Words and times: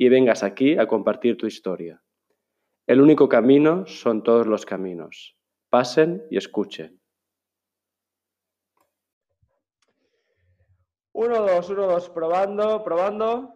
y 0.00 0.08
vengas 0.08 0.42
aquí 0.42 0.78
a 0.78 0.86
compartir 0.86 1.36
tu 1.36 1.46
historia. 1.46 2.02
El 2.86 3.02
único 3.02 3.28
camino 3.28 3.84
son 3.84 4.22
todos 4.22 4.46
los 4.46 4.64
caminos. 4.64 5.36
Pasen 5.68 6.26
y 6.30 6.38
escuchen. 6.38 6.98
Uno, 11.12 11.42
dos, 11.42 11.68
uno, 11.68 11.86
dos, 11.86 12.08
probando, 12.08 12.82
probando. 12.82 13.54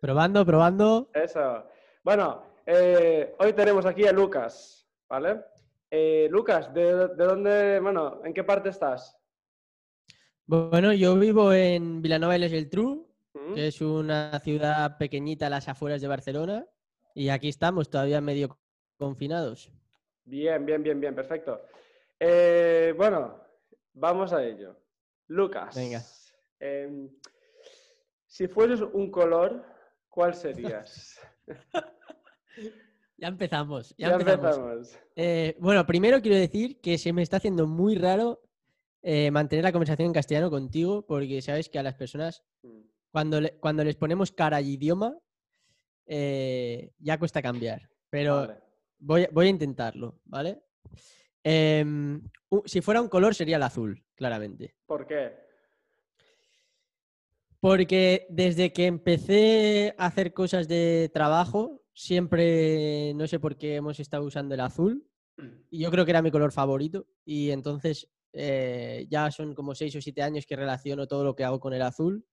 Probando, 0.00 0.44
probando. 0.44 1.10
Eso. 1.14 1.64
Bueno, 2.02 2.42
eh, 2.66 3.36
hoy 3.38 3.52
tenemos 3.52 3.86
aquí 3.86 4.04
a 4.04 4.12
Lucas, 4.12 4.84
¿vale? 5.08 5.44
Eh, 5.92 6.26
Lucas, 6.28 6.74
¿de, 6.74 7.06
dónde, 7.14 7.78
bueno, 7.78 8.20
en 8.24 8.34
qué 8.34 8.42
parte 8.42 8.70
estás? 8.70 9.16
Bueno, 10.44 10.92
yo 10.92 11.14
vivo 11.14 11.52
en 11.52 12.02
Vilanova 12.02 12.36
y 12.36 12.48
Geltrú, 12.48 13.07
mm. 13.34 13.54
que 13.54 13.66
es 13.68 13.80
una 13.80 14.38
ciudad 14.40 14.98
pequeñita 14.98 15.46
a 15.46 15.50
las 15.50 15.68
afueras 15.68 16.00
de 16.00 16.08
Barcelona, 16.08 16.66
y 17.14 17.28
aquí 17.30 17.48
estamos 17.48 17.90
todavía 17.90 18.20
medio 18.20 18.58
confinados. 18.96 19.72
Bien, 20.24 20.64
bien, 20.64 20.82
bien, 20.82 21.00
bien, 21.00 21.14
perfecto. 21.14 21.60
Eh, 22.20 22.92
bueno, 22.96 23.40
vamos 23.94 24.32
a 24.32 24.44
ello. 24.44 24.76
Lucas. 25.28 25.74
Venga. 25.74 26.02
Em, 26.60 27.08
si 28.26 28.46
fueses 28.48 28.80
un 28.80 29.10
color, 29.10 29.64
¿Cuál 30.18 30.34
serías? 30.34 31.16
ya 33.16 33.28
empezamos. 33.28 33.94
Ya, 33.96 34.14
empezamos. 34.14 34.98
Eh, 35.14 35.56
bueno, 35.60 35.86
primero 35.86 36.20
quiero 36.20 36.36
decir 36.36 36.80
que 36.80 36.98
se 36.98 37.12
me 37.12 37.22
está 37.22 37.36
haciendo 37.36 37.68
muy 37.68 37.94
raro 37.94 38.42
eh, 39.02 39.30
mantener 39.30 39.64
la 39.64 39.70
conversación 39.70 40.06
en 40.06 40.12
castellano 40.12 40.50
contigo, 40.50 41.06
porque 41.06 41.40
sabes 41.40 41.68
que 41.68 41.78
a 41.78 41.84
las 41.84 41.94
personas, 41.94 42.42
cuando, 43.10 43.40
cuando 43.60 43.84
les 43.84 43.96
ponemos 43.96 44.32
cara 44.32 44.60
y 44.60 44.74
idioma, 44.74 45.16
eh, 46.06 46.92
ya 46.98 47.18
cuesta 47.18 47.42
cambiar. 47.42 47.88
Pero 48.10 48.48
voy, 48.98 49.26
voy, 49.32 49.46
a 49.46 49.50
intentarlo, 49.50 50.20
¿vale? 50.24 50.62
Em, 51.42 52.22
si 52.64 52.80
fuera 52.80 53.00
un 53.00 53.08
color 53.08 53.34
sería 53.34 53.56
el 53.56 53.62
azul, 53.62 54.04
claramente. 54.14 54.74
¿Por 54.86 55.06
qué? 55.06 55.48
Porque 57.60 58.26
desde 58.30 58.72
que 58.72 58.86
empecé 58.86 59.94
a 59.98 60.06
hacer 60.06 60.32
cosas 60.32 60.68
de 60.68 61.10
trabajo, 61.12 61.82
siempre, 61.92 63.12
no 63.14 63.26
sé 63.26 63.40
por 63.40 63.56
qué 63.56 63.76
hemos 63.76 63.98
estado 63.98 64.24
usando 64.24 64.54
el 64.54 64.60
azul. 64.60 65.04
Y 65.70 65.80
yo 65.80 65.90
creo 65.90 66.04
que 66.04 66.10
era 66.12 66.22
mi 66.22 66.30
color 66.30 66.52
favorito. 66.52 67.06
Y 67.24 67.50
entonces 67.50 68.08
eh, 68.32 69.06
ya 69.10 69.30
son 69.30 69.54
como 69.54 69.74
seis 69.74 69.94
o 69.96 70.00
siete 70.00 70.22
años 70.22 70.46
que 70.46 70.56
relaciono 70.56 71.06
todo 71.06 71.24
lo 71.24 71.34
que 71.34 71.44
hago 71.44 71.60
con 71.60 71.74
el 71.74 71.82
azul. 71.82 72.24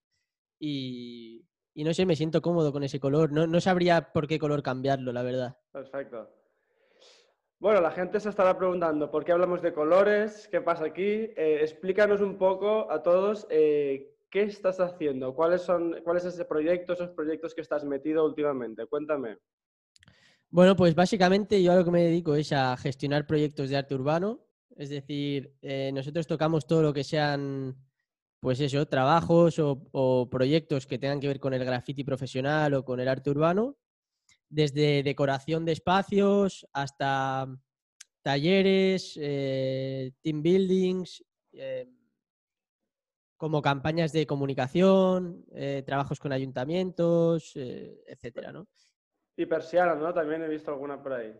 Y, 0.60 1.46
no 1.76 1.94
sé, 1.94 2.06
me 2.06 2.16
siento 2.16 2.42
cómodo 2.42 2.72
con 2.72 2.84
ese 2.84 3.00
color. 3.00 3.32
No, 3.32 3.48
no, 3.48 3.62
sabría 3.62 4.12
por 4.14 4.28
qué 4.28 4.40
color 4.40 4.64
cambiarlo, 4.64 5.12
la 5.12 5.24
verdad. 5.24 5.58
Perfecto. 5.72 6.30
Bueno, 7.60 7.82
la 7.82 7.92
gente 7.92 8.20
se 8.20 8.30
estará 8.30 8.58
preguntando 8.58 9.10
por 9.10 9.24
qué 9.24 9.32
hablamos 9.32 9.62
de 9.62 9.74
colores, 9.74 10.48
qué 10.50 10.62
pasa 10.62 10.86
aquí. 10.86 11.32
Eh, 11.36 11.60
explícanos 11.62 12.22
un 12.22 12.38
poco 12.38 12.92
a 12.92 13.02
todos 13.02 13.48
eh, 13.50 14.16
¿Qué 14.36 14.44
estás 14.44 14.82
haciendo? 14.82 15.34
¿Cuáles 15.34 15.62
son, 15.62 15.96
¿Cuál 16.04 16.18
es 16.18 16.26
ese 16.26 16.44
proyecto, 16.44 16.92
esos 16.92 17.12
proyectos 17.12 17.56
que 17.56 17.62
estás 17.62 17.86
metido 17.86 18.26
últimamente? 18.26 18.86
Cuéntame. 18.86 19.38
Bueno, 20.50 20.76
pues 20.76 20.94
básicamente 20.94 21.64
yo 21.64 21.72
a 21.72 21.78
lo 21.78 21.86
que 21.86 21.92
me 21.92 22.04
dedico 22.04 22.36
es 22.36 22.52
a 22.52 22.76
gestionar 22.76 23.26
proyectos 23.26 23.70
de 23.70 23.78
arte 23.78 23.96
urbano. 23.96 24.46
Es 24.76 24.90
decir, 24.90 25.56
eh, 25.62 25.90
nosotros 25.94 26.28
tocamos 26.28 26.68
todo 26.68 26.82
lo 26.82 26.92
que 26.92 27.06
sean, 27.06 27.78
pues 28.46 28.60
eso, 28.60 28.86
trabajos 28.86 29.56
o, 29.58 30.30
proyectos 30.30 30.86
que 30.86 31.00
tengan 31.00 31.20
que 31.20 31.28
ver 31.28 31.40
con 31.40 31.56
el 31.56 31.66
graffiti 31.66 32.04
profesional 32.04 32.76
o 32.76 32.86
con 32.86 33.00
el 33.00 33.08
arte 33.08 33.32
urbano. 33.32 33.76
Desde 34.48 35.02
decoración 35.02 35.66
de 35.66 35.72
espacios 35.72 36.68
hasta 36.72 37.48
talleres, 38.22 39.18
eh, 39.20 40.12
team 40.22 40.44
buildings, 40.44 41.26
eh, 41.54 41.90
como 43.36 43.64
campañas 43.64 44.12
de 44.14 44.28
comunicación, 44.28 45.44
eh, 45.56 45.82
trabajos 45.84 46.20
con 46.20 46.32
ayuntamientos, 46.32 47.56
etcétera, 47.56 48.52
¿no? 48.52 48.68
Y 49.36 49.48
persianas, 49.48 49.98
¿no? 49.98 50.14
También 50.14 50.44
he 50.44 50.48
visto 50.48 50.70
alguna 50.70 51.02
por 51.02 51.14
ahí. 51.14 51.36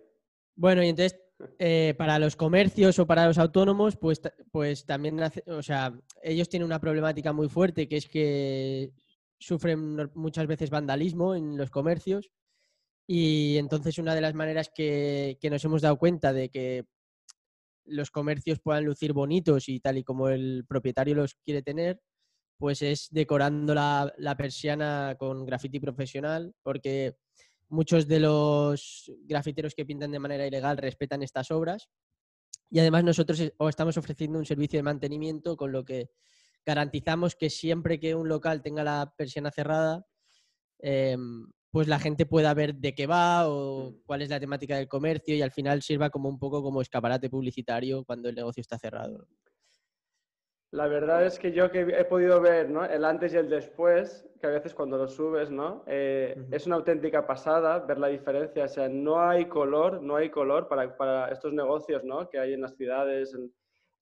Bueno, 0.56 0.84
y 0.84 0.90
entonces, 0.90 1.22
eh, 1.60 1.94
para 1.98 2.20
los 2.20 2.36
comercios 2.36 2.98
o 3.00 3.06
para 3.06 3.28
los 3.28 3.38
autónomos, 3.38 3.98
pues, 3.98 4.22
pues 4.52 4.86
también, 4.86 5.20
o 5.48 5.64
sea, 5.64 5.94
ellos 6.24 6.50
tienen 6.50 6.66
una 6.66 6.80
problemática 6.80 7.34
muy 7.34 7.50
fuerte, 7.50 7.88
que 7.88 7.98
es 7.98 8.08
que 8.08 8.92
sufren 9.40 10.12
muchas 10.16 10.48
veces 10.48 10.70
vandalismo 10.70 11.36
en 11.36 11.58
los 11.58 11.70
comercios. 11.70 12.32
Y 13.08 13.58
entonces 13.58 14.00
una 14.00 14.16
de 14.16 14.22
las 14.22 14.34
maneras 14.34 14.72
que, 14.74 15.38
que 15.40 15.50
nos 15.50 15.64
hemos 15.64 15.82
dado 15.82 15.98
cuenta 15.98 16.34
de 16.34 16.50
que 16.50 16.86
los 17.86 18.12
comercios 18.12 18.60
puedan 18.60 18.86
lucir 18.86 19.14
bonitos 19.14 19.70
y 19.70 19.80
tal 19.80 19.98
y 19.98 20.04
como 20.04 20.30
el 20.30 20.66
propietario 20.68 21.16
los 21.16 21.36
quiere 21.36 21.62
tener, 21.62 22.00
pues 22.58 22.82
es 22.82 23.08
decorando 23.12 23.74
la, 23.74 24.36
persiana 24.38 25.16
con 25.18 25.46
graffiti 25.46 25.80
profesional, 25.80 26.54
porque 26.64 27.16
muchos 27.70 28.08
de 28.08 28.20
los 28.20 29.12
grafiteros 29.24 29.74
que 29.76 29.86
pintan 29.86 30.12
de 30.12 30.20
manera 30.20 30.48
ilegal 30.48 30.78
respetan 30.78 31.24
estas 31.24 31.52
obras. 31.52 31.90
Y 32.70 32.80
además 32.80 33.04
nosotros 33.04 33.40
estamos 33.42 33.98
ofreciendo 33.98 34.40
un 34.40 34.46
servicio 34.46 34.80
de 34.80 34.84
mantenimiento 34.84 35.56
con 35.56 35.72
lo 35.72 35.86
que 35.86 36.10
garantizamos 36.66 37.36
que 37.36 37.50
siempre 37.50 38.00
que 38.00 38.16
un 38.16 38.28
local 38.28 38.62
tenga 38.62 38.84
la 38.84 39.14
persiana 39.18 39.52
cerrada, 39.52 40.06
em, 40.80 41.48
pues 41.72 41.88
la 41.88 42.00
gente 42.00 42.26
pueda 42.26 42.54
ver 42.54 42.76
de 42.76 42.96
qué 42.96 43.06
va 43.06 43.50
o 43.50 43.92
mm. 43.92 44.02
cuál 44.06 44.22
es 44.22 44.30
la 44.30 44.40
temática 44.40 44.78
del 44.78 44.88
comercio 44.88 45.36
y 45.36 45.42
al 45.42 45.52
final 45.52 45.82
sirva 45.82 46.10
como 46.10 46.30
un 46.30 46.40
poco 46.40 46.64
como 46.64 46.82
escaparate 46.82 47.30
publicitario 47.30 48.04
cuando 48.06 48.30
el 48.30 48.36
negocio 48.36 48.62
está 48.62 48.80
cerrado. 48.80 49.28
La 50.76 50.88
verdad 50.88 51.26
es 51.26 51.40
que 51.40 51.54
yo 51.54 51.72
que 51.72 51.84
he 51.84 52.04
podido 52.04 52.42
ver 52.42 52.70
¿no? 52.70 52.84
el 52.84 53.06
antes 53.06 53.34
y 53.34 53.38
el 53.38 53.50
después, 53.50 54.28
que 54.42 54.48
a 54.48 54.50
veces 54.50 54.74
cuando 54.74 54.98
lo 54.98 55.08
subes, 55.08 55.50
¿no? 55.50 55.86
Eh, 55.88 56.36
es 56.52 56.68
una 56.68 56.76
auténtica 56.76 57.26
pasada 57.26 57.80
ver 57.80 57.98
la 57.98 58.10
diferencia. 58.10 58.66
O 58.66 58.68
sea, 58.68 58.90
no 58.90 59.22
hay 59.22 59.46
color, 59.46 60.02
no 60.02 60.18
hay 60.18 60.30
color 60.30 60.68
para, 60.68 60.98
para 60.98 61.30
estos 61.30 61.54
negocios 61.54 62.04
¿no? 62.04 62.30
que 62.30 62.40
hay 62.40 62.52
en 62.52 62.62
las 62.62 62.76
ciudades, 62.76 63.34
en 63.34 63.54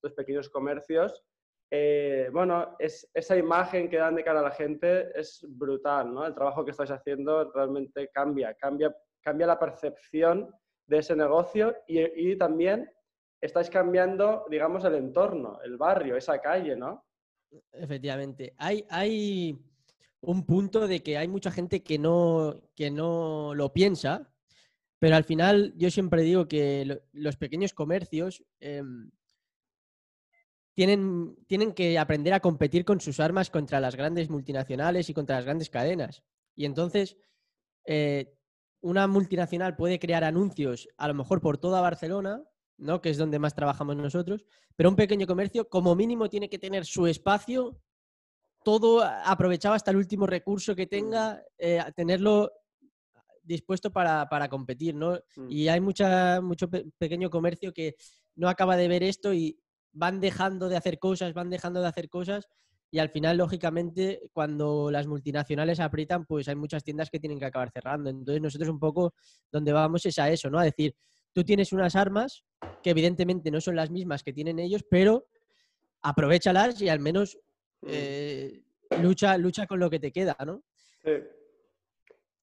los 0.02 0.14
pequeños 0.14 0.50
comercios. 0.50 1.24
Eh, 1.70 2.32
bueno, 2.34 2.76
es, 2.80 3.08
esa 3.14 3.38
imagen 3.38 3.88
que 3.88 3.98
dan 3.98 4.16
de 4.16 4.24
cara 4.24 4.40
a 4.40 4.44
la 4.44 4.52
gente 4.52 5.12
es 5.14 5.46
brutal, 5.48 6.12
¿no? 6.12 6.26
El 6.26 6.34
trabajo 6.34 6.66
que 6.66 6.72
estáis 6.72 6.90
haciendo 6.90 7.52
realmente 7.52 8.10
cambia, 8.12 8.56
cambia, 8.56 8.92
cambia 9.22 9.46
la 9.46 9.60
percepción 9.60 10.52
de 10.88 10.98
ese 10.98 11.16
negocio 11.16 11.76
y, 11.88 12.36
también 12.36 12.92
estáis 13.44 13.70
cambiando, 13.70 14.46
digamos, 14.50 14.86
el 14.86 14.96
entorno, 14.96 15.60
el 15.64 15.76
barrio, 15.76 16.16
esa 16.16 16.40
calle, 16.40 16.78
¿no? 16.78 17.06
Efectivamente. 17.74 18.54
Hay, 18.58 18.86
hay 18.90 19.60
un 20.22 20.46
punto 20.46 20.88
de 20.88 21.04
que 21.04 21.18
hay 21.18 21.28
mucha 21.28 21.52
gente 21.52 21.84
que 21.84 22.00
no, 22.00 22.62
que 22.74 22.90
no 22.90 23.54
lo 23.54 23.74
piensa, 23.74 24.32
pero 24.98 25.18
al 25.18 25.26
final 25.26 25.74
yo 25.76 25.92
siempre 25.92 26.22
digo 26.22 26.48
que 26.48 27.02
los 27.12 27.38
pequeños 27.38 27.74
comercios... 27.74 28.44
Em, 28.60 29.12
tienen, 30.76 31.36
tienen 31.46 31.74
que 31.74 32.00
aprender 32.00 32.34
a 32.34 32.40
competir 32.40 32.84
con 32.84 33.00
sus 33.00 33.20
armas 33.20 33.52
contra 33.52 33.80
las 33.80 33.96
grandes 33.96 34.32
multinacionales 34.32 35.08
y 35.08 35.14
contra 35.14 35.36
las 35.36 35.46
grandes 35.46 35.70
cadenas. 35.70 36.24
Y 36.56 36.66
entonces, 36.66 37.16
eh, 37.86 38.34
una 38.82 39.06
multinacional 39.06 39.76
puede 39.76 40.00
crear 40.00 40.24
anuncios, 40.24 40.90
a 40.98 41.08
lo 41.08 41.14
mejor 41.14 41.42
por 41.42 41.60
toda 41.60 41.80
Barcelona, 41.80 42.44
¿no? 42.78 43.02
que 43.02 43.10
es 43.10 43.18
donde 43.18 43.40
más 43.40 43.56
trabajamos 43.56 43.96
nosotros, 43.96 44.46
pero 44.76 44.90
un 44.90 44.96
pequeño 44.96 45.28
comercio 45.28 45.68
como 45.70 45.96
mínimo 45.96 46.30
tiene 46.30 46.50
que 46.50 46.60
tener 46.60 46.86
su 46.86 47.08
espacio, 47.08 47.80
todo 48.64 49.04
aprovechado 49.04 49.76
hasta 49.76 49.92
el 49.92 49.98
último 49.98 50.26
recurso 50.26 50.76
que 50.76 50.88
tenga, 50.88 51.44
eh, 51.58 51.84
tenerlo 51.96 52.52
dispuesto 53.44 53.92
para, 53.92 54.48
competir. 54.50 54.96
¿no? 54.96 55.20
Mm. 55.36 55.52
Y 55.52 55.68
hay 55.68 55.82
mucha, 55.82 56.40
mucho 56.42 56.70
pequeño 56.98 57.30
comercio 57.30 57.74
que 57.74 57.96
no 58.36 58.48
acaba 58.48 58.78
de 58.78 58.88
ver 58.88 59.04
esto 59.04 59.34
y, 59.34 59.60
van 59.94 60.20
dejando 60.20 60.70
de 60.70 60.76
hacer 60.76 61.00
cosas, 61.00 61.34
van 61.34 61.50
dejando 61.50 61.82
de 61.82 61.88
hacer 61.88 62.10
cosas 62.10 62.48
y 62.92 63.00
al 63.00 63.10
final, 63.10 63.38
lógicamente, 63.38 64.22
cuando 64.34 64.92
las 64.92 65.08
multinacionales 65.08 65.80
aprietan, 65.80 66.26
pues 66.26 66.48
hay 66.48 66.56
muchas 66.56 66.84
tiendas 66.84 67.10
que 67.10 67.20
tienen 67.20 67.40
que 67.40 67.46
acabar 67.46 67.72
cerrando. 67.72 68.10
Entonces, 68.12 68.40
nosotros 68.40 68.70
un 68.70 68.80
poco 68.80 69.16
donde 69.52 69.74
vamos 69.74 70.06
es 70.06 70.20
a 70.20 70.30
eso, 70.30 70.50
¿no? 70.52 70.60
A 70.60 70.64
decir, 70.64 70.96
tú 71.34 71.44
tienes 71.44 71.74
unas 71.74 71.96
armas 71.96 72.44
que 72.82 72.92
evidentemente 72.92 73.52
no 73.52 73.60
son 73.62 73.76
las 73.76 73.90
mismas 73.90 74.24
que 74.24 74.34
tienen 74.34 74.60
ellos, 74.60 74.86
pero 74.90 75.28
aprovechalas 76.02 76.82
y 76.82 76.90
al 76.90 77.00
menos 77.00 77.38
mm. 77.82 77.88
eh, 77.90 78.64
lucha, 79.02 79.38
lucha 79.38 79.68
con 79.68 79.80
lo 79.80 79.90
que 79.90 80.00
te 80.00 80.12
queda, 80.12 80.38
¿no? 80.46 80.64
Sí. 81.04 81.12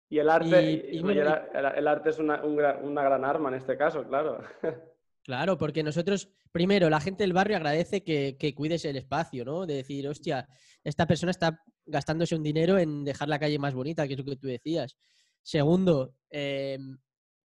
Y 0.09 0.19
el 0.19 0.29
arte, 0.29 0.97
el, 0.97 1.87
arte 1.87 2.09
es 2.11 2.19
una, 2.19 2.41
una 2.43 3.03
gran 3.03 3.25
arma 3.25 3.49
en 3.49 3.55
este 3.55 3.77
caso, 3.77 4.07
claro. 4.07 4.39
Claro, 5.27 5.57
porque 5.57 5.83
nosotros, 5.83 6.29
primero, 6.53 6.89
la 6.89 7.01
gente 7.01 7.25
del 7.25 7.33
barrio 7.33 7.57
agradece 7.57 8.01
que, 8.01 8.53
cuides 8.55 8.85
el 8.85 8.95
espacio, 8.95 9.43
¿no? 9.43 9.65
De 9.65 9.73
decir, 9.73 10.07
hostia, 10.07 10.47
esta 10.85 11.05
persona 11.05 11.31
está 11.31 11.61
gastándose 11.85 12.33
un 12.33 12.43
dinero 12.43 12.77
en 12.77 13.03
dejar 13.03 13.27
la 13.27 13.37
calle 13.37 13.59
más 13.59 13.73
bonita, 13.73 14.07
que 14.07 14.13
es 14.13 14.19
lo 14.19 14.23
que 14.23 14.37
tú 14.37 14.47
decías. 14.47 14.95
Segundo, 15.41 16.13
em, 16.29 16.97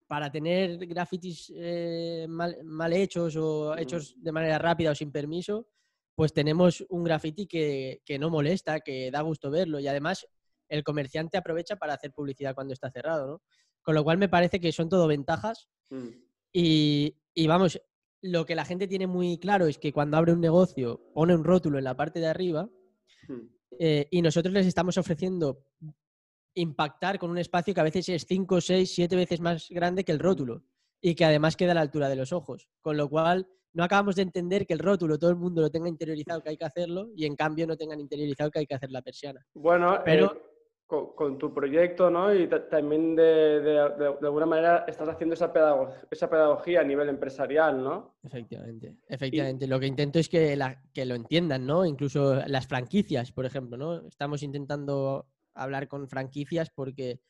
para 0.08 0.32
tener 0.32 0.78
grafitis 0.86 1.52
eh, 1.54 2.26
mal, 2.28 2.92
hechos 2.92 3.36
o 3.36 3.76
hechos 3.76 4.14
de 4.16 4.32
manera 4.32 4.58
rápida 4.58 4.90
o 4.90 4.94
sin 4.94 5.12
permiso, 5.12 5.68
pues 6.14 6.32
tenemos 6.32 6.84
un 6.88 7.04
graffiti 7.04 7.46
que, 7.46 8.00
no 8.18 8.30
molesta, 8.30 8.80
que 8.80 9.10
da 9.10 9.20
gusto 9.20 9.50
verlo 9.50 9.78
y 9.78 9.86
además 9.86 10.26
el 10.68 10.82
comerciante 10.82 11.38
aprovecha 11.38 11.76
para 11.76 11.94
hacer 11.94 12.12
publicidad 12.12 12.54
cuando 12.54 12.74
está 12.74 12.90
cerrado, 12.90 13.26
¿no? 13.26 13.42
Con 13.82 13.94
lo 13.94 14.02
cual 14.02 14.18
me 14.18 14.28
parece 14.28 14.60
que 14.60 14.72
son 14.72 14.88
todo 14.88 15.06
ventajas. 15.06 15.68
Mm. 15.90 16.08
Y, 16.52 17.16
y 17.34 17.46
vamos, 17.46 17.80
lo 18.22 18.46
que 18.46 18.54
la 18.54 18.64
gente 18.64 18.88
tiene 18.88 19.06
muy 19.06 19.38
claro 19.38 19.66
es 19.66 19.78
que 19.78 19.92
cuando 19.92 20.16
abre 20.16 20.32
un 20.32 20.40
negocio 20.40 21.00
pone 21.14 21.34
un 21.34 21.44
rótulo 21.44 21.78
en 21.78 21.84
la 21.84 21.96
parte 21.96 22.20
de 22.20 22.26
arriba 22.26 22.68
hmm. 23.28 23.40
eh, 23.78 24.08
y 24.10 24.22
nosotros 24.22 24.52
les 24.52 24.66
estamos 24.66 24.98
ofreciendo 24.98 25.64
impactar 26.54 27.18
con 27.18 27.30
un 27.30 27.38
espacio 27.38 27.74
que 27.74 27.80
a 27.80 27.84
veces 27.84 28.08
es 28.08 28.26
5, 28.26 28.60
6, 28.60 28.92
7 28.94 29.16
veces 29.16 29.40
más 29.40 29.68
grande 29.70 30.04
que 30.04 30.12
el 30.12 30.18
rótulo 30.18 30.64
y 31.00 31.14
que 31.14 31.24
además 31.24 31.56
queda 31.56 31.72
a 31.72 31.74
la 31.74 31.80
altura 31.80 32.08
de 32.08 32.16
los 32.16 32.32
ojos. 32.32 32.68
Con 32.80 32.96
lo 32.96 33.08
cual, 33.08 33.48
no 33.72 33.84
acabamos 33.84 34.16
de 34.16 34.22
entender 34.22 34.66
que 34.66 34.74
el 34.74 34.80
rótulo 34.80 35.18
todo 35.18 35.30
el 35.30 35.36
mundo 35.36 35.62
lo 35.62 35.70
tenga 35.70 35.88
interiorizado 35.88 36.42
que 36.42 36.50
hay 36.50 36.56
que 36.56 36.64
hacerlo 36.64 37.10
y 37.14 37.26
en 37.26 37.36
cambio 37.36 37.66
no 37.66 37.76
tengan 37.76 38.00
interiorizado 38.00 38.50
que 38.50 38.60
hay 38.60 38.66
que 38.66 38.74
hacer 38.74 38.90
la 38.90 39.02
persiana. 39.02 39.44
Bueno, 39.54 40.00
pero... 40.04 40.32
Eh, 40.34 40.42
con, 40.88 41.36
tu 41.36 41.52
proyecto, 41.52 42.08
¿no? 42.10 42.34
Y 42.34 42.48
también 42.70 43.14
de, 43.14 43.60
de, 43.60 43.78
alguna 44.22 44.46
manera 44.46 44.84
estás 44.88 45.06
haciendo 45.06 45.34
esa, 45.34 45.52
esa 46.10 46.30
pedagogía 46.30 46.80
a 46.80 46.84
nivel 46.84 47.10
empresarial, 47.10 47.84
¿no? 47.84 48.16
Efectivamente, 48.22 48.96
efectivamente. 49.06 49.66
Lo 49.66 49.78
que 49.78 49.86
intento 49.86 50.18
es 50.18 50.30
que, 50.30 50.56
la, 50.56 50.82
que 50.94 51.04
lo 51.04 51.14
entiendan, 51.14 51.66
¿no? 51.66 51.84
Incluso 51.84 52.36
las 52.46 52.66
franquicias, 52.66 53.32
por 53.32 53.44
ejemplo, 53.44 53.76
¿no? 53.76 54.06
Estamos 54.08 54.42
intentando 54.42 55.26
hablar 55.62 55.88
con 55.88 56.08
franquicias 56.08 56.70
porque 56.70 57.20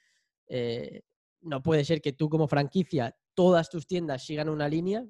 eh, 0.48 1.02
no 1.40 1.62
puede 1.62 1.84
ser 1.84 2.00
que 2.00 2.12
tú 2.12 2.28
como 2.28 2.48
franquicia 2.48 3.16
todas 3.34 3.70
tus 3.70 3.86
tiendas 3.86 4.24
sigan 4.24 4.48
una 4.48 4.68
línea 4.68 5.04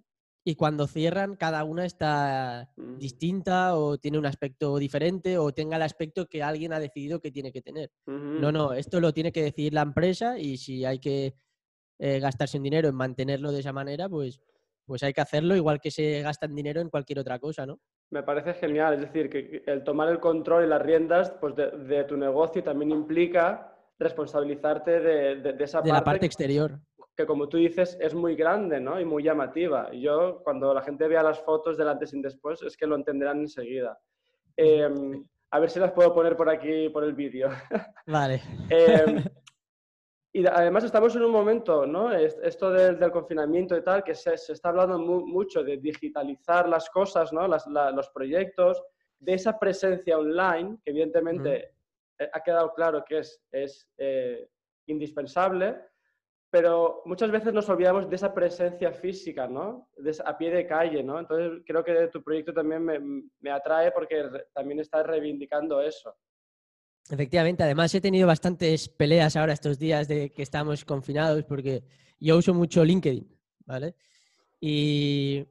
y 0.45 0.55
cuando 0.55 0.87
cierran 0.87 1.37
cada 1.37 1.65
una 1.65 1.85
está 1.85 2.71
mm. 2.77 2.99
distinta 2.99 3.77
o 3.77 3.99
tiene 3.99 4.19
un 4.19 4.27
aspecto 4.27 4.79
diferente 4.79 5.37
o 5.37 5.53
tenga 5.53 5.77
el 5.77 5.83
aspecto 5.83 6.27
que 6.27 6.43
alguien 6.43 6.73
ha 6.73 6.81
decidido 6.81 7.21
que 7.21 7.31
tiene 7.31 7.53
que 7.53 7.61
tener. 7.61 7.91
No, 8.07 8.51
no, 8.51 8.73
esto 8.73 9.01
lo 9.01 9.13
tiene 9.13 9.33
que 9.33 9.43
decidir 9.43 9.75
la 9.75 9.83
empresa 9.83 10.39
y 10.39 10.57
si 10.57 10.85
hay 10.85 11.01
que 11.01 11.35
eh, 11.99 12.19
gastarse 12.21 12.57
un 12.57 12.63
dinero 12.63 12.89
en 12.89 12.95
mantenerlo 12.95 13.53
de 13.53 13.61
esa 13.61 13.73
manera, 13.73 14.09
pues, 14.09 14.41
pues 14.87 15.03
hay 15.03 15.13
que 15.13 15.21
hacerlo 15.21 15.55
igual 15.55 15.81
que 15.81 15.91
se 15.91 16.23
gastan 16.23 16.55
dinero 16.55 16.81
en 16.81 16.89
cualquier 16.89 17.19
otra 17.19 17.39
cosa, 17.39 17.67
¿no? 17.67 17.81
Me 18.11 18.23
parece 18.23 18.55
genial, 18.55 18.95
es 18.95 19.01
decir, 19.01 19.29
que 19.29 19.63
el 19.67 19.85
tomar 19.85 20.09
el 20.09 20.19
control 20.19 20.65
y 20.65 20.69
las 20.69 20.81
riendas 20.81 21.31
pues 21.41 21.55
de, 21.55 22.05
tu 22.05 22.17
negocio 22.17 22.63
también 22.63 22.91
implica 22.91 23.75
responsabilizarte 23.99 25.01
de, 25.01 25.37
de, 25.37 25.65
esa 25.65 25.83
de 25.83 25.93
la 25.93 26.05
parte 26.05 26.25
exterior 26.25 26.79
que 27.19 27.27
como 27.27 27.49
tú 27.49 27.57
dices 27.57 27.99
es 28.01 28.15
muy 28.15 28.37
grande 28.37 28.79
¿no? 28.79 29.01
y 29.01 29.05
muy 29.05 29.25
llamativa. 29.25 29.91
Yo 29.93 30.41
cuando 30.45 30.73
la 30.73 30.83
gente 30.83 31.09
vea 31.09 31.21
las 31.21 31.41
fotos 31.41 31.77
del 31.77 31.89
antes 31.89 32.15
y 32.15 32.23
después 32.23 32.63
es 32.63 32.77
que 32.77 32.87
lo 32.87 32.95
entenderán 32.95 33.41
enseguida. 33.41 33.99
Em, 34.57 35.25
a 35.51 35.59
ver 35.59 35.69
si 35.69 35.81
las 35.81 35.91
puedo 35.91 36.15
poner 36.15 36.37
por 36.37 36.49
aquí, 36.49 36.89
por 36.91 37.03
el 37.03 37.15
vídeo. 37.15 37.51
Vale. 38.07 38.41
Em, 38.71 39.25
y 40.33 40.47
además 40.47 40.85
estamos 40.85 41.17
en 41.17 41.23
un 41.25 41.33
momento, 41.33 41.87
¿no? 41.87 42.13
Esto 42.13 42.71
del, 42.71 43.11
confinamiento 43.11 43.77
y 43.77 43.83
tal, 43.83 44.05
que 44.05 44.15
se, 44.15 44.35
está 44.35 44.69
hablando 44.69 44.99
mucho 44.99 45.63
de 45.63 45.79
digitalizar 45.79 46.69
las 46.69 46.91
cosas, 46.91 47.33
¿no? 47.33 47.49
los 47.49 48.11
proyectos, 48.11 48.83
de 49.19 49.35
esa 49.35 49.59
presencia 49.59 50.19
online, 50.19 50.79
que 50.85 50.91
evidentemente 50.91 51.75
ha 52.33 52.43
quedado 52.43 52.73
claro 52.75 53.05
que 53.05 53.19
es, 53.19 53.41
es 53.51 53.89
eh, 53.97 54.49
indispensable, 54.87 55.77
pero 56.51 57.03
muchas 57.05 57.31
veces 57.31 57.53
nos 57.53 57.69
olvidamos 57.69 58.09
de 58.09 58.17
esa 58.17 58.33
presencia 58.33 58.93
física, 58.93 59.47
¿no? 59.47 59.89
a 60.25 60.39
pie 60.39 60.51
de 60.51 60.67
calle, 60.67 61.03
¿no? 61.03 61.19
Entonces 61.19 61.63
creo 61.67 61.85
que 61.85 62.09
tu 62.09 62.23
proyecto 62.23 62.55
también 62.55 62.85
me, 63.41 63.51
atrae 63.51 63.93
porque 63.93 64.25
también 64.55 64.81
estás 64.81 65.07
reivindicando 65.07 65.81
eso. 65.83 66.17
Efectivamente, 67.11 67.63
además 67.63 67.95
he 67.95 68.01
tenido 68.01 68.27
bastantes 68.27 68.89
peleas 68.89 69.35
ahora 69.37 69.55
estos 69.55 69.79
días 69.79 70.09
de 70.09 70.31
que 70.31 70.43
estamos 70.43 70.85
confinados 70.85 71.45
porque 71.45 71.83
yo 72.21 72.37
uso 72.37 72.53
mucho 72.53 72.85
LinkedIn, 72.85 73.27
¿vale? 73.65 73.95
Y, 74.61 75.47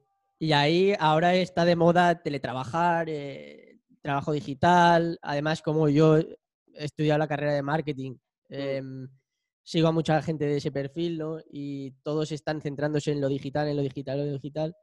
ahí 0.54 0.94
ahora 1.00 1.34
está 1.36 1.66
de 1.66 1.76
moda 1.76 2.22
teletrabajar, 2.22 3.10
eh, 3.10 3.80
trabajo 4.02 4.34
digital, 4.34 5.18
además 5.22 5.62
como 5.64 5.90
yo 5.90 6.18
he 6.18 6.38
estudiado 6.74 7.18
la 7.18 7.28
carrera 7.28 7.54
de 7.54 7.64
marketing. 7.64 8.12
Mm. 8.50 8.54
Em, 8.54 9.10
sigo 9.64 9.88
a 9.88 9.92
mucha 9.92 10.22
gente 10.22 10.46
de 10.46 10.58
ese 10.58 10.72
perfil, 10.72 11.18
¿no? 11.18 11.40
Y 11.52 11.92
todos 12.04 12.32
están 12.32 12.62
centrándose 12.62 13.12
en 13.12 13.20
lo 13.20 13.28
digital, 13.28 13.68
en 13.68 13.78
lo 13.78 13.84
digital, 13.84 14.20
en 14.20 14.28
lo 14.28 14.34
digital. 14.34 14.76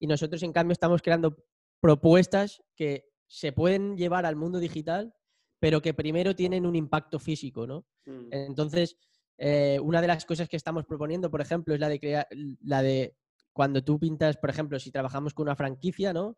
Y 0.00 0.06
nosotros, 0.06 0.42
en 0.42 0.52
cambio, 0.52 0.72
estamos 0.72 1.02
creando 1.02 1.36
propuestas 1.80 2.62
que 2.74 3.04
se 3.28 3.52
pueden 3.52 3.96
llevar 3.96 4.26
al 4.26 4.34
mundo 4.34 4.58
digital, 4.58 5.14
pero 5.62 5.80
que 5.80 5.94
primero 5.94 6.34
tienen 6.34 6.66
un 6.66 6.74
impacto 6.74 7.20
físico, 7.20 7.68
¿no? 7.68 7.86
Mm. 8.04 8.32
Entonces, 8.32 8.96
eh, 9.38 9.78
una 9.80 10.00
de 10.00 10.08
las 10.08 10.26
cosas 10.26 10.48
que 10.48 10.56
estamos 10.56 10.84
proponiendo, 10.86 11.30
por 11.30 11.40
ejemplo, 11.40 11.72
es 11.72 11.78
la 11.78 11.88
de 11.88 12.00
crear, 12.00 12.26
la 12.64 12.82
de 12.82 13.14
cuando 13.52 13.84
tú 13.84 14.00
pintas, 14.00 14.36
por 14.38 14.50
ejemplo, 14.50 14.80
si 14.80 14.90
trabajamos 14.90 15.34
con 15.34 15.44
una 15.44 15.54
franquicia, 15.54 16.12
¿no? 16.12 16.36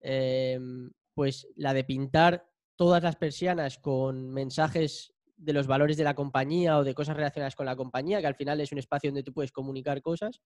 Em, 0.00 0.90
pues 1.14 1.46
la 1.54 1.74
de 1.74 1.84
pintar 1.84 2.44
todas 2.74 3.04
las 3.04 3.14
persianas 3.14 3.78
con 3.78 4.30
mensajes 4.30 5.14
de 5.36 5.52
los 5.52 5.68
valores 5.68 5.96
de 5.96 6.02
la 6.02 6.16
compañía 6.16 6.76
o 6.76 6.82
de 6.82 6.92
cosas 6.92 7.16
relacionadas 7.16 7.54
con 7.54 7.66
la 7.66 7.76
compañía, 7.76 8.20
que 8.20 8.26
al 8.26 8.34
final 8.34 8.60
es 8.60 8.72
un 8.72 8.78
espacio 8.78 9.10
donde 9.10 9.22
tú 9.22 9.32
puedes 9.32 9.52
comunicar 9.52 10.02
cosas. 10.02 10.42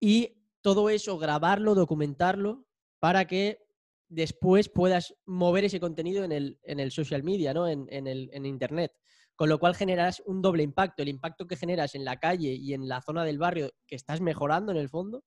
Y 0.00 0.42
todo 0.60 0.90
eso, 0.90 1.18
grabarlo, 1.18 1.76
documentarlo, 1.76 2.66
para 2.98 3.28
que 3.28 3.65
después 4.08 4.68
puedas 4.68 5.14
mover 5.24 5.64
ese 5.64 5.80
contenido 5.80 6.24
en 6.24 6.32
el, 6.32 6.58
en 6.62 6.80
el 6.80 6.90
social 6.90 7.22
media, 7.22 7.52
¿no? 7.54 7.68
en, 7.68 7.88
el, 7.88 8.30
en 8.32 8.46
Internet. 8.46 8.92
Con 9.34 9.48
lo 9.48 9.58
cual 9.58 9.74
generas 9.74 10.22
un 10.24 10.40
doble 10.40 10.62
impacto. 10.62 11.02
El 11.02 11.08
impacto 11.08 11.46
que 11.46 11.56
generas 11.56 11.94
en 11.94 12.04
la 12.04 12.18
calle 12.18 12.54
y 12.54 12.72
en 12.72 12.88
la 12.88 13.02
zona 13.02 13.24
del 13.24 13.38
barrio 13.38 13.70
que 13.86 13.96
estás 13.96 14.20
mejorando 14.20 14.72
en 14.72 14.78
el 14.78 14.88
fondo 14.88 15.24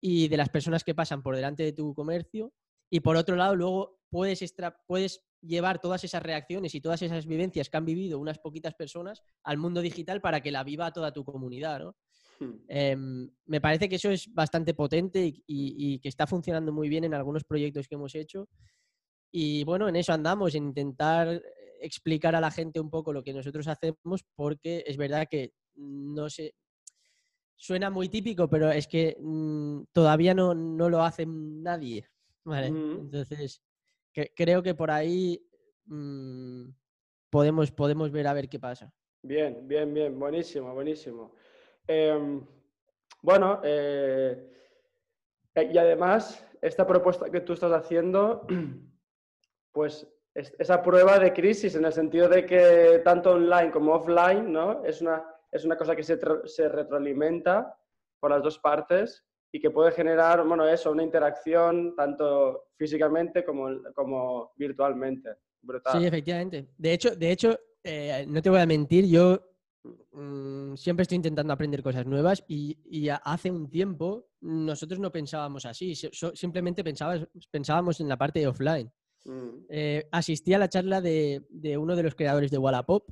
y 0.00 0.28
de 0.28 0.36
las 0.36 0.48
personas 0.48 0.84
que 0.84 0.94
pasan 0.94 1.22
por 1.22 1.36
delante 1.36 1.62
de 1.62 1.72
tu 1.72 1.94
comercio. 1.94 2.52
Y 2.90 3.00
por 3.00 3.16
otro 3.16 3.36
lado, 3.36 3.54
luego 3.54 4.00
puedes, 4.08 4.42
extra, 4.42 4.76
puedes 4.86 5.22
llevar 5.40 5.80
todas 5.80 6.02
esas 6.04 6.22
reacciones 6.22 6.74
y 6.74 6.80
todas 6.80 7.02
esas 7.02 7.26
vivencias 7.26 7.68
que 7.68 7.76
han 7.76 7.84
vivido 7.84 8.18
unas 8.18 8.38
poquitas 8.38 8.74
personas 8.74 9.22
al 9.42 9.58
mundo 9.58 9.80
digital 9.80 10.20
para 10.20 10.40
que 10.40 10.50
la 10.50 10.64
viva 10.64 10.92
toda 10.92 11.12
tu 11.12 11.24
comunidad, 11.24 11.80
¿no? 11.80 11.96
Hmm. 12.38 12.54
Em, 12.68 13.30
me 13.46 13.60
parece 13.60 13.88
que 13.88 13.96
eso 13.96 14.10
es 14.10 14.32
bastante 14.32 14.74
potente 14.74 15.32
y, 15.46 15.98
que 16.00 16.08
está 16.08 16.26
funcionando 16.26 16.72
muy 16.72 16.88
bien 16.88 17.04
en 17.04 17.14
algunos 17.14 17.44
proyectos 17.44 17.88
que 17.88 17.94
hemos 17.94 18.14
hecho. 18.14 18.48
Y 19.32 19.64
bueno, 19.64 19.88
en 19.88 19.96
eso 19.96 20.12
andamos, 20.12 20.54
en 20.54 20.64
intentar 20.64 21.42
explicar 21.80 22.34
a 22.34 22.40
la 22.40 22.50
gente 22.50 22.80
un 22.80 22.90
poco 22.90 23.12
lo 23.12 23.22
que 23.22 23.32
nosotros 23.32 23.68
hacemos, 23.68 24.24
porque 24.34 24.84
es 24.86 24.96
verdad 24.96 25.26
que 25.30 25.52
no 25.76 26.30
sé, 26.30 26.54
suena 27.56 27.90
muy 27.90 28.08
típico, 28.08 28.48
pero 28.48 28.70
es 28.70 28.86
que 28.86 29.16
mm, 29.18 29.84
todavía 29.92 30.34
no, 30.34 30.54
no, 30.54 30.88
lo 30.88 31.02
hace 31.02 31.26
nadie. 31.26 32.08
¿vale? 32.44 32.68
Entonces, 32.68 33.60
creo 34.34 34.62
que 34.62 34.74
por 34.74 34.90
ahí 34.90 35.42
mm, 35.86 36.68
podemos, 37.30 37.72
podemos 37.72 38.10
ver 38.12 38.26
a 38.26 38.34
ver 38.34 38.48
qué 38.48 38.58
pasa. 38.58 38.92
Bien, 39.22 39.66
bien, 39.66 39.92
bien, 39.92 40.18
buenísimo, 40.18 40.72
buenísimo. 40.72 41.34
Em, 41.86 42.44
bueno, 43.22 43.60
eh, 43.64 44.50
eh, 45.54 45.70
y 45.72 45.78
además, 45.78 46.46
esta 46.60 46.86
propuesta 46.86 47.30
que 47.30 47.40
tú 47.40 47.52
estás 47.52 47.72
haciendo, 47.72 48.46
pues 49.72 50.06
esa 50.34 50.82
prueba 50.82 51.18
de 51.18 51.32
crisis 51.32 51.74
en 51.76 51.86
el 51.86 51.92
sentido 51.92 52.28
de 52.28 52.44
que 52.44 53.00
tanto 53.02 53.32
online 53.32 53.70
como 53.70 53.94
offline, 53.94 54.52
¿no? 54.52 54.84
Es 54.84 55.00
una, 55.00 55.24
es 55.50 55.64
una 55.64 55.76
cosa 55.78 55.96
que 55.96 56.02
se, 56.02 56.18
se 56.44 56.68
retroalimenta 56.68 57.74
por 58.20 58.30
las 58.30 58.42
dos 58.42 58.58
partes 58.58 59.24
y 59.50 59.60
que 59.60 59.70
puede 59.70 59.92
generar, 59.92 60.46
bueno, 60.46 60.68
eso, 60.68 60.90
una 60.90 61.02
interacción 61.02 61.94
tanto 61.96 62.68
físicamente 62.76 63.44
como, 63.44 63.82
como 63.94 64.52
virtualmente. 64.56 65.36
Brutal. 65.62 65.98
Sí, 65.98 66.06
efectivamente. 66.06 66.68
De 66.76 66.92
hecho, 66.92 67.16
de 67.16 67.30
hecho 67.30 67.58
eh, 67.82 68.26
no 68.28 68.42
te 68.42 68.50
voy 68.50 68.60
a 68.60 68.66
mentir, 68.66 69.06
yo 69.06 69.40
mm, 70.20 70.76
siempre 70.76 71.02
estoy 71.02 71.16
intentando 71.16 71.52
aprender 71.52 71.82
cosas 71.82 72.06
nuevas 72.06 72.44
y, 72.48 72.76
hace 73.22 73.50
un 73.50 73.70
tiempo 73.70 74.28
nosotros 74.40 74.98
no 74.98 75.12
pensábamos 75.12 75.64
así, 75.66 75.94
simplemente 76.34 76.82
pensábamos 76.82 78.00
en 78.00 78.08
la 78.08 78.16
parte 78.16 78.40
de 78.40 78.48
offline. 78.48 78.90
Mm. 79.24 79.66
Eh, 79.68 80.08
asistí 80.12 80.54
a 80.54 80.58
la 80.58 80.68
charla 80.68 81.00
de, 81.00 81.44
de, 81.50 81.76
uno 81.76 81.96
de 81.96 82.02
los 82.02 82.14
creadores 82.14 82.50
de 82.50 82.58
Wallapop 82.58 83.08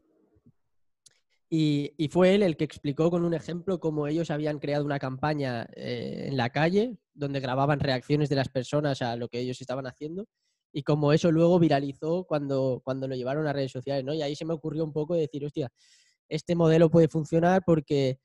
y, 1.57 2.09
fue 2.11 2.35
él 2.35 2.43
el 2.43 2.57
que 2.57 2.65
explicó 2.65 3.11
con 3.13 3.25
un 3.25 3.33
ejemplo 3.33 3.79
cómo 3.79 4.09
ellos 4.09 4.33
habían 4.33 4.59
creado 4.59 4.85
una 4.85 4.99
campaña 4.99 5.69
eh, 5.77 6.25
en 6.27 6.37
la 6.37 6.51
calle 6.51 6.97
donde 7.13 7.39
grababan 7.39 7.79
reacciones 7.79 8.29
de 8.29 8.35
las 8.35 8.49
personas 8.49 9.03
a 9.03 9.15
lo 9.15 9.29
que 9.29 9.39
ellos 9.39 9.61
estaban 9.61 9.87
haciendo 9.87 10.27
y 10.73 10.83
cómo 10.83 11.13
eso 11.13 11.31
luego 11.31 11.61
viralizó 11.61 12.25
cuando, 12.25 12.81
cuando 12.83 13.07
lo 13.07 13.15
llevaron 13.15 13.47
a 13.47 13.53
redes 13.53 13.71
sociales, 13.71 14.05
¿no? 14.05 14.13
Y 14.15 14.23
ahí 14.23 14.35
se 14.35 14.45
me 14.45 14.53
ocurrió 14.55 14.83
un 14.83 14.93
poco 14.93 15.15
decir, 15.15 15.45
hostia, 15.45 15.71
este 16.29 16.55
modelo 16.55 16.91
puede 16.91 17.09
funcionar 17.09 17.63
porque 17.65 18.19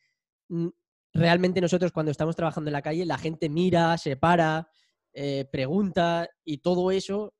mm, 0.47 0.67
realmente 1.13 1.61
nosotros 1.61 1.91
cuando 1.91 2.11
estamos 2.11 2.35
trabajando 2.35 2.69
en 2.69 2.73
la 2.73 2.81
calle 2.81 3.05
la 3.05 3.17
gente 3.17 3.49
mira, 3.49 3.97
se 3.97 4.15
para, 4.17 4.69
eh, 5.13 5.45
pregunta 5.51 6.29
y 6.43 6.59
todo 6.59 6.91
eso, 6.91 7.33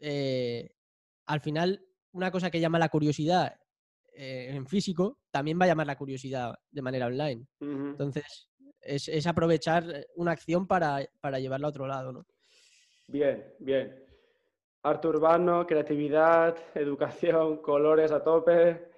eh, 0.00 0.70
al 1.26 1.40
final, 1.40 1.84
una 2.12 2.30
cosa 2.30 2.50
que 2.50 2.60
llama 2.60 2.78
la 2.78 2.88
curiosidad 2.88 3.54
eh, 4.12 4.50
en 4.50 4.66
físico, 4.66 5.20
también 5.30 5.58
va 5.60 5.64
a 5.64 5.68
llamar 5.68 5.86
la 5.86 5.96
curiosidad 5.96 6.54
de 6.70 6.82
manera 6.82 7.06
online. 7.06 7.46
Entonces, 7.60 8.48
es, 8.80 9.26
aprovechar 9.26 9.84
eh, 9.88 10.06
una 10.16 10.32
acción 10.32 10.66
para, 10.66 11.00
llevarla 11.38 11.66
a 11.66 11.70
otro 11.70 11.86
lado, 11.86 12.12
¿no? 12.12 12.26
Bien, 13.06 13.54
bien. 13.58 14.04
Arte 14.82 15.08
urbano, 15.08 15.66
creatividad, 15.66 16.56
educación, 16.74 17.58
colores 17.58 18.12
a 18.12 18.22
tope. 18.22 18.90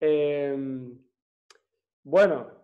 Em, 0.00 0.98
bueno, 2.04 2.58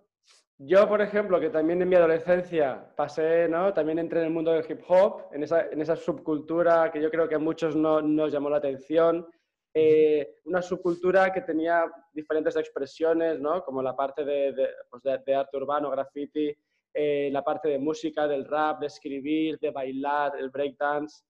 yo, 0.59 0.89
por 0.89 1.03
ejemplo, 1.03 1.41
que 1.41 1.51
también 1.51 1.83
en 1.83 1.89
mi 1.89 1.97
adolescencia 1.97 2.93
pasé, 2.97 3.49
¿no? 3.49 3.75
También 3.75 3.99
entré 3.99 4.21
en 4.21 4.27
el 4.27 4.33
mundo 4.33 4.53
del 4.53 4.65
hip 4.69 4.81
hop, 4.89 5.25
en 5.33 5.43
esa, 5.43 5.67
en 5.67 5.81
esa 5.81 5.97
subcultura 5.97 6.91
que 6.93 7.03
yo 7.03 7.11
creo 7.11 7.29
que 7.29 7.35
a 7.35 7.41
muchos 7.41 7.75
no 7.75 8.01
nos 8.01 8.33
llamó 8.33 8.49
la 8.51 8.59
atención. 8.59 9.27
Eh, 9.77 10.37
una 10.45 10.63
subcultura 10.63 11.33
que 11.33 11.41
tenía 11.41 11.91
diferentes 12.13 12.55
expresiones, 12.57 13.41
¿no? 13.41 13.65
como 13.65 13.83
la 13.83 13.97
parte 13.97 14.25
de, 14.25 14.53
de, 14.53 14.69
pues 14.89 15.03
de, 15.03 15.35
arte 15.35 15.57
urbano, 15.57 15.91
graffiti, 15.91 16.55
eh, 16.95 17.29
la 17.33 17.43
parte 17.43 17.69
de 17.69 17.81
música, 17.81 18.29
del 18.29 18.45
rap, 18.45 18.79
de 18.79 18.87
escribir, 18.87 19.59
de 19.59 19.73
bailar, 19.73 20.37
el 20.39 20.51
breakdance. 20.51 21.25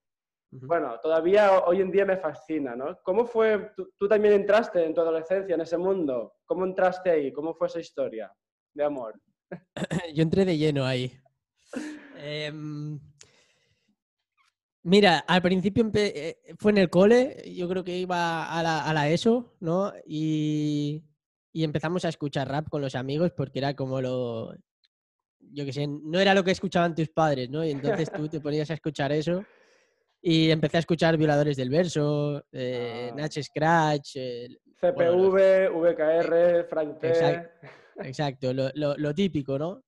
Bueno, 0.62 1.00
todavía 1.00 1.64
hoy 1.64 1.80
en 1.80 1.90
día 1.90 2.04
me 2.04 2.16
fascina, 2.16 2.76
¿no? 2.76 2.96
¿Cómo 3.02 3.26
fue, 3.26 3.72
tú, 3.98 4.08
también 4.08 4.34
entraste 4.34 4.84
en 4.84 4.94
tu 4.94 5.00
adolescencia 5.00 5.56
en 5.56 5.60
ese 5.60 5.76
mundo? 5.76 6.34
¿Cómo 6.44 6.64
entraste 6.64 7.10
ahí? 7.10 7.32
¿Cómo 7.32 7.54
fue 7.54 7.66
esa 7.66 7.80
historia 7.80 8.32
de 8.72 8.84
amor? 8.84 9.20
Yo 10.14 10.22
entré 10.22 10.44
de 10.44 10.56
lleno 10.56 10.84
ahí. 10.84 11.12
Em, 12.16 13.00
Mira, 14.84 15.20
al 15.26 15.40
principio 15.40 15.90
eh, 15.94 16.36
fue 16.58 16.70
en 16.70 16.78
el 16.78 16.90
cole, 16.90 17.42
yo 17.56 17.66
creo 17.70 17.82
que 17.82 17.96
iba 17.96 18.44
a 18.44 18.62
la, 18.62 19.08
ESO, 19.08 19.56
¿no? 19.60 19.92
Y, 20.06 21.02
empezamos 21.54 22.04
a 22.04 22.10
escuchar 22.10 22.48
rap 22.48 22.68
con 22.68 22.82
los 22.82 22.94
amigos 22.94 23.32
porque 23.34 23.60
era 23.60 23.74
como 23.74 24.02
lo, 24.02 24.54
yo 25.40 25.64
qué 25.64 25.72
sé, 25.72 25.86
no 25.86 26.20
era 26.20 26.34
lo 26.34 26.44
que 26.44 26.50
escuchaban 26.50 26.94
tus 26.94 27.08
padres, 27.08 27.48
¿no? 27.48 27.64
Y 27.64 27.70
entonces 27.70 28.12
tú 28.12 28.28
te 28.28 28.40
ponías 28.40 28.70
a 28.70 28.74
escuchar 28.74 29.10
eso 29.10 29.42
y 30.26 30.50
empecé 30.50 30.78
a 30.78 30.80
escuchar 30.80 31.18
Violadores 31.18 31.54
del 31.54 31.68
Verso, 31.68 32.42
eh, 32.50 33.10
ah. 33.12 33.14
Natch 33.14 33.42
Scratch. 33.42 34.16
CPV, 34.80 35.68
VKR, 35.68 36.64
Frank 36.66 36.96
Exacto, 37.98 38.54
lo, 38.54 39.14
típico, 39.14 39.58
¿no? 39.58 39.84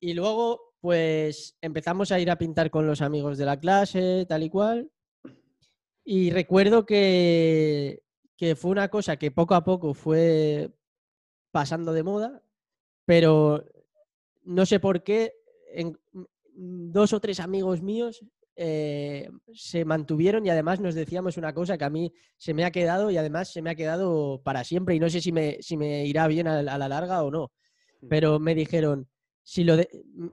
y 0.00 0.12
luego 0.12 0.74
pues 0.80 1.56
empezamos 1.62 2.12
a 2.12 2.20
ir 2.20 2.30
a 2.30 2.36
pintar 2.36 2.70
con 2.70 2.86
los 2.86 3.00
amigos 3.00 3.38
de 3.38 3.46
la 3.46 3.58
clase, 3.58 4.26
tal 4.28 4.42
y 4.42 4.50
cual. 4.50 4.90
Y 6.04 6.30
recuerdo 6.30 6.84
que, 6.84 8.02
fue 8.56 8.70
una 8.70 8.88
cosa 8.88 9.16
que 9.16 9.30
poco 9.30 9.54
a 9.54 9.64
poco 9.64 9.94
fue 9.94 10.70
pasando 11.50 11.94
de 11.94 12.02
moda, 12.02 12.42
pero 13.06 13.64
no 14.42 14.66
sé 14.66 14.80
por 14.80 15.02
qué, 15.02 15.32
en, 15.72 15.98
dos 16.52 17.14
o 17.14 17.20
tres 17.20 17.40
amigos 17.40 17.80
míos 17.80 18.22
eh, 18.60 19.30
se 19.54 19.84
mantuvieron 19.84 20.44
y 20.44 20.50
además 20.50 20.80
nos 20.80 20.96
decíamos 20.96 21.36
una 21.36 21.54
cosa 21.54 21.78
que 21.78 21.84
a 21.84 21.90
mí 21.90 22.12
se 22.36 22.54
me 22.54 22.64
ha 22.64 22.72
quedado 22.72 23.08
y 23.10 23.16
además 23.16 23.52
se 23.52 23.62
me 23.62 23.70
ha 23.70 23.76
quedado 23.76 24.42
para 24.42 24.64
siempre 24.64 24.96
y 24.96 25.00
no 25.00 25.08
sé 25.08 25.20
si 25.20 25.30
me, 25.30 25.58
si 25.60 25.76
me 25.76 26.04
irá 26.06 26.26
bien 26.26 26.48
a 26.48 26.60
la 26.62 26.88
larga 26.88 27.22
o 27.22 27.30
no, 27.30 27.52
mm. 28.00 28.08
pero 28.08 28.40
me 28.40 28.56
dijeron, 28.56 29.08
si 29.48 29.64
lo 29.64 29.76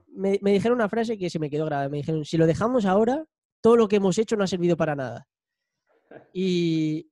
me, 0.08 0.38
dijeron 0.42 0.76
una 0.76 0.90
frase 0.90 1.16
que 1.16 1.30
se 1.30 1.38
me 1.38 1.48
quedó 1.48 1.64
grabada. 1.64 1.88
Me 1.88 1.96
dijeron, 1.96 2.24
si 2.26 2.36
lo 2.36 2.46
dejamos 2.46 2.84
ahora, 2.84 3.24
todo 3.62 3.76
lo 3.76 3.88
que 3.88 3.96
hemos 3.96 4.18
hecho 4.18 4.36
no 4.36 4.44
ha 4.44 4.48
servido 4.48 4.76
para 4.76 4.94
nada. 4.94 5.26
Y, 6.34 7.10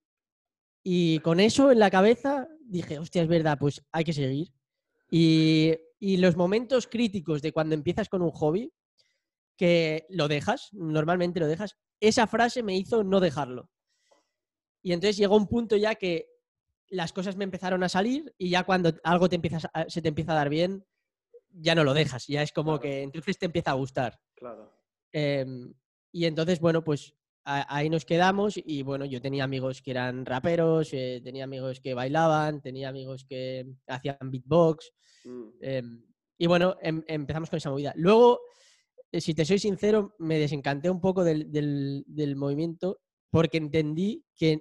y 0.83 1.21
con 1.21 1.41
eso 1.41 1.71
en 1.71 1.79
la 1.79 1.91
cabeza 1.91 2.49
dije, 2.61 2.99
hostia, 2.99 3.23
es 3.23 3.29
verdad, 3.29 3.57
pues 3.59 3.83
hay 3.91 4.05
que 4.05 4.13
seguir. 4.13 4.49
Y, 5.11 5.75
y 5.99 6.19
los 6.19 6.37
momentos 6.37 6.87
críticos 6.87 7.41
de 7.41 7.53
cuando 7.53 7.75
empiezas 7.75 8.09
con 8.11 8.21
un 8.21 8.31
hobby, 8.33 8.71
que 9.57 10.07
lo 10.09 10.29
dejas, 10.29 10.69
normalmente 10.73 11.41
lo 11.41 11.47
dejas, 11.47 11.77
esa 12.01 12.27
frase 12.27 12.63
me 12.63 12.77
hizo 12.77 13.05
no 13.05 13.21
dejarlo. 13.21 13.71
Y 14.83 14.93
entonces 14.93 15.17
llegó 15.17 15.37
un 15.37 15.47
punto 15.47 15.77
ya 15.77 15.95
que 15.95 16.29
las 16.89 17.13
cosas 17.13 17.37
me 17.37 17.45
empezaron 17.45 17.83
a 17.83 17.89
salir 17.89 18.35
y 18.39 18.51
ya 18.51 18.65
cuando 18.65 18.93
algo 19.03 19.29
te 19.29 19.37
empieza 19.37 19.71
se 19.89 20.03
te 20.03 20.09
empieza 20.09 20.33
a 20.33 20.37
dar 20.37 20.49
bien, 20.51 20.85
ya 21.51 21.75
no 21.75 21.85
lo 21.85 21.95
dejas, 21.95 22.27
ya 22.27 22.43
es 22.43 22.53
como 22.53 22.79
que 22.79 23.03
entonces 23.03 23.39
te 23.39 23.47
empieza 23.47 23.71
a 23.71 23.75
gustar. 23.75 24.21
Claro. 24.35 24.73
Em, 25.13 25.73
y 26.13 26.27
entonces, 26.27 26.61
bueno, 26.61 26.83
pues 26.83 27.15
ahí 27.45 27.91
nos 27.91 28.05
quedamos 28.05 28.55
y 28.57 28.83
bueno, 28.83 29.05
yo 29.05 29.21
tenía 29.21 29.45
amigos 29.45 29.83
que 29.83 29.91
eran 29.91 30.25
raperos, 30.25 30.93
eh, 30.93 31.21
tenía 31.23 31.45
amigos 31.45 31.81
que 31.81 31.95
bailaban, 31.95 32.61
tenía 32.61 32.89
amigos 32.89 33.25
que 33.25 33.67
hacían 33.87 34.17
beatbox. 34.21 34.93
Mm. 35.25 35.49
Em, 35.61 36.05
y 36.39 36.47
bueno, 36.47 36.77
em, 36.81 37.03
empezamos 37.07 37.51
con 37.51 37.59
esa 37.59 37.71
movida. 37.71 37.93
Luego, 37.97 38.41
si 39.21 39.35
te 39.35 39.45
soy 39.45 39.59
sincero, 39.59 40.15
me 40.19 40.39
desencanté 40.39 40.91
un 40.91 41.01
poco 41.01 41.25
del, 41.25 41.51
del 41.51 42.37
movimiento 42.37 43.01
porque 43.31 43.59
entendí 43.59 44.25
que 44.35 44.61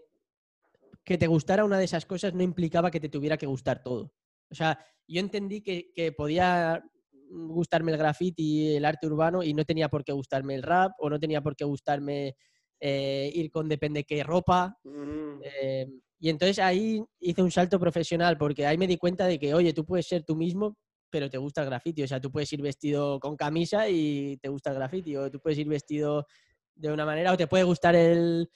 que 1.04 1.18
te 1.18 1.28
gustara 1.28 1.66
una 1.66 1.78
de 1.78 1.86
esas 1.86 2.06
cosas 2.06 2.34
no 2.34 2.44
implicaba 2.44 2.92
que 2.92 3.00
te 3.00 3.10
tuviera 3.10 3.38
que 3.38 3.46
gustar 3.46 3.84
todo. 3.84 4.14
O 4.50 4.56
sea, 4.56 4.80
yo 5.08 5.20
entendí 5.20 5.62
que, 5.62 6.14
podía 6.16 6.82
gustarme 7.30 7.92
el 7.92 7.98
graffiti 7.98 8.44
y 8.44 8.76
el 8.76 8.86
arte 8.86 9.08
urbano 9.08 9.44
y 9.44 9.54
no 9.54 9.66
tenía 9.66 9.90
por 9.90 10.04
qué 10.04 10.12
gustarme 10.12 10.56
el 10.56 10.64
rap 10.64 10.92
o 11.00 11.10
no 11.10 11.20
tenía 11.20 11.42
por 11.42 11.56
qué 11.56 11.66
gustarme 11.66 12.36
eh, 12.80 13.32
ir 13.34 13.50
con 13.50 13.68
depende 13.68 14.04
qué 14.04 14.24
ropa. 14.24 14.78
Mm. 14.84 15.42
Eh, 15.44 15.88
y 16.20 16.30
entonces 16.30 16.60
ahí 16.60 17.04
hice 17.20 17.42
un 17.42 17.52
salto 17.52 17.80
profesional 17.80 18.38
porque 18.38 18.66
ahí 18.66 18.78
me 18.78 18.88
di 18.88 18.98
cuenta 18.98 19.26
de 19.26 19.40
que, 19.40 19.54
oye, 19.54 19.74
tú 19.74 19.86
puedes 19.86 20.08
ser 20.08 20.24
tú 20.24 20.36
mismo, 20.36 20.78
pero 21.14 21.30
te 21.30 21.38
gusta 21.38 21.62
el 21.62 21.68
graffiti. 21.68 22.02
O 22.02 22.08
sea, 22.08 22.20
tú 22.20 22.32
puedes 22.32 22.52
ir 22.54 22.62
vestido 22.64 23.20
con 23.20 23.36
camisa 23.36 23.88
y 23.88 24.36
te 24.38 24.50
gusta 24.50 24.72
el 24.72 24.78
graffiti. 24.78 25.16
O 25.16 25.30
tú 25.30 25.40
puedes 25.40 25.60
ir 25.60 25.68
vestido 25.68 26.26
de 26.74 26.92
una 26.92 27.06
manera 27.06 27.32
o 27.32 27.38
te 27.38 27.46
puede 27.46 27.64
gustar 27.64 27.96
el, 27.96 28.50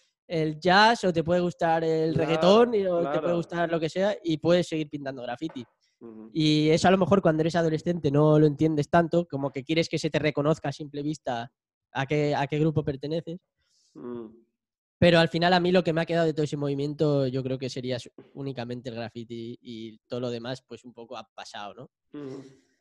jazz 0.60 1.04
o 1.04 1.14
te 1.14 1.24
puede 1.24 1.40
gustar 1.40 1.84
el 1.84 2.16
reggaetón 2.16 2.70
o 2.90 3.12
te 3.12 3.20
puede 3.20 3.36
gustar 3.36 3.72
lo 3.72 3.80
que 3.80 3.90
sea 3.90 4.18
y 4.24 4.40
puedes 4.40 4.68
seguir 4.68 4.90
pintando 4.90 5.22
graffiti. 5.22 5.64
Y 6.34 6.70
eso 6.70 6.88
a 6.88 6.92
lo 6.92 6.98
mejor 6.98 7.22
cuando 7.22 7.42
eres 7.42 7.56
adolescente 7.56 8.10
no 8.10 8.40
lo 8.40 8.48
entiendes 8.48 8.90
tanto, 8.90 9.28
como 9.28 9.52
que 9.52 9.64
quieres 9.64 9.88
que 9.88 10.00
se 10.00 10.10
te 10.10 10.18
reconozca 10.18 10.70
a 10.70 10.72
simple 10.72 11.04
vista 11.04 11.52
a 11.92 12.06
qué, 12.08 12.34
a 12.34 12.48
qué 12.48 12.58
grupo 12.58 12.84
perteneces. 12.84 13.38
Mm. 13.94 14.30
Pero 15.00 15.20
al 15.20 15.30
final 15.30 15.54
a 15.54 15.60
mí 15.60 15.72
lo 15.72 15.84
que 15.84 15.94
me 15.94 16.02
ha 16.02 16.06
quedado 16.06 16.26
de 16.26 16.34
todo 16.34 16.44
ese 16.44 16.58
movimiento 16.58 17.28
yo 17.28 17.44
creo 17.44 17.58
que 17.58 17.70
sería 17.70 17.98
únicamente 18.34 18.90
el 18.90 18.96
graffiti 18.96 19.58
y 19.62 19.98
todo 20.08 20.20
lo 20.20 20.30
demás 20.30 20.64
pues 20.68 20.84
un 20.84 20.94
poco 20.94 21.18
ha 21.18 21.24
pasado, 21.36 21.74
¿no? 21.74 21.90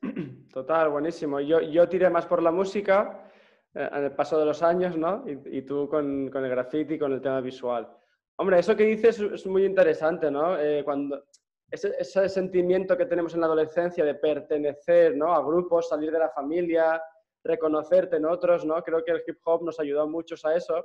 Total, 0.52 0.88
buenísimo. 0.88 1.40
Yo, 1.40 1.60
yo 1.60 1.88
tiré 1.88 2.08
más 2.08 2.26
por 2.26 2.42
la 2.42 2.50
música 2.50 3.30
eh, 3.74 3.88
en 3.92 4.04
el 4.04 4.12
paso 4.12 4.38
de 4.38 4.46
los 4.46 4.62
años, 4.62 4.96
¿no? 4.96 5.24
Y, 5.26 5.62
tú 5.62 5.88
con, 5.88 6.30
con, 6.30 6.44
el 6.44 6.50
graffiti, 6.50 6.98
con 6.98 7.12
el 7.12 7.20
tema 7.20 7.40
visual. 7.40 7.88
Hombre, 8.36 8.58
eso 8.58 8.76
que 8.76 8.84
dices 8.84 9.20
es 9.20 9.46
muy 9.46 9.64
interesante, 9.64 10.30
¿no? 10.30 10.58
Eh, 10.58 10.82
cuando, 10.84 11.24
ese, 11.70 12.28
sentimiento 12.28 12.96
que 12.96 13.06
tenemos 13.06 13.34
en 13.34 13.40
la 13.40 13.46
adolescencia 13.46 14.04
de 14.04 14.14
pertenecer 14.14 15.16
¿no? 15.16 15.32
a 15.34 15.42
grupos, 15.42 15.88
salir 15.88 16.12
de 16.12 16.18
la 16.18 16.30
familia, 16.30 17.02
reconocerte 17.42 18.16
en 18.16 18.26
otros, 18.26 18.64
¿no? 18.64 18.82
Creo 18.82 19.04
que 19.04 19.12
el 19.12 19.22
hip 19.26 19.38
hop 19.44 19.64
nos 19.64 19.78
ayudó 19.80 20.08
mucho 20.08 20.34
a 20.44 20.54
eso. 20.54 20.84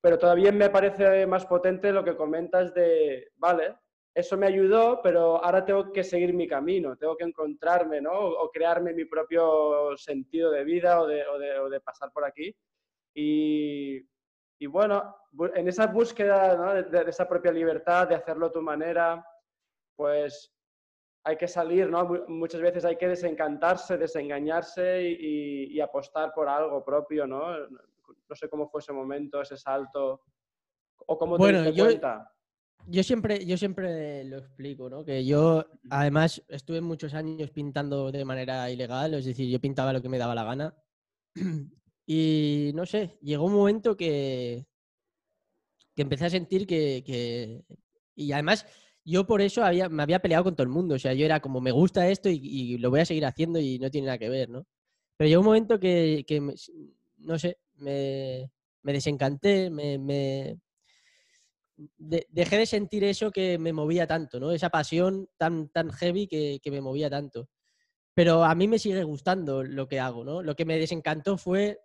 Pero 0.00 0.18
todavía 0.18 0.50
me 0.52 0.70
parece 0.70 1.26
más 1.26 1.44
potente 1.46 1.92
lo 1.92 2.02
que 2.02 2.16
comentas 2.16 2.72
de, 2.72 3.32
vale, 3.36 3.76
eso 4.14 4.36
me 4.36 4.46
ayudó, 4.46 5.00
pero 5.02 5.42
ahora 5.42 5.64
tengo 5.64 5.92
que 5.92 6.02
seguir 6.02 6.34
mi 6.34 6.48
camino, 6.48 6.96
tengo 6.96 7.16
que 7.16 7.24
encontrarme, 7.24 8.00
¿no? 8.00 8.12
O, 8.12 8.50
crearme 8.50 8.92
mi 8.92 9.04
propio 9.04 9.96
sentido 9.96 10.50
de 10.50 10.64
vida 10.64 11.00
o 11.00 11.06
de, 11.06 11.24
o 11.26 11.68
de, 11.68 11.80
pasar 11.80 12.10
por 12.12 12.24
aquí. 12.24 12.54
Y, 13.14 14.04
y, 14.58 14.66
bueno, 14.66 15.16
en 15.54 15.68
esa 15.68 15.86
búsqueda 15.86 16.56
¿no? 16.56 16.82
de, 16.82 17.08
esa 17.10 17.28
propia 17.28 17.52
libertad, 17.52 18.08
de 18.08 18.16
hacerlo 18.16 18.46
a 18.46 18.52
tu 18.52 18.62
manera, 18.62 19.24
pues 19.94 20.52
hay 21.24 21.36
que 21.36 21.48
salir, 21.48 21.88
¿no? 21.88 22.04
Muchas 22.28 22.60
veces 22.62 22.84
hay 22.84 22.96
que 22.96 23.08
desencantarse, 23.08 23.96
desengañarse 23.96 25.02
y, 25.02 25.76
y, 25.76 25.80
apostar 25.80 26.32
por 26.34 26.48
algo 26.48 26.84
propio, 26.84 27.26
¿no? 27.26 27.54
No 28.30 28.36
sé 28.36 28.48
cómo 28.48 28.68
fue 28.68 28.80
ese 28.80 28.92
momento, 28.92 29.42
ese 29.42 29.56
salto, 29.56 30.22
o 31.06 31.18
cómo 31.18 31.36
te 31.36 31.42
bueno, 31.42 31.68
yo, 31.70 31.84
cuenta. 31.84 32.32
Yo 32.86 33.02
siempre, 33.02 33.44
yo 33.44 33.58
siempre 33.58 34.24
lo 34.24 34.38
explico, 34.38 34.88
¿no? 34.88 35.04
Que 35.04 35.24
yo, 35.24 35.66
además, 35.90 36.42
estuve 36.48 36.80
muchos 36.80 37.12
años 37.12 37.50
pintando 37.50 38.10
de 38.10 38.24
manera 38.24 38.70
ilegal, 38.70 39.14
es 39.14 39.24
decir, 39.24 39.50
yo 39.50 39.60
pintaba 39.60 39.92
lo 39.92 40.00
que 40.00 40.08
me 40.08 40.18
daba 40.18 40.34
la 40.34 40.44
gana. 40.44 40.74
Y 42.06 42.72
no 42.74 42.86
sé, 42.86 43.18
llegó 43.22 43.44
un 43.44 43.52
momento 43.52 43.96
que, 43.96 44.66
que 45.94 46.02
empecé 46.02 46.24
a 46.24 46.30
sentir 46.30 46.66
que, 46.66 47.04
que... 47.06 47.64
Y 48.16 48.32
además, 48.32 48.66
yo 49.04 49.26
por 49.26 49.40
eso 49.40 49.64
había, 49.64 49.88
me 49.88 50.02
había 50.02 50.20
peleado 50.20 50.44
con 50.44 50.54
todo 50.54 50.64
el 50.64 50.72
mundo. 50.72 50.94
O 50.94 50.98
sea, 50.98 51.14
yo 51.14 51.24
era 51.24 51.40
como, 51.40 51.60
me 51.60 51.70
gusta 51.72 52.08
esto 52.08 52.28
y, 52.28 52.78
lo 52.78 52.90
voy 52.90 53.00
a 53.00 53.04
seguir 53.04 53.26
haciendo 53.26 53.60
y 53.60 53.78
no 53.78 53.90
tiene 53.90 54.06
nada 54.06 54.18
que 54.18 54.28
ver, 54.28 54.48
¿no? 54.48 54.66
Pero 55.16 55.28
llegó 55.28 55.40
un 55.40 55.46
momento 55.46 55.78
que, 55.78 56.24
no 57.20 57.38
sé, 57.38 57.58
me, 57.76 58.50
desencanté, 58.82 59.70
me, 59.70 60.58
dejé 61.96 62.58
de 62.58 62.66
sentir 62.66 63.04
eso 63.04 63.30
que 63.30 63.58
me 63.58 63.72
movía 63.72 64.06
tanto, 64.06 64.38
¿no? 64.40 64.52
Esa 64.52 64.70
pasión 64.70 65.28
tan, 65.36 65.68
tan 65.68 65.90
heavy 65.92 66.26
que, 66.26 66.60
me 66.70 66.80
movía 66.80 67.08
tanto. 67.10 67.48
Pero 68.14 68.44
a 68.44 68.54
mí 68.54 68.68
me 68.68 68.78
sigue 68.78 69.02
gustando 69.04 69.62
lo 69.62 69.88
que 69.88 70.00
hago, 70.00 70.24
¿no? 70.24 70.42
Lo 70.42 70.54
que 70.54 70.64
me 70.64 70.78
desencantó 70.78 71.38
fue 71.38 71.78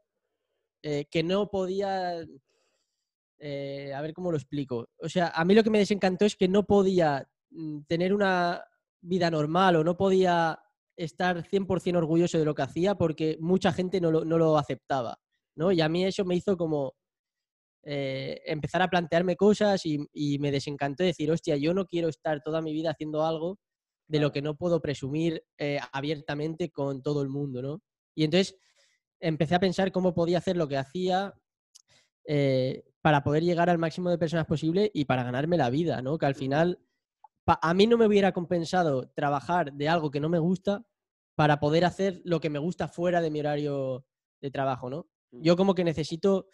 eh, 0.81 1.05
que 1.09 1.23
no 1.23 1.49
podía 1.49 2.25
eh, 3.37 3.93
a 3.93 4.01
ver 4.01 4.13
cómo 4.13 4.31
lo 4.31 4.37
explico. 4.37 4.89
O 4.97 5.09
sea, 5.09 5.27
a 5.27 5.45
mí 5.45 5.53
lo 5.53 5.63
que 5.63 5.69
me 5.69 5.79
desencantó 5.79 6.25
es 6.25 6.35
que 6.35 6.47
no 6.47 6.65
podía 6.65 7.27
mm, 7.51 7.81
tener 7.87 8.13
una 8.13 8.63
vida 9.01 9.29
normal 9.29 9.75
o 9.75 9.83
no 9.83 9.97
podía 9.97 10.59
estar 10.95 11.43
100% 11.43 11.97
orgulloso 11.97 12.37
de 12.37 12.45
lo 12.45 12.55
que 12.55 12.61
hacía 12.61 12.95
porque 12.95 13.37
mucha 13.39 13.71
gente 13.71 13.99
no 13.99 14.11
lo, 14.11 14.57
aceptaba, 14.57 15.19
¿no? 15.55 15.71
Y 15.71 15.81
a 15.81 15.89
mí 15.89 16.05
eso 16.05 16.25
me 16.25 16.35
hizo 16.35 16.57
como 16.57 16.93
eh, 17.83 18.41
empezar 18.45 18.81
a 18.81 18.89
plantearme 18.89 19.35
cosas 19.35 19.85
y, 19.85 20.39
me 20.39 20.51
desencantó 20.51 21.03
decir, 21.03 21.31
hostia, 21.31 21.55
yo 21.57 21.73
no 21.73 21.85
quiero 21.85 22.09
estar 22.09 22.41
toda 22.41 22.61
mi 22.61 22.73
vida 22.73 22.91
haciendo 22.91 23.25
algo 23.25 23.59
de 24.07 24.19
lo 24.19 24.31
que 24.31 24.41
no 24.41 24.55
puedo 24.55 24.81
presumir 24.81 25.43
eh, 25.57 25.79
abiertamente 25.91 26.69
con 26.71 27.01
todo 27.01 27.21
el 27.21 27.29
mundo, 27.29 27.61
¿no? 27.61 27.81
Y 28.15 28.23
entonces 28.23 28.57
empecé 29.19 29.55
a 29.55 29.59
pensar 29.59 29.91
cómo 29.91 30.13
podía 30.13 30.39
hacer 30.39 30.57
lo 30.57 30.67
que 30.67 30.77
hacía 30.77 31.33
para 33.01 33.23
poder 33.23 33.43
llegar 33.43 33.69
al 33.69 33.77
máximo 33.77 34.09
de 34.09 34.17
personas 34.17 34.47
posible 34.47 34.89
y 34.91 35.05
para 35.05 35.23
ganarme 35.23 35.57
la 35.57 35.69
vida, 35.69 36.01
¿no? 36.01 36.17
Que 36.17 36.25
al 36.25 36.33
final 36.33 36.79
a 37.45 37.73
mí 37.73 37.85
no 37.85 37.97
me 37.97 38.07
hubiera 38.07 38.31
compensado 38.31 39.09
trabajar 39.09 39.73
de 39.73 39.87
algo 39.87 40.09
que 40.09 40.19
no 40.19 40.29
me 40.29 40.39
gusta 40.39 40.83
para 41.35 41.59
poder 41.59 41.85
hacer 41.85 42.21
lo 42.23 42.39
que 42.39 42.49
me 42.49 42.59
gusta 42.59 42.87
fuera 42.87 43.21
de 43.21 43.29
mi 43.29 43.41
horario 43.41 44.05
de 44.41 44.51
trabajo, 44.51 44.89
¿no? 44.89 45.07
Yo 45.41 45.55
como 45.55 45.75
que 45.75 45.83
necesito 45.83 46.47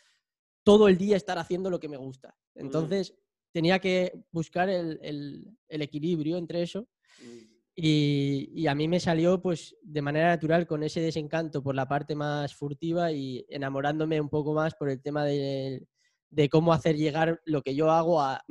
todo 0.64 0.88
el 0.88 0.98
día 0.98 1.18
estar 1.18 1.38
haciendo 1.38 1.70
lo 1.70 1.80
que 1.80 1.90
me 1.90 1.98
gusta. 1.98 2.36
Entonces 2.56 3.16
tenía 3.52 3.80
que 3.80 4.24
buscar 4.32 4.70
el, 4.70 5.58
equilibrio 5.68 6.38
entre 6.38 6.62
eso 6.62 6.88
mm. 7.20 7.38
y, 7.76 8.50
y, 8.54 8.68
a 8.68 8.76
mí 8.76 8.88
me 8.88 9.00
salió 9.00 9.42
pues 9.42 9.76
de 9.82 10.02
manera 10.02 10.30
natural 10.30 10.68
con 10.68 10.84
ese 10.84 11.02
desencanto 11.02 11.62
por 11.62 11.76
la 11.76 11.88
parte 11.88 12.16
más 12.16 12.56
furtiva 12.56 13.12
y 13.12 13.46
enamorándome 13.50 14.22
un 14.22 14.30
poco 14.30 14.54
más 14.54 14.76
por 14.76 14.90
el 14.90 15.02
tema 15.02 15.26
del 15.26 15.88
de 16.32 16.50
cómo 16.50 16.74
hacer 16.74 16.96
llegar 16.96 17.42
lo 17.46 17.62
que 17.62 17.76
yo 17.76 17.92
hago 17.92 18.22
a, 18.22 18.42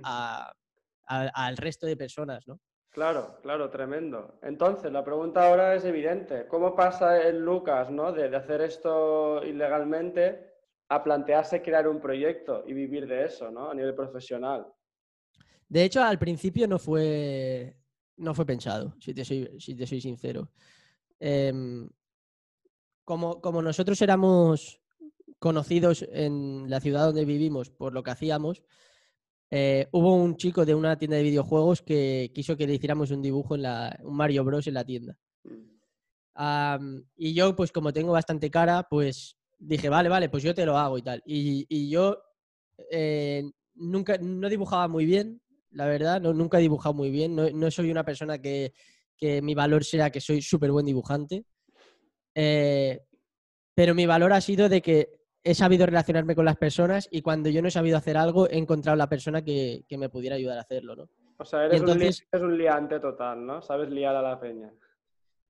al 1.06 1.56
resto 1.56 1.86
de 1.86 1.96
personas, 1.96 2.46
¿no? 2.46 2.60
Claro, 2.90 3.38
claro, 3.40 3.70
tremendo. 3.70 4.38
Entonces, 4.42 4.90
la 4.90 5.04
pregunta 5.04 5.46
ahora 5.46 5.76
es 5.76 5.84
evidente. 5.84 6.46
¿Cómo 6.48 6.74
pasa 6.74 7.22
el 7.22 7.38
Lucas, 7.44 7.88
¿no? 7.88 8.12
De, 8.12 8.34
hacer 8.34 8.60
esto 8.62 9.44
ilegalmente 9.44 10.50
a 10.88 11.04
plantearse 11.04 11.62
crear 11.62 11.86
un 11.86 12.00
proyecto 12.00 12.64
y 12.66 12.72
vivir 12.72 13.06
de 13.06 13.26
eso, 13.26 13.48
¿no? 13.48 13.70
A 13.70 13.74
nivel 13.74 13.94
profesional. 13.94 14.66
De 15.68 15.84
hecho, 15.84 16.02
al 16.02 16.18
principio 16.18 16.66
no 16.66 16.80
fue, 16.80 17.76
no 18.16 18.34
fue 18.34 18.44
pensado, 18.44 18.96
si 18.98 19.14
te 19.14 19.24
soy, 19.24 20.00
sincero. 20.00 20.50
Em, 21.20 21.88
como, 23.04 23.40
como 23.40 23.62
nosotros 23.62 24.02
éramos 24.02 24.80
conocidos 25.38 26.04
en 26.10 26.68
la 26.68 26.80
ciudad 26.80 27.06
donde 27.06 27.24
vivimos 27.24 27.70
por 27.70 27.92
lo 27.92 28.02
que 28.02 28.10
hacíamos, 28.10 28.64
eh, 29.50 29.88
hubo 29.90 30.14
un 30.14 30.36
chico 30.36 30.64
de 30.64 30.74
una 30.74 30.96
tienda 30.96 31.16
de 31.16 31.24
videojuegos 31.24 31.82
que 31.82 32.30
quiso 32.32 32.56
que 32.56 32.66
le 32.66 32.74
hiciéramos 32.74 33.10
un 33.10 33.20
dibujo 33.20 33.56
en 33.56 33.62
la, 33.62 33.98
un 34.02 34.16
Mario 34.16 34.44
Bros 34.44 34.66
en 34.66 34.74
la 34.74 34.84
tienda. 34.84 35.16
y 37.16 37.34
yo, 37.34 37.56
pues 37.56 37.72
como 37.72 37.92
tengo 37.92 38.12
bastante 38.12 38.50
cara, 38.50 38.86
pues 38.88 39.36
dije, 39.58 39.88
vale, 39.88 40.08
vale, 40.08 40.28
pues 40.28 40.42
yo 40.42 40.54
te 40.54 40.64
lo 40.64 40.78
hago 40.78 40.98
y 40.98 41.02
tal. 41.02 41.22
Y, 41.26 41.88
yo 41.88 42.22
eh, 42.90 43.42
nunca, 43.74 44.18
no 44.18 44.48
dibujaba 44.48 44.86
muy 44.88 45.04
bien, 45.04 45.42
la 45.72 45.86
verdad, 45.86 46.20
no, 46.20 46.32
nunca 46.32 46.58
he 46.58 46.62
dibujado 46.62 46.94
muy 46.94 47.10
bien. 47.10 47.34
No, 47.34 47.70
soy 47.70 47.90
una 47.90 48.04
persona 48.04 48.38
que, 48.38 48.72
que, 49.16 49.42
mi 49.42 49.54
valor 49.54 49.84
sea 49.84 50.10
que 50.10 50.20
soy 50.20 50.42
súper 50.42 50.70
buen 50.70 50.86
dibujante. 50.86 51.44
Eh, 52.34 53.00
pero 53.74 53.94
mi 53.94 54.06
valor 54.06 54.32
ha 54.32 54.40
sido 54.40 54.68
de 54.68 54.80
que 54.80 55.19
he 55.42 55.54
sabido 55.54 55.86
relacionarme 55.86 56.34
con 56.34 56.44
las 56.44 56.56
personas 56.56 57.08
y 57.10 57.22
cuando 57.22 57.48
yo 57.48 57.62
no 57.62 57.68
he 57.68 57.72
sabido 57.72 57.96
hacer 57.96 58.16
algo, 58.16 58.48
he 58.48 58.58
encontrado 58.58 58.96
la 58.96 59.08
persona 59.08 59.42
que, 59.42 59.84
me 59.90 60.08
pudiera 60.08 60.36
ayudar 60.36 60.58
a 60.58 60.62
hacerlo, 60.62 60.96
¿no? 60.96 61.08
O 61.38 61.44
sea, 61.44 61.64
eres, 61.64 61.80
un, 62.32 62.58
liante 62.58 63.00
total, 63.00 63.46
¿no? 63.46 63.62
Sabes 63.62 63.88
liar 63.88 64.14
a 64.14 64.22
la 64.22 64.38
peña. 64.38 64.70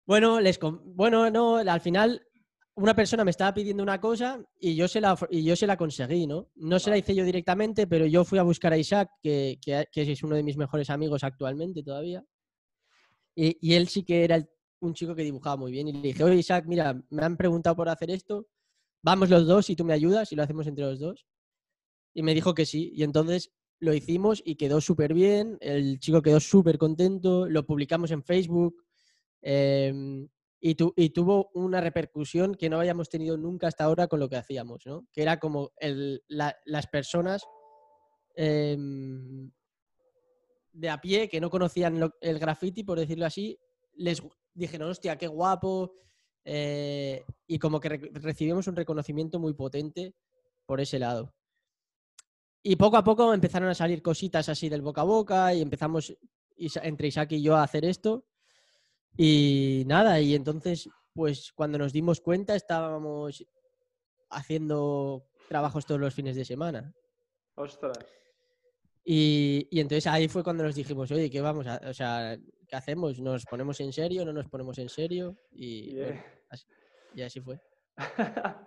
Bueno, 0.05 0.41
les 0.41 0.59
bueno, 0.59 1.31
no, 1.31 1.57
al 1.57 1.81
final 1.81 2.27
una 2.75 2.95
persona 2.95 3.25
me 3.25 3.31
estaba 3.31 3.55
pidiendo 3.55 3.83
una 3.83 4.01
cosa 4.01 4.41
y 4.61 4.75
yo 4.75 4.89
se 4.89 5.01
la, 5.01 5.17
y 5.31 5.45
yo 5.45 5.55
se 5.55 5.67
la 5.67 5.77
conseguí, 5.77 6.27
¿no? 6.27 6.51
No 6.57 6.79
se 6.81 6.91
la 6.91 6.99
hice 6.99 7.15
yo 7.15 7.25
directamente, 7.25 7.87
pero 7.87 8.05
yo 8.07 8.25
fui 8.25 8.39
a 8.39 8.43
buscar 8.43 8.73
a 8.73 8.79
Isaac, 8.79 9.11
que, 9.23 9.59
es 9.95 10.23
uno 10.25 10.35
de 10.35 10.43
mis 10.43 10.57
mejores 10.57 10.91
amigos 10.91 11.23
actualmente 11.23 11.83
todavía. 11.83 12.25
Y, 13.35 13.75
él 13.75 13.87
sí 13.89 14.03
que 14.03 14.25
era 14.25 14.43
un 14.81 14.95
chico 14.95 15.15
que 15.15 15.23
dibujaba 15.23 15.57
muy 15.57 15.71
bien. 15.71 15.89
Y 15.89 15.93
le 15.93 16.01
dije, 16.01 16.25
oye 16.25 16.37
Isaac, 16.37 16.65
mira, 16.67 17.01
me 17.11 17.25
han 17.25 17.37
preguntado 17.37 17.77
por 17.77 17.89
hacer 17.89 18.11
esto 18.11 18.47
vamos 19.07 19.31
los 19.31 19.47
dos 19.47 19.71
y 19.71 19.77
tú 19.77 19.85
me 19.85 19.93
ayudas 19.93 20.33
y 20.33 20.37
lo 20.37 20.43
hacemos 20.43 20.67
entre 20.67 20.85
los 20.85 20.99
dos. 20.99 21.27
Y 22.13 22.25
me 22.25 22.35
dijo 22.35 22.55
que 22.55 22.67
sí. 22.67 22.91
Y 22.93 23.05
entonces 23.05 23.53
lo 23.79 23.95
hicimos 23.95 24.43
y 24.45 24.57
quedó 24.57 24.81
súper 24.81 25.15
bien. 25.15 25.59
El 25.61 26.01
chico 26.01 26.23
quedó 26.23 26.41
súper 26.41 26.77
contento. 26.77 27.49
Lo 27.49 27.65
publicamos 27.65 28.11
en 28.11 28.25
Facebook. 28.25 28.85
Em, 29.43 30.29
y, 30.61 30.75
tuvo 30.75 31.51
una 31.55 31.81
repercusión 31.81 32.57
que 32.57 32.69
no 32.69 32.81
habíamos 32.81 33.09
tenido 33.09 33.37
nunca 33.37 33.69
hasta 33.69 33.85
ahora 33.85 34.09
con 34.09 34.19
lo 34.19 34.29
que 34.29 34.39
hacíamos, 34.39 34.85
¿no? 34.87 35.07
Que 35.13 35.23
era 35.23 35.39
como 35.39 35.71
las 35.79 36.87
personas 36.91 37.45
em, 38.35 39.53
de 40.73 40.91
a 40.91 41.01
pie 41.01 41.29
que 41.29 41.41
no 41.41 41.49
conocían 41.49 42.11
el 42.21 42.39
graffiti, 42.41 42.83
por 42.83 42.99
decirlo 42.99 43.25
así, 43.27 43.57
les 43.95 44.21
dijeron, 44.53 44.91
hostia, 44.91 45.17
qué 45.17 45.29
guapo, 45.29 45.93
eh, 46.49 47.25
y 47.49 47.59
como 47.59 47.81
que 47.81 47.89
recibimos 47.89 48.69
un 48.69 48.77
reconocimiento 48.77 49.41
muy 49.41 49.53
potente 49.53 50.15
por 50.65 50.81
ese 50.81 51.01
lado. 51.01 51.35
Y 52.63 52.77
poco 52.77 52.97
a 52.97 53.05
poco 53.05 53.35
empezaron 53.35 53.69
a 53.69 53.75
salir 53.75 54.01
cositas 54.01 54.49
así 54.49 54.69
del 54.69 54.81
boca 54.81 55.01
a 55.01 55.05
boca 55.05 55.53
y 55.53 55.61
empezamos 55.61 56.17
entre 56.57 57.09
Isaac 57.09 57.33
y 57.33 57.43
yo 57.43 57.57
a 57.57 57.65
hacer 57.65 57.85
esto. 57.85 58.27
Y 59.17 59.83
nada, 59.87 60.21
y 60.21 60.37
entonces, 60.37 60.89
pues 61.13 61.53
cuando 61.53 61.79
nos 61.79 61.93
dimos 61.93 62.21
cuenta 62.21 62.55
estábamos 62.55 63.45
haciendo 64.31 65.27
trabajos 65.49 65.85
todos 65.85 66.01
los 66.01 66.15
fines 66.15 66.37
de 66.37 66.45
semana. 66.45 66.95
Ostras. 67.57 67.99
Y, 69.05 69.69
entonces 69.73 70.07
ahí 70.07 70.29
fue 70.29 70.45
cuando 70.45 70.63
nos 70.63 70.77
dijimos, 70.77 71.11
oye, 71.11 71.29
¿qué 71.29 71.41
vamos 71.41 71.67
a, 71.67 71.81
o 71.89 71.95
sea, 71.95 72.39
qué 72.69 72.77
hacemos? 72.77 73.19
¿Nos 73.19 73.45
ponemos 73.47 73.81
en 73.81 73.93
serio? 73.93 74.25
¿No 74.25 74.33
nos 74.33 74.49
ponemos 74.49 74.79
en 74.79 74.89
serio? 74.89 75.37
Y 75.53 75.97
y 77.15 77.23
así 77.23 77.41
fue. 77.41 77.59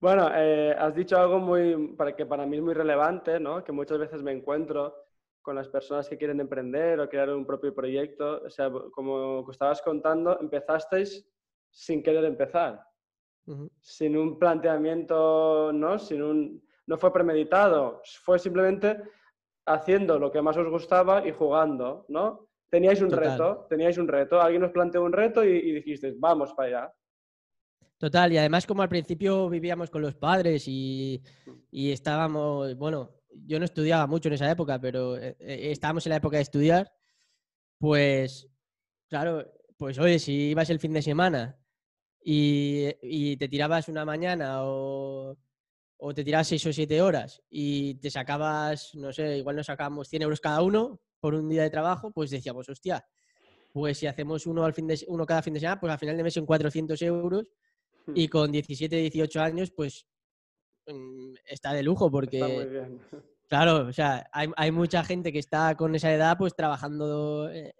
bueno, 0.00 0.28
eh, 0.34 0.74
has 0.78 0.94
dicho 0.94 1.16
algo 1.16 1.38
muy, 1.38 1.94
para 1.96 2.14
que 2.14 2.26
para 2.26 2.46
mí 2.46 2.56
es 2.56 2.62
muy 2.62 2.74
relevante, 2.74 3.40
¿no? 3.40 3.64
Que 3.64 3.72
muchas 3.72 3.98
veces 3.98 4.22
me 4.22 4.32
encuentro 4.32 4.94
con 5.40 5.54
las 5.54 5.68
personas 5.68 6.08
que 6.08 6.18
quieren 6.18 6.40
emprender 6.40 7.00
o 7.00 7.08
crear 7.08 7.30
un 7.30 7.46
propio 7.46 7.74
proyecto. 7.74 8.42
O 8.44 8.50
sea, 8.50 8.70
como 8.92 9.48
estabas 9.50 9.80
contando, 9.80 10.38
empezasteis 10.40 11.26
sin 11.70 12.02
querer 12.02 12.24
empezar, 12.24 12.82
sin 13.80 14.16
un 14.16 14.38
planteamiento, 14.38 15.72
¿no? 15.72 15.98
Sin 15.98 16.22
un, 16.22 16.66
no 16.86 16.98
fue 16.98 17.12
premeditado, 17.12 18.02
fue 18.22 18.38
simplemente 18.38 18.98
haciendo 19.66 20.18
lo 20.18 20.30
que 20.30 20.42
más 20.42 20.56
os 20.56 20.68
gustaba 20.68 21.26
y 21.26 21.32
jugando, 21.32 22.06
¿no? 22.08 22.48
Teníais 22.68 23.00
un 23.00 23.10
reto, 23.10 23.66
teníais 23.70 23.96
un 23.98 24.08
reto, 24.08 24.40
alguien 24.40 24.64
os 24.64 24.72
planteó 24.72 25.04
un 25.04 25.12
reto 25.12 25.44
y, 25.44 25.50
y 25.56 25.72
dijisteis, 25.72 26.18
vamos 26.18 26.52
para 26.54 26.68
allá. 26.68 26.94
Total, 27.98 28.32
y 28.32 28.38
además 28.38 28.66
como 28.66 28.82
al 28.82 28.88
principio 28.88 29.48
vivíamos 29.48 29.88
con 29.88 30.02
los 30.02 30.14
padres 30.14 30.64
y, 30.66 31.22
y 31.70 31.92
estábamos, 31.92 32.76
bueno, 32.76 33.14
yo 33.46 33.58
no 33.58 33.64
estudiaba 33.64 34.06
mucho 34.06 34.28
en 34.28 34.34
esa 34.34 34.50
época, 34.50 34.78
pero 34.80 35.16
eh, 35.16 35.36
eh, 35.40 35.70
estábamos 35.70 36.04
en 36.06 36.10
la 36.10 36.16
época 36.16 36.36
de 36.36 36.42
estudiar, 36.42 36.92
pues, 37.78 38.48
claro, 39.08 39.50
pues 39.78 39.98
oye, 39.98 40.18
si 40.18 40.50
ibas 40.50 40.68
el 40.68 40.80
fin 40.80 40.92
de 40.92 41.02
semana 41.02 41.58
y, 42.22 42.88
y 43.00 43.36
te 43.36 43.48
tirabas 43.48 43.88
una 43.88 44.04
mañana 44.04 44.64
o, 44.64 45.36
o, 45.96 46.14
te 46.14 46.24
tirabas 46.24 46.48
seis 46.48 46.66
o 46.66 46.72
siete 46.72 47.00
horas 47.00 47.42
y 47.48 47.94
te 47.94 48.10
sacabas, 48.10 48.94
no 48.94 49.12
sé, 49.12 49.38
igual 49.38 49.56
nos 49.56 49.66
sacábamos 49.66 50.08
100 50.08 50.22
euros 50.22 50.40
cada 50.40 50.60
uno 50.62 51.00
por 51.26 51.34
un 51.34 51.48
día 51.48 51.64
de 51.64 51.70
trabajo, 51.70 52.12
pues 52.12 52.30
decíamos, 52.30 52.68
hostia, 52.68 53.04
pues 53.72 53.98
si 53.98 54.06
hacemos 54.06 54.46
uno, 54.46 54.64
al 54.64 54.72
fin 54.72 54.86
de, 54.86 55.04
uno 55.08 55.26
cada 55.26 55.42
fin 55.42 55.54
de 55.54 55.58
semana, 55.58 55.80
pues 55.80 55.92
al 55.92 55.98
final 55.98 56.16
de 56.16 56.22
mes 56.22 56.34
son 56.34 56.46
400 56.46 57.02
euros 57.02 57.48
y 58.14 58.28
con 58.28 58.52
17, 58.52 58.94
18 58.94 59.40
años, 59.40 59.72
pues 59.72 60.06
mm, 60.86 61.34
está 61.44 61.72
de 61.72 61.82
lujo 61.82 62.08
porque... 62.12 62.38
Claro, 63.48 63.88
o 63.88 63.92
sea, 63.92 64.28
hay, 64.32 64.48
hay, 64.56 64.70
mucha 64.70 65.02
gente 65.04 65.32
que 65.32 65.38
está 65.38 65.76
con 65.76 65.94
esa 65.94 66.12
edad 66.12 66.36
pues 66.36 66.54
trabajando 66.54 67.48
eh, 67.50 67.74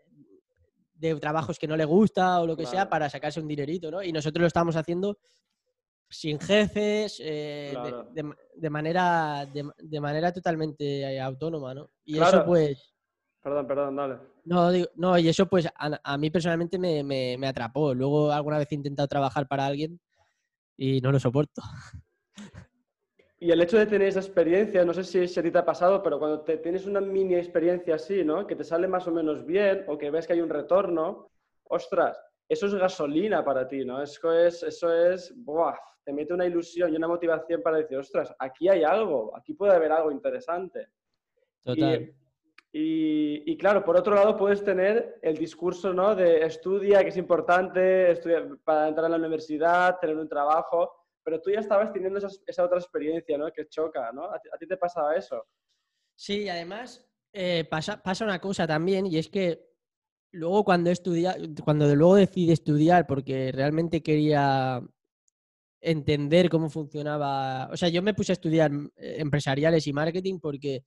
de 0.94 1.14
trabajos 1.16 1.59
que 1.59 1.66
no 1.68 1.76
le 1.76 1.85
gusta 1.85 2.40
o 2.40 2.46
lo 2.46 2.56
que 2.56 2.66
sea 2.66 2.88
para 2.88 3.11
sacarse 3.11 3.40
un 3.40 3.48
dinerito, 3.48 3.90
¿no? 3.90 4.00
Y 4.00 4.12
nosotros 4.12 4.40
lo 4.42 4.46
estamos 4.46 4.76
haciendo 4.76 5.18
sin 6.09 6.38
jefes, 6.40 7.20
eh, 7.20 7.74
de, 8.12 8.32
de, 8.54 8.70
manera, 8.70 9.44
de, 9.46 10.00
manera 10.00 10.32
totalmente 10.32 11.00
eh, 11.00 11.20
autónoma, 11.20 11.74
¿no? 11.74 11.90
Y 12.04 12.18
eso 12.18 12.44
pues... 12.44 12.95
Perdón, 13.46 13.66
perdón, 13.68 13.94
dale. 13.94 14.18
No, 14.44 14.72
digo, 14.72 14.88
no 14.96 15.16
y 15.16 15.28
eso 15.28 15.46
pues 15.46 15.66
a, 15.66 16.00
a 16.02 16.18
mí 16.18 16.30
personalmente 16.30 16.80
me, 16.80 17.04
me, 17.04 17.38
me, 17.38 17.46
atrapó. 17.46 17.94
Luego 17.94 18.32
alguna 18.32 18.59
vez 18.59 18.66
he 18.72 18.74
intentado 18.74 19.06
trabajar 19.06 19.46
para 19.46 19.64
alguien 19.64 20.00
y 20.76 21.00
no 21.00 21.12
lo 21.12 21.20
soporto. 21.20 21.62
Y 23.38 23.50
el 23.52 23.61
hecho 23.61 23.76
de 23.78 23.87
tener 23.87 24.09
esa 24.09 24.20
experiencia, 24.20 24.82
no 24.85 24.94
sé 24.94 25.04
si, 25.04 25.38
a 25.38 25.42
ti 25.42 25.50
te 25.50 25.59
ha 25.59 25.64
pasado, 25.64 26.02
pero 26.02 26.18
cuando 26.18 26.40
te, 26.40 26.56
tienes 26.56 26.87
una 26.87 27.02
mini 27.02 27.35
experiencia 27.35 27.96
así, 27.96 28.24
¿no? 28.24 28.46
Que 28.46 28.56
te 28.56 28.64
sale 28.64 28.88
más 28.88 29.06
o 29.06 29.12
menos 29.12 29.44
bien 29.44 29.85
o 29.88 29.98
que 29.98 30.11
ves 30.11 30.26
que 30.26 30.32
hay 30.32 30.40
un 30.40 30.48
retorno, 30.48 31.28
ostras, 31.64 32.18
eso 32.48 32.66
es 32.66 32.74
gasolina 32.74 33.44
para 33.44 33.68
ti, 33.68 33.85
¿no? 33.85 34.02
Eso 34.02 34.32
es, 34.32 34.62
eso 34.62 34.90
es, 34.90 35.35
¡buah! 35.37 35.76
Te 36.02 36.14
mete 36.14 36.32
una 36.32 36.46
ilusión 36.46 36.92
y 36.92 36.96
una 36.96 37.09
motivación 37.09 37.62
para 37.62 37.76
decir, 37.76 37.98
ostras, 37.98 38.35
aquí 38.38 38.70
hay 38.70 38.82
algo, 38.85 39.37
aquí 39.37 39.52
puede 39.52 39.74
haber 39.74 39.92
algo 39.92 40.11
interesante. 40.11 40.88
Total. 41.62 42.02
Y, 42.02 42.25
y, 42.72 43.57
claro, 43.57 43.85
por 43.85 43.96
otro 43.96 44.14
lado 44.14 44.37
puedes 44.37 44.62
tener 44.62 45.18
el 45.22 45.37
discurso, 45.37 45.94
¿no? 45.94 46.14
De 46.14 46.44
estudia, 46.44 47.02
que 47.02 47.09
es 47.09 47.16
importante, 47.16 48.11
estudia 48.11 48.46
para 48.64 48.88
entrar 48.88 49.07
a 49.07 49.09
la 49.09 49.16
universidad, 49.16 49.98
tener 49.98 50.16
un 50.16 50.29
trabajo 50.29 50.92
pero 51.26 51.42
tú 51.42 51.50
ya 51.50 51.59
estabas 51.59 51.92
teniendo 51.92 52.20
esa, 52.20 52.64
otra 52.64 52.79
experiencia, 52.79 53.37
¿no? 53.37 53.50
Que 53.50 53.66
choca, 53.68 54.12
¿no? 54.12 54.26
¿A 54.26 54.38
ti, 54.61 54.66
te 54.68 54.76
pasaba 54.76 55.16
eso? 55.16 55.44
Sí, 56.14 56.42
y 56.42 56.48
además 56.48 57.05
eh, 57.33 57.66
pasa, 57.68 58.00
pasa 58.00 58.24
una 58.24 58.40
cosa 58.40 58.64
también, 58.64 59.07
y 59.07 59.18
es 59.18 59.29
que 59.29 59.61
luego 60.31 60.62
cuando 60.62 60.88
estudia, 60.88 61.37
cuando 61.64 61.92
luego 61.96 62.14
decidí 62.14 62.52
estudiar 62.52 63.09
porque 63.09 63.50
realmente 63.50 64.05
quería 64.05 64.81
entender 65.81 66.48
cómo 66.48 66.70
funcionaba, 66.70 67.70
o 67.72 67.76
sea, 67.76 67.88
yo 67.88 68.02
me 68.02 68.14
puse 68.14 68.31
a 68.31 68.35
estudiar 68.35 68.70
eh, 68.94 69.16
empresariales 69.18 69.85
y 69.88 69.92
marketing 69.92 70.38
porque 70.38 70.85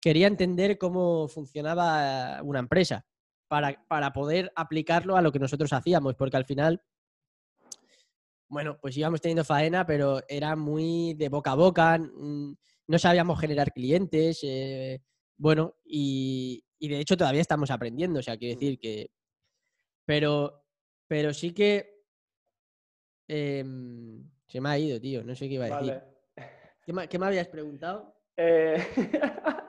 quería 0.00 0.26
entender 0.26 0.78
cómo 0.78 1.28
funcionaba 1.28 2.42
una 2.42 2.60
empresa 2.60 3.06
para, 3.48 3.84
para 3.88 4.12
poder 4.12 4.52
aplicarlo 4.56 5.16
a 5.16 5.22
lo 5.22 5.32
que 5.32 5.38
nosotros 5.38 5.72
hacíamos, 5.72 6.14
porque 6.14 6.36
al 6.36 6.44
final 6.44 6.82
bueno, 8.48 8.78
pues 8.80 8.96
íbamos 8.96 9.20
teniendo 9.20 9.44
faena, 9.44 9.84
pero 9.86 10.20
era 10.28 10.54
muy 10.56 11.14
de 11.14 11.28
boca 11.28 11.52
a 11.52 11.56
boca, 11.56 11.98
mm, 11.98 12.54
no 12.88 12.98
sabíamos 12.98 13.40
generar 13.40 13.72
clientes, 13.72 14.40
eh, 14.42 15.02
bueno, 15.36 15.76
y, 15.84 16.64
de 16.80 17.00
hecho 17.00 17.16
todavía 17.16 17.40
estamos 17.40 17.70
aprendiendo, 17.70 18.20
o 18.20 18.22
sea, 18.22 18.36
quiero 18.36 18.58
decir 18.58 18.78
que... 18.78 19.10
Pero, 20.04 20.64
pero 21.08 21.34
sí 21.34 21.52
que... 21.52 22.04
Em, 23.28 24.30
se 24.46 24.60
me 24.60 24.68
ha 24.68 24.78
ido, 24.78 25.00
tío, 25.00 25.24
no 25.24 25.34
sé 25.34 25.48
qué 25.48 25.54
iba 25.54 25.66
a 25.66 25.80
decir. 25.80 26.00
¿Qué, 26.84 27.18
me, 27.18 27.26
habías 27.26 27.48
preguntado? 27.48 28.14
Eh... 28.36 28.76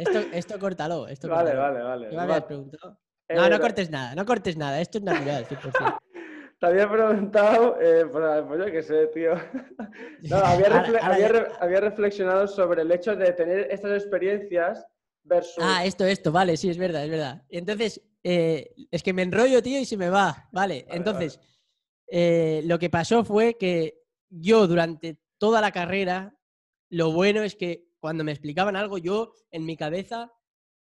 Esto, 0.00 0.20
esto 0.32 0.58
córtalo, 0.58 1.08
esto 1.08 1.28
Vale, 1.28 1.54
vale, 1.54 1.82
vale. 1.82 2.08
¿Qué 2.08 2.16
me 2.16 2.22
habías 2.22 2.44
preguntado? 2.44 2.98
No, 3.28 3.48
no 3.48 3.60
cortes 3.60 3.90
nada, 3.90 4.14
no 4.14 4.26
cortes 4.26 4.56
nada, 4.56 4.80
esto 4.80 4.98
es 4.98 5.04
natural, 5.04 5.46
100%. 5.46 5.98
Te 6.60 6.66
había 6.66 6.90
preguntado, 6.90 7.80
eh, 7.80 8.04
pues, 8.04 8.42
pues, 8.46 8.60
yo 8.60 8.72
qué 8.72 8.82
sé, 8.82 9.06
tío. 9.08 9.34
No, 10.28 10.36
había, 10.36 11.80
reflexionado 11.80 12.46
sobre 12.46 12.82
el 12.82 12.92
hecho 12.92 13.16
de 13.16 13.32
tener 13.32 13.68
estas 13.70 14.02
experiencias 14.02 14.86
versus... 15.22 15.64
Ah, 15.64 15.86
esto, 15.86 16.04
esto, 16.04 16.30
vale, 16.30 16.58
sí, 16.58 16.68
es 16.68 16.76
verdad, 16.76 17.04
es 17.04 17.10
verdad. 17.10 17.42
Entonces, 17.48 18.02
eh, 18.22 18.74
es 18.90 19.02
que 19.02 19.14
me 19.14 19.22
enrollo, 19.22 19.62
tío, 19.62 19.80
y 19.80 19.86
se 19.86 19.96
me 19.96 20.10
va. 20.10 20.48
Vale, 20.52 20.84
entonces, 20.90 21.40
eh, 22.06 22.60
lo 22.66 22.78
que 22.78 22.90
pasó 22.90 23.24
fue 23.24 23.56
que 23.56 24.02
yo 24.28 24.66
durante 24.66 25.18
toda 25.38 25.62
la 25.62 25.72
carrera, 25.72 26.36
lo 26.90 27.12
bueno 27.12 27.42
es 27.42 27.56
que 27.56 27.89
cuando 28.00 28.24
me 28.24 28.32
explicaban 28.32 28.76
algo, 28.76 28.98
yo 28.98 29.34
en 29.50 29.64
mi 29.64 29.76
cabeza 29.76 30.32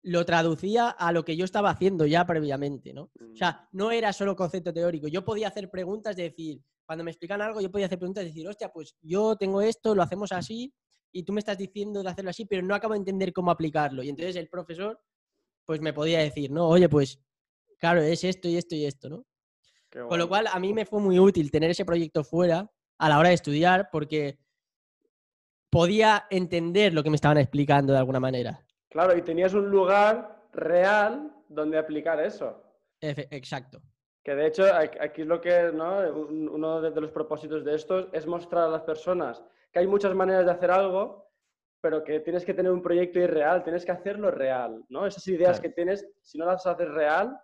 lo 0.02 0.24
traducía 0.24 0.90
a 0.90 1.10
lo 1.12 1.24
que 1.24 1.36
yo 1.36 1.44
estaba 1.44 1.70
haciendo 1.70 2.06
ya 2.06 2.26
previamente, 2.26 2.92
¿no? 2.92 3.10
O 3.32 3.36
sea, 3.36 3.68
mm. 3.72 3.76
no 3.76 3.90
era 3.90 4.12
solo 4.12 4.36
concepto 4.36 4.72
teórico. 4.72 5.08
Yo 5.08 5.24
podía 5.24 5.48
hacer 5.48 5.70
preguntas 5.70 6.14
de 6.16 6.24
decir, 6.24 6.62
cuando 6.84 7.02
me 7.02 7.10
explican 7.10 7.40
algo, 7.42 7.60
yo 7.60 7.70
podía 7.70 7.86
hacer 7.86 7.98
preguntas 7.98 8.22
de 8.22 8.28
decir, 8.28 8.46
hostia, 8.48 8.68
pues 8.72 8.96
yo 9.02 9.36
tengo 9.36 9.62
esto, 9.62 9.94
lo 9.94 10.02
hacemos 10.02 10.30
así, 10.32 10.72
y 11.12 11.24
tú 11.24 11.32
me 11.32 11.40
estás 11.40 11.58
diciendo 11.58 12.02
de 12.02 12.10
hacerlo 12.10 12.30
así, 12.30 12.44
pero 12.44 12.62
no 12.62 12.74
acabo 12.74 12.94
de 12.94 12.98
entender 12.98 13.32
cómo 13.32 13.50
aplicarlo. 13.50 14.02
Y 14.02 14.08
entonces 14.08 14.36
el 14.36 14.48
profesor, 14.48 15.00
pues 15.64 15.80
me 15.80 15.92
podía 15.92 16.20
decir, 16.20 16.50
no, 16.50 16.68
oye, 16.68 16.88
pues 16.88 17.18
claro, 17.78 18.00
es 18.02 18.22
esto 18.22 18.48
y 18.48 18.56
esto 18.56 18.74
y 18.74 18.84
esto, 18.84 19.08
¿no? 19.08 19.26
Con 20.08 20.18
lo 20.18 20.28
cual, 20.28 20.46
a 20.46 20.58
mí 20.60 20.74
me 20.74 20.84
fue 20.84 21.00
muy 21.00 21.18
útil 21.18 21.50
tener 21.50 21.70
ese 21.70 21.84
proyecto 21.86 22.22
fuera 22.22 22.70
a 22.98 23.08
la 23.08 23.18
hora 23.18 23.30
de 23.30 23.34
estudiar, 23.34 23.88
porque 23.90 24.38
podía 25.76 26.26
entender 26.30 26.94
lo 26.94 27.02
que 27.02 27.10
me 27.10 27.16
estaban 27.16 27.36
explicando 27.36 27.92
de 27.92 27.98
alguna 27.98 28.18
manera. 28.18 28.64
Claro, 28.88 29.14
y 29.14 29.20
tenías 29.20 29.52
un 29.52 29.68
lugar 29.68 30.48
real 30.54 31.30
donde 31.50 31.76
aplicar 31.76 32.18
eso. 32.18 32.62
Exacto. 33.02 33.82
Que 34.24 34.34
de 34.34 34.46
hecho, 34.46 34.64
aquí 34.74 35.20
es 35.20 35.26
lo 35.26 35.38
que, 35.38 35.70
¿no? 35.74 35.98
Uno 35.98 36.80
de 36.80 36.98
los 36.98 37.10
propósitos 37.10 37.62
de 37.62 37.74
esto 37.74 38.10
es 38.14 38.26
mostrar 38.26 38.64
a 38.64 38.68
las 38.68 38.84
personas 38.84 39.44
que 39.70 39.80
hay 39.80 39.86
muchas 39.86 40.14
maneras 40.14 40.46
de 40.46 40.52
hacer 40.52 40.70
algo, 40.70 41.30
pero 41.82 42.02
que 42.02 42.20
tienes 42.20 42.46
que 42.46 42.54
tener 42.54 42.72
un 42.72 42.80
proyecto 42.80 43.18
irreal, 43.18 43.62
tienes 43.62 43.84
que 43.84 43.92
hacerlo 43.92 44.30
real, 44.30 44.82
¿no? 44.88 45.06
Esas 45.06 45.28
ideas 45.28 45.60
que 45.60 45.68
tienes, 45.68 46.08
si 46.22 46.38
no 46.38 46.46
las 46.46 46.66
haces 46.66 46.88
real. 46.88 47.38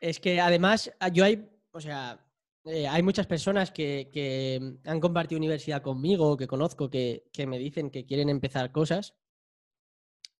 Es 0.00 0.18
que 0.18 0.40
además, 0.40 0.90
yo 1.12 1.22
hay, 1.22 1.46
o 1.70 1.80
sea, 1.80 2.18
eh, 2.64 2.86
hay 2.86 3.02
muchas 3.02 3.26
personas 3.26 3.70
que, 3.72 4.10
que, 4.12 4.76
han 4.84 5.00
compartido 5.00 5.38
universidad 5.38 5.82
conmigo, 5.82 6.36
que 6.36 6.46
conozco, 6.46 6.90
que, 6.90 7.24
que 7.32 7.46
me 7.46 7.58
dicen 7.58 7.90
que 7.90 8.06
quieren 8.06 8.28
empezar 8.28 8.70
cosas 8.70 9.14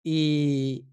y, 0.03 0.87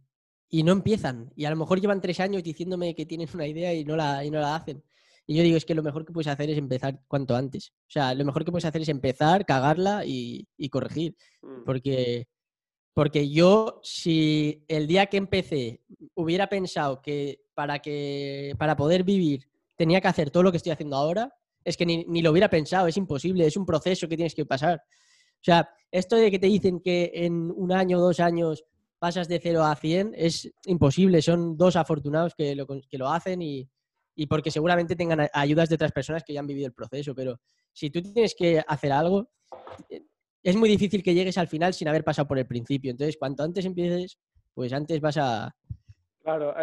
no 0.52 0.72
empiezan. 0.72 1.32
Y 1.36 1.46
a 1.46 1.50
lo 1.52 1.56
mejor 1.56 1.80
llevan 1.80 2.02
tres 2.02 2.20
años 2.20 2.44
diciéndome 2.44 2.96
que 2.96 3.06
tienen 3.06 3.30
una 3.34 3.48
idea 3.48 3.74
y 3.74 3.86
no 3.86 3.96
la, 3.96 4.26
y 4.26 4.32
no 4.32 4.40
la 4.40 4.56
hacen. 4.56 4.84
Y 5.28 5.36
yo 5.36 5.44
digo, 5.44 5.58
es 5.58 5.66
que 5.66 5.76
lo 5.76 5.84
mejor 5.84 6.06
que 6.06 6.14
puedes 6.14 6.28
hacer 6.28 6.50
es 6.50 6.58
empezar 6.58 7.02
cuanto 7.08 7.36
antes. 7.36 7.72
O 7.88 7.92
sea, 7.92 8.16
lo 8.16 8.26
mejor 8.26 8.44
que 8.44 8.52
puedes 8.52 8.66
hacer 8.66 8.82
es 8.82 8.90
empezar, 8.90 9.46
cagarla 9.46 10.04
y, 10.06 10.48
corregir. 10.72 11.16
Mm. 11.44 11.64
Porque, 11.66 12.28
porque 12.94 13.30
yo, 13.30 13.80
si 13.84 14.66
el 14.68 14.88
día 14.88 15.06
que 15.06 15.18
empecé 15.18 15.82
hubiera 16.16 16.50
pensado 16.50 17.02
que 17.04 17.42
para, 17.54 17.80
que 17.80 18.56
para 18.58 18.76
poder 18.76 19.04
vivir 19.04 19.49
tenía 19.80 20.02
que 20.02 20.10
hacer 20.10 20.30
todo 20.30 20.44
lo 20.44 20.52
que 20.52 20.58
estoy 20.58 20.74
haciendo 20.74 20.98
ahora, 20.98 21.34
es 21.64 21.78
que 21.78 21.86
ni, 21.86 22.04
ni 22.04 22.22
lo 22.22 22.32
hubiera 22.32 22.50
pensado, 22.50 22.88
es 22.88 22.98
imposible, 22.98 23.48
es 23.48 23.56
un 23.56 23.66
proceso 23.66 24.10
que 24.10 24.18
tienes 24.18 24.36
que 24.36 24.46
pasar. 24.46 24.84
O 25.36 25.44
sea, 25.44 25.70
esto 25.90 26.18
de 26.18 26.30
que 26.30 26.38
te 26.38 26.48
dicen 26.48 26.82
que 26.82 27.12
en 27.14 27.50
un 27.56 27.72
año 27.72 27.98
o 27.98 28.02
dos 28.02 28.20
años 28.20 28.66
pasas 29.00 29.30
de 29.30 29.40
0 29.42 29.64
a 29.64 29.74
100 29.74 30.12
es 30.16 30.52
imposible. 30.66 31.22
Son 31.22 31.56
dos 31.56 31.78
afortunados 31.78 32.36
que 32.36 32.56
lo, 32.56 32.68
que 32.68 32.98
lo 32.98 33.08
hacen 33.08 33.42
y, 33.42 33.70
porque 34.28 34.52
seguramente 34.52 34.98
tengan 34.98 35.30
ayudas 35.32 35.70
de 35.70 35.76
otras 35.76 35.94
personas 35.94 36.26
que 36.26 36.34
ya 36.34 36.42
han 36.42 36.48
vivido 36.48 36.68
el 36.68 36.74
proceso. 36.74 37.16
Pero 37.16 37.40
si 37.72 37.90
tú 37.90 38.02
tienes 38.02 38.36
que 38.38 38.62
hacer 38.68 38.92
algo, 38.92 39.30
es 40.44 40.56
muy 40.58 40.68
difícil 40.68 41.02
que 41.02 41.14
llegues 41.14 41.38
al 41.38 41.48
final 41.48 41.74
sin 41.74 41.88
haber 41.88 42.04
pasado 42.04 42.28
por 42.28 42.38
el 42.38 42.46
principio. 42.46 42.92
Entonces, 42.92 43.16
cuanto 43.18 43.44
antes 43.44 43.64
empieces, 43.64 44.20
pues 44.54 44.74
antes 44.74 45.00
vas 45.00 45.16
a... 45.16 45.56
Claro, 46.22 46.54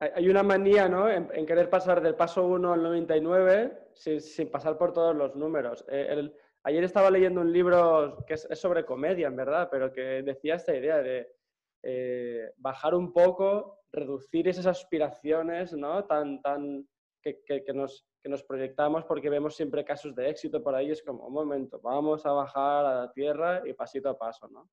hay 0.00 0.28
una 0.28 0.42
manía 0.42 0.88
¿no? 0.88 1.10
en, 1.10 1.28
querer 1.46 1.68
pasar 1.68 2.00
del 2.00 2.14
paso 2.14 2.46
1 2.46 2.72
al 2.72 2.82
99 2.82 3.88
sin, 3.94 4.20
sin 4.20 4.50
pasar 4.50 4.78
por 4.78 4.92
todos 4.92 5.14
los 5.14 5.34
números. 5.34 5.84
Eh, 5.88 6.30
Ayer 6.64 6.84
estaba 6.84 7.10
leyendo 7.10 7.40
un 7.40 7.52
libro 7.52 8.24
que 8.26 8.34
es, 8.34 8.46
sobre 8.52 8.84
comedia, 8.84 9.28
en 9.28 9.36
verdad, 9.36 9.68
pero 9.70 9.92
que 9.92 10.22
decía 10.22 10.56
esta 10.56 10.76
idea 10.76 10.98
de 10.98 11.26
eh, 11.82 12.52
bajar 12.56 12.94
un 12.94 13.12
poco, 13.12 13.80
reducir 13.92 14.48
esas 14.48 14.66
aspiraciones, 14.66 15.72
¿no? 15.72 16.04
Tan, 16.04 16.42
tan, 16.42 16.86
que, 17.22 17.42
que, 17.44 17.72
nos, 17.72 18.06
que 18.20 18.28
nos 18.28 18.42
proyectamos 18.42 19.04
porque 19.04 19.30
vemos 19.30 19.54
siempre 19.54 19.84
casos 19.84 20.14
de 20.14 20.28
éxito 20.28 20.62
por 20.62 20.74
ahí. 20.74 20.90
Es 20.90 21.02
como, 21.02 21.26
un 21.26 21.32
momento, 21.32 21.80
vamos 21.80 22.26
a 22.26 22.32
bajar 22.32 22.84
a 22.84 22.94
la 23.00 23.12
tierra 23.12 23.62
y 23.64 23.72
pasito 23.72 24.10
a 24.10 24.18
paso, 24.18 24.48
¿no? 24.48 24.68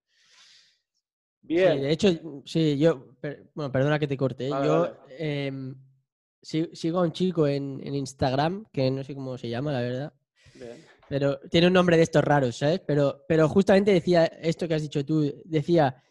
Bien. 1.47 1.73
Sí, 1.73 1.79
de 1.79 1.91
hecho, 1.91 2.41
sí, 2.45 2.77
yo, 2.77 3.07
bueno, 3.53 3.71
perdona 3.71 3.99
que 3.99 4.07
te 4.07 4.17
corte. 4.17 4.47
¿eh? 4.47 4.49
yo 4.49 4.91
em, 5.17 5.75
sigo 6.41 6.99
a 6.99 7.03
un 7.03 7.11
chico 7.11 7.47
en, 7.47 7.81
en, 7.83 7.95
Instagram, 7.95 8.65
que 8.71 8.89
no 8.89 9.03
sé 9.03 9.13
cómo 9.13 9.37
se 9.37 9.49
llama, 9.49 9.71
la 9.71 9.81
verdad. 9.81 10.13
Pero 11.07 11.39
tiene 11.51 11.67
un 11.67 11.73
nombre 11.73 11.97
de 11.97 12.03
estos 12.03 12.23
raros, 12.23 12.57
¿sabes? 12.57 12.81
Pero, 12.85 13.25
pero 13.27 13.47
justamente 13.47 13.91
decía 13.91 14.25
esto 14.25 14.67
que 14.67 14.73
has 14.73 14.81
dicho 14.81 15.05
tú, 15.05 15.33
decía, 15.45 16.01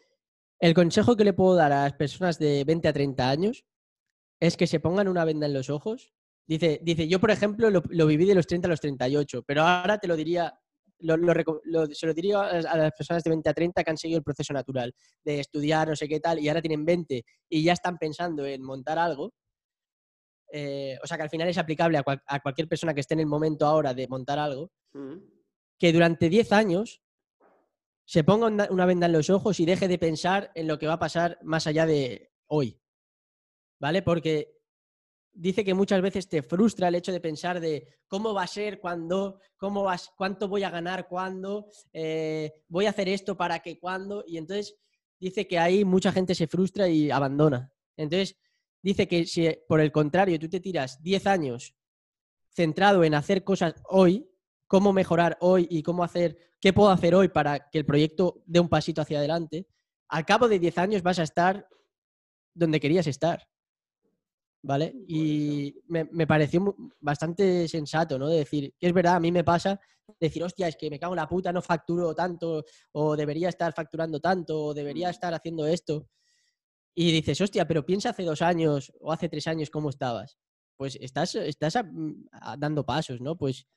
el 0.59 0.73
consejo 0.73 1.17
que 1.17 1.25
le 1.25 1.33
puedo 1.33 1.55
dar 1.55 1.71
a 1.71 1.83
las 1.83 1.93
personas 1.93 2.39
de 2.39 2.63
20 2.63 2.87
a 2.87 2.93
30 2.93 3.29
años 3.29 3.65
es 4.39 4.55
que 4.55 4.67
se 4.67 4.79
pongan 4.79 5.07
una 5.07 5.25
venda 5.25 5.47
en 5.47 5.53
los 5.53 5.69
ojos. 5.69 6.13
Dice, 6.47 6.79
dice 6.81 7.07
yo 7.07 7.19
por 7.19 7.31
ejemplo 7.31 7.69
lo, 7.69 7.81
lo 7.89 8.05
viví 8.05 8.25
de 8.25 8.35
los 8.35 8.47
30 8.47 8.67
a 8.67 8.69
los 8.69 8.79
38, 8.79 9.43
pero 9.43 9.63
ahora 9.63 9.97
te 9.97 10.07
lo 10.07 10.15
diría 10.15 10.57
se 10.99 12.07
lo 12.07 12.13
diría 12.13 12.41
a 12.41 12.77
las 12.77 12.91
personas 12.93 13.23
de 13.23 13.29
20 13.29 13.49
a 13.49 13.53
30 13.53 13.83
que 13.83 13.89
han 13.89 13.97
seguido 13.97 14.17
el 14.17 14.23
proceso 14.23 14.53
natural 14.53 14.93
de 15.23 15.39
estudiar, 15.39 15.87
no 15.89 15.95
sé 15.95 16.07
qué 16.07 16.19
tal, 16.19 16.39
y 16.39 16.47
ahora 16.47 16.61
tienen 16.61 16.85
20 16.85 17.23
y 17.49 17.63
ya 17.63 17.73
están 17.73 17.97
pensando 17.97 18.45
en 18.45 18.63
montar 18.63 18.97
algo. 18.97 19.33
Eh, 20.51 20.97
o 21.03 21.07
sea 21.07 21.17
que 21.17 21.23
al 21.23 21.29
final 21.29 21.49
es 21.49 21.57
aplicable 21.57 21.97
a, 21.97 22.39
cualquier 22.39 22.67
persona 22.67 22.93
que 22.93 23.01
esté 23.01 23.13
en 23.13 23.21
el 23.21 23.25
momento 23.25 23.65
ahora 23.65 23.93
de 23.93 24.07
montar 24.07 24.39
algo. 24.39 24.71
Mm. 24.93 25.17
Que 25.77 25.91
durante 25.91 26.29
10 26.29 26.51
años 26.53 27.01
se 28.05 28.23
ponga 28.23 28.47
una 28.69 28.85
venda 28.85 29.07
en 29.07 29.13
los 29.13 29.29
ojos 29.29 29.59
y 29.59 29.65
deje 29.65 29.87
de 29.87 29.97
pensar 29.97 30.51
en 30.55 30.67
lo 30.67 30.77
que 30.77 30.87
va 30.87 30.93
a 30.93 30.99
pasar 30.99 31.39
más 31.43 31.67
allá 31.67 31.85
de 31.85 32.31
hoy. 32.47 32.79
¿Vale? 33.79 34.01
Porque 34.01 34.54
dice 35.35 35.63
que 35.63 35.73
muchas 35.73 36.01
veces 36.01 36.27
te 36.27 36.41
frustra 36.41 36.87
el 36.87 36.95
hecho 36.95 37.11
de 37.11 37.19
pensar 37.19 37.59
de 37.59 37.87
cómo 38.07 38.33
va 38.33 38.43
a 38.43 38.47
ser, 38.47 38.79
cuándo, 38.79 39.39
cómo 39.57 39.83
vas, 39.83 40.11
cuánto 40.17 40.47
voy 40.47 40.63
a 40.63 40.69
ganar, 40.69 41.07
cuándo, 41.07 41.67
eh, 41.93 42.53
voy 42.67 42.85
a 42.85 42.91
hacer 42.91 43.09
esto 43.09 43.35
para 43.35 43.59
que, 43.59 43.77
cuándo. 43.77 44.23
Y 44.25 44.37
entonces 44.37 44.75
dice 45.19 45.47
que 45.47 45.59
ahí 45.59 45.83
mucha 45.85 46.11
gente 46.11 46.33
se 46.33 46.47
frustra 46.47 46.87
y 46.87 47.11
abandona. 47.11 47.71
Entonces 47.97 48.37
dice 48.81 49.07
que 49.07 49.25
si 49.25 49.49
por 49.67 49.81
el 49.81 49.91
contrario 49.91 50.39
tú 50.39 50.49
te 50.49 50.59
tiras 50.59 51.01
10 51.03 51.27
años 51.27 51.75
centrado 52.49 53.03
en 53.03 53.13
hacer 53.13 53.43
cosas 53.43 53.75
hoy, 53.89 54.29
cómo 54.67 54.93
mejorar 54.93 55.37
hoy 55.41 55.67
y 55.69 55.83
cómo 55.83 56.03
hacer, 56.03 56.37
qué 56.61 56.71
puedo 56.71 56.89
hacer 56.89 57.13
hoy 57.13 57.27
para 57.27 57.69
que 57.69 57.79
el 57.79 57.85
proyecto 57.85 58.41
dé 58.45 58.61
un 58.61 58.69
pasito 58.69 59.01
hacia 59.01 59.19
adelante, 59.19 59.67
al 60.07 60.25
cabo 60.25 60.47
de 60.47 60.59
10 60.59 60.77
años 60.77 61.03
vas 61.03 61.19
a 61.19 61.23
estar 61.23 61.67
donde 62.53 62.79
querías 62.79 63.07
estar. 63.07 63.45
¿Vale? 64.65 64.93
Y 65.07 65.75
me, 65.87 66.27
pareció 66.27 66.75
bastante 66.99 67.67
sensato, 67.67 68.17
¿no? 68.17 68.27
De 68.27 68.37
decir, 68.39 68.73
que 68.79 68.87
es 68.87 68.93
verdad, 68.93 69.15
a 69.15 69.19
mí 69.19 69.31
me 69.31 69.43
pasa 69.43 69.79
decir, 70.19 70.43
hostia, 70.43 70.67
es 70.67 70.75
que 70.75 70.89
me 70.89 70.99
cago 70.99 71.13
en 71.13 71.17
la 71.17 71.27
puta, 71.27 71.53
no 71.53 71.61
facturo 71.61 72.13
tanto, 72.15 72.63
o 72.93 73.15
debería 73.15 73.49
estar 73.49 73.73
facturando 73.73 74.19
tanto, 74.19 74.65
o 74.65 74.73
debería 74.73 75.09
estar 75.09 75.33
haciendo 75.33 75.67
esto. 75.67 76.07
Y 76.95 77.11
dices, 77.11 77.39
hostia, 77.41 77.67
pero 77.67 77.85
piensa 77.85 78.09
hace 78.09 78.23
dos 78.23 78.41
años 78.41 78.91
o 78.99 79.11
hace 79.11 79.29
tres 79.29 79.47
años 79.47 79.69
cómo 79.69 79.89
estabas. 79.89 80.37
Pues 80.77 80.97
estás, 80.99 81.35
estás 81.35 81.77
dando 82.57 82.85
pasos, 82.85 83.21
¿no? 83.21 83.37
Pues 83.37 83.67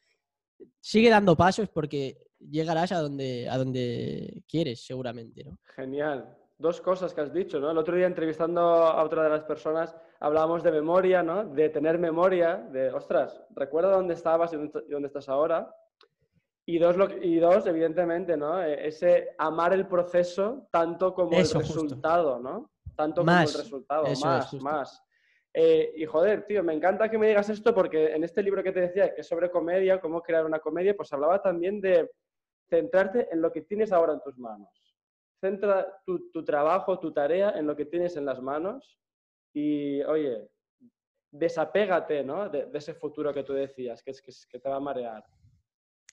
sigue 0.81 1.11
dando 1.11 1.37
pasos 1.37 1.69
porque 1.69 2.19
llegarás 2.39 2.93
a 2.93 3.01
donde, 3.01 3.49
a 3.49 3.59
donde 3.59 4.43
quieres, 4.49 4.85
seguramente, 4.85 5.45
¿no? 5.45 5.59
Genial 5.77 6.35
dos 6.59 6.81
cosas 6.81 7.15
que 7.15 7.21
has 7.21 7.33
dicho, 7.33 7.61
¿no? 7.61 7.71
El 7.71 7.79
otro 7.79 7.97
día 7.97 8.07
entrevistando 8.07 8.61
a 8.61 9.03
otra 9.03 9.23
de 9.23 9.31
las 9.31 9.45
personas 9.45 9.97
hablábamos 10.21 10.63
de 10.63 10.73
memoria, 10.73 11.23
¿no? 11.23 11.45
De 11.45 11.69
tener 11.69 11.99
memoria, 11.99 12.57
de, 12.57 12.93
ostras, 12.93 13.41
recuerda 13.51 13.91
dónde 13.91 14.15
estabas 14.15 14.53
y 14.53 14.57
dónde 14.91 15.07
estás 15.07 15.29
ahora. 15.29 15.75
Y 16.67 16.79
dos, 16.79 16.97
y 17.23 17.39
dos 17.39 17.67
evidentemente, 17.67 18.37
¿no? 18.37 18.63
E, 18.63 18.89
ese 18.89 19.35
amar 19.39 19.73
el 19.73 19.87
proceso 19.87 20.69
tanto 20.71 21.15
como 21.15 21.33
el 21.33 21.49
resultado, 21.49 22.39
¿no? 22.41 22.71
Tanto 22.95 23.23
como 23.23 23.33
el 23.33 23.55
resultado, 23.55 24.05
más, 24.23 24.53
más. 24.55 25.03
Eh, 25.55 25.95
y 25.97 26.05
joder, 26.05 26.45
tío, 26.47 26.63
me 26.63 26.75
encanta 26.75 27.09
que 27.09 27.17
me 27.17 27.29
digas 27.29 27.49
esto 27.49 27.75
porque 27.75 28.15
en 28.15 28.23
este 28.23 28.43
libro 28.43 28.63
que 28.63 28.73
te 28.73 28.81
decía, 28.81 29.15
que 29.15 29.23
es 29.23 29.27
sobre 29.27 29.51
comedia, 29.51 30.01
cómo 30.01 30.21
crear 30.21 30.45
una 30.45 30.59
comedia, 30.59 30.95
pues 30.95 31.13
hablaba 31.13 31.41
también 31.41 31.81
de 31.81 32.11
centrarte 32.69 33.29
en 33.33 33.41
lo 33.41 33.51
que 33.51 33.63
tienes 33.63 33.93
ahora 33.93 34.13
en 34.13 34.21
tus 34.21 34.39
manos 34.39 34.89
centra 35.41 35.87
tu, 36.05 36.45
trabajo, 36.45 36.99
tu 36.99 37.13
tarea 37.13 37.51
en 37.51 37.67
lo 37.67 37.77
que 37.77 37.87
tienes 37.87 38.17
en 38.17 38.25
las 38.25 38.41
manos 38.41 38.99
y, 39.53 40.03
oye, 40.03 40.49
desapégate 41.31 42.25
¿no? 42.25 42.49
de, 42.49 42.69
ese 42.75 42.95
futuro 42.95 43.33
que 43.33 43.43
tú 43.43 43.53
decías, 43.53 44.03
que, 44.03 44.11
es, 44.11 44.47
que, 44.47 44.59
te 44.59 44.69
va 44.69 44.77
a 44.77 44.81
marear. 44.81 45.25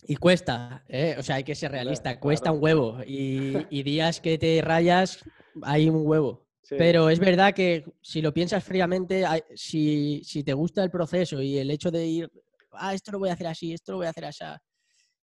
Y 0.03 0.17
cuesta, 0.17 0.83
¿eh? 0.87 1.15
o 1.17 1.23
sea, 1.23 1.37
hay 1.37 1.43
que 1.43 1.55
ser 1.55 1.71
realista, 1.71 2.19
cuesta 2.19 2.51
un 2.51 2.61
huevo. 2.61 2.99
Y, 3.05 3.83
días 3.83 4.19
que 4.19 4.37
te 4.37 4.61
rayas, 4.61 5.23
hay 5.63 5.89
un 5.89 6.05
huevo. 6.05 6.45
Pero 6.69 7.09
es 7.09 7.19
verdad 7.19 7.53
que 7.53 7.85
si 8.01 8.21
lo 8.21 8.33
piensas 8.33 8.63
fríamente, 8.63 9.23
si, 9.55 10.21
si, 10.23 10.43
te 10.43 10.53
gusta 10.53 10.83
el 10.83 10.89
proceso 10.89 11.41
y 11.41 11.59
el 11.59 11.69
hecho 11.69 11.91
de 11.91 12.05
ir, 12.05 12.31
ah, 12.71 12.93
esto 12.93 13.11
lo 13.11 13.19
voy 13.19 13.29
a 13.29 13.33
hacer 13.33 13.47
así, 13.47 13.73
esto 13.73 13.91
lo 13.91 13.99
voy 13.99 14.07
a 14.07 14.09
hacer 14.09 14.25
así, 14.25 14.43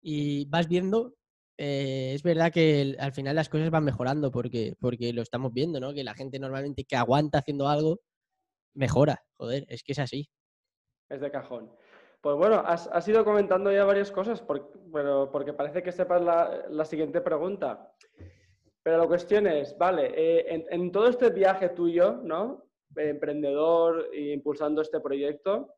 y 0.02 0.46
vas 0.46 0.68
viendo, 0.68 1.16
eh, 1.58 2.14
es 2.14 2.24
verdad 2.24 2.52
que 2.52 2.96
al 3.00 3.14
final 3.14 3.36
las 3.36 3.50
cosas 3.50 3.70
van 3.70 3.84
mejorando 3.84 4.32
porque, 4.32 4.76
porque 4.80 5.14
lo 5.14 5.22
estamos 5.22 5.54
viendo, 5.54 5.80
¿no? 5.80 5.94
Que 5.94 6.04
la 6.04 6.16
gente 6.16 6.40
normalmente 6.40 6.86
que 6.86 6.96
aguanta 6.96 7.40
haciendo 7.40 7.68
algo 7.68 8.00
mejora. 8.74 9.24
Joder, 9.38 9.66
es 9.68 9.84
que 9.84 9.92
es 9.92 10.00
así. 10.00 10.30
Es 11.10 11.22
de 11.22 11.32
cajón. 11.32 11.72
Pues 12.22 12.38
bueno, 12.38 12.64
has, 12.66 13.08
ido 13.08 13.26
comentando 13.26 13.70
ya 13.72 13.84
varias 13.84 14.10
cosas, 14.10 14.42
porque 14.42 15.54
parece 15.54 15.84
que 15.84 15.92
sepas 15.92 16.22
la, 16.70 16.86
siguiente 16.86 17.20
pregunta. 17.20 17.94
Pero 18.82 18.98
la 18.98 19.08
cuestión 19.08 19.46
es, 19.46 19.78
vale, 19.78 20.14
eh, 20.16 20.66
en, 20.70 20.92
todo 20.92 21.10
este 21.10 21.32
viaje 21.32 21.70
tuyo, 21.70 22.22
¿no? 22.24 22.70
emprendedor 22.96 24.10
e 24.14 24.34
impulsando 24.34 24.82
este 24.82 25.02
proyecto, 25.02 25.76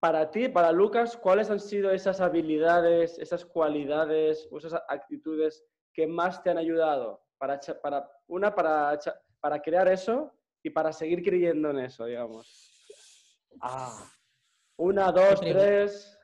para 0.00 0.30
ti, 0.30 0.48
para 0.48 0.72
Lucas, 0.72 1.16
¿cuáles 1.16 1.50
han 1.50 1.60
sido 1.60 1.90
esas 1.90 2.22
habilidades, 2.22 3.18
esas 3.18 3.44
cualidades 3.44 4.48
o 4.50 4.56
esas 4.56 4.82
actitudes 4.88 5.62
que 5.92 6.06
más 6.06 6.42
te 6.42 6.48
han 6.48 6.56
ayudado? 6.56 7.22
Para, 7.36 7.60
para, 7.82 8.10
una, 8.26 8.54
para, 8.54 8.98
para 9.40 9.60
crear 9.60 9.88
eso 9.88 10.32
y 10.62 10.70
para 10.70 10.92
seguir 10.92 11.22
creyendo 11.22 11.70
en 11.70 11.80
eso, 11.80 12.06
digamos. 12.06 12.48
Ah, 13.60 14.10
una, 14.76 15.12
dos, 15.12 15.40
tres. 15.40 16.18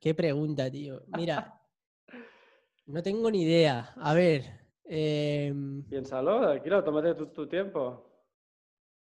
Qué 0.00 0.12
pregunta, 0.12 0.68
tío. 0.68 1.02
Mira, 1.16 1.60
no 2.86 3.02
tengo 3.02 3.30
ni 3.30 3.42
idea. 3.42 3.92
A 3.96 4.12
ver. 4.12 4.60
Em, 4.84 5.84
Piénsalo, 5.84 6.40
tranquilo, 6.40 6.82
tómate 6.82 7.14
tu, 7.14 7.46
tiempo. 7.46 8.10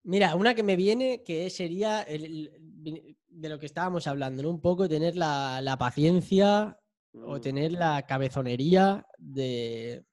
Mira, 0.05 0.37
una 0.37 0.55
que 0.55 0.63
me 0.63 0.77
viene 0.77 1.25
que 1.25 1.51
sería 1.51 2.03
el, 2.03 2.53
de 3.35 3.49
lo 3.49 3.59
que 3.59 3.67
estábamos 3.67 4.07
hablando, 4.07 4.43
¿no? 4.43 4.51
Un 4.51 4.61
poco 4.61 4.89
tener 4.89 5.17
la, 5.17 5.77
paciencia 5.79 6.79
o 7.13 7.37
mm. 7.37 7.41
tener 7.41 7.73
la 7.73 8.07
cabezonería 8.07 9.07
de, 9.19 10.05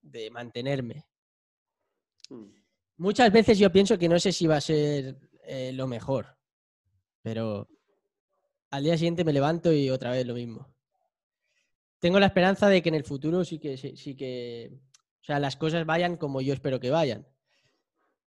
de 0.00 0.30
mantenerme. 0.30 1.04
Mm. 2.30 2.46
Muchas 2.98 3.32
veces 3.32 3.58
yo 3.58 3.70
pienso 3.70 3.98
que 3.98 4.08
no 4.08 4.18
sé 4.18 4.32
si 4.32 4.46
va 4.46 4.56
a 4.56 4.60
ser 4.60 5.18
eh, 5.44 5.72
lo 5.72 5.86
mejor, 5.86 6.36
pero 7.22 7.68
al 8.70 8.84
día 8.84 8.96
siguiente 8.96 9.24
me 9.24 9.32
levanto 9.32 9.72
y 9.72 9.90
otra 9.90 10.10
vez 10.10 10.26
lo 10.26 10.34
mismo. 10.34 10.74
Tengo 11.98 12.20
la 12.20 12.26
esperanza 12.26 12.68
de 12.68 12.82
que 12.82 12.88
en 12.88 12.94
el 12.94 13.04
futuro 13.04 13.44
sí 13.44 13.58
que, 13.58 13.76
sí, 13.76 14.14
que, 14.14 14.70
o 15.20 15.24
sea, 15.24 15.40
las 15.40 15.56
cosas 15.56 15.84
vayan 15.84 16.16
como 16.16 16.40
yo 16.40 16.54
espero 16.54 16.78
que 16.78 16.90
vayan. 16.90 17.26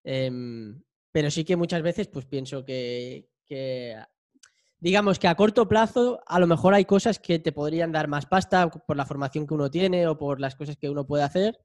Em, 0.04 0.82
pero 1.12 1.30
sí 1.30 1.44
que 1.44 1.56
muchas 1.56 1.82
veces 1.82 2.08
pues 2.08 2.24
pienso 2.24 2.64
que, 2.64 3.28
que 3.48 3.96
digamos 4.78 5.18
que 5.18 5.28
a 5.28 5.34
corto 5.34 5.66
plazo 5.66 6.20
a 6.26 6.38
lo 6.38 6.46
mejor 6.46 6.74
hay 6.74 6.84
cosas 6.84 7.18
que 7.18 7.38
te 7.38 7.52
podrían 7.52 7.92
dar 7.92 8.08
más 8.08 8.26
pasta 8.26 8.68
por 8.70 8.96
la 8.96 9.06
formación 9.06 9.46
que 9.46 9.54
uno 9.54 9.70
tiene 9.70 10.06
o 10.06 10.16
por 10.16 10.40
las 10.40 10.54
cosas 10.54 10.76
que 10.76 10.88
uno 10.88 11.06
puede 11.06 11.24
hacer, 11.24 11.58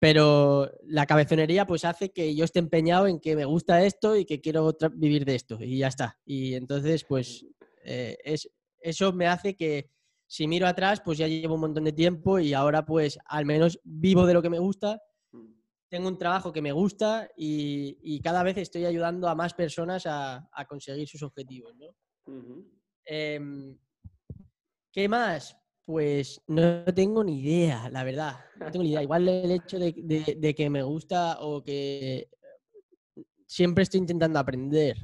pero 0.00 0.70
la 0.82 1.06
cabezonería 1.06 1.66
pues 1.66 1.84
hace 1.84 2.10
que 2.10 2.34
yo 2.34 2.44
esté 2.44 2.58
empeñado 2.58 3.06
en 3.06 3.20
que 3.20 3.36
me 3.36 3.44
gusta 3.44 3.84
esto 3.84 4.16
y 4.16 4.24
que 4.24 4.40
quiero 4.40 4.76
vivir 4.94 5.24
de 5.24 5.34
esto 5.34 5.58
y 5.60 5.78
ya 5.78 5.88
está. 5.88 6.18
Y 6.24 6.54
entonces 6.54 7.04
pues 7.04 7.46
eh, 7.84 8.16
es, 8.24 8.50
eso 8.80 9.12
me 9.12 9.26
hace 9.26 9.56
que 9.56 9.90
si 10.26 10.46
miro 10.46 10.66
atrás 10.66 11.00
pues 11.04 11.18
ya 11.18 11.26
llevo 11.26 11.54
un 11.54 11.62
montón 11.62 11.84
de 11.84 11.92
tiempo 11.92 12.38
y 12.38 12.52
ahora 12.52 12.84
pues 12.84 13.18
al 13.26 13.44
menos 13.44 13.80
vivo 13.84 14.26
de 14.26 14.34
lo 14.34 14.42
que 14.42 14.50
me 14.50 14.58
gusta 14.58 15.00
tengo 15.88 16.08
un 16.08 16.18
trabajo 16.18 16.52
que 16.52 16.62
me 16.62 16.72
gusta 16.72 17.30
y, 17.36 18.20
cada 18.22 18.42
vez 18.42 18.58
estoy 18.58 18.84
ayudando 18.84 19.28
a 19.28 19.34
más 19.34 19.54
personas 19.54 20.04
a, 20.06 20.48
conseguir 20.68 21.08
sus 21.08 21.22
objetivos. 21.22 21.74
¿no? 21.76 21.86
Em, 23.04 23.78
¿Qué 24.92 25.08
más? 25.08 25.56
Pues 25.84 26.42
no 26.48 26.84
tengo 26.84 27.24
ni 27.24 27.40
idea, 27.40 27.88
la 27.90 28.04
verdad. 28.04 28.36
No 28.56 28.70
tengo 28.70 28.82
ni 28.82 28.90
idea. 28.90 29.02
Igual 29.02 29.28
el 29.28 29.50
hecho 29.50 29.78
de, 29.78 30.54
que 30.56 30.70
me 30.70 30.82
gusta 30.82 31.38
o 31.40 31.62
que 31.62 32.28
siempre 33.46 33.84
estoy 33.84 34.00
intentando 34.00 34.38
aprender. 34.38 34.96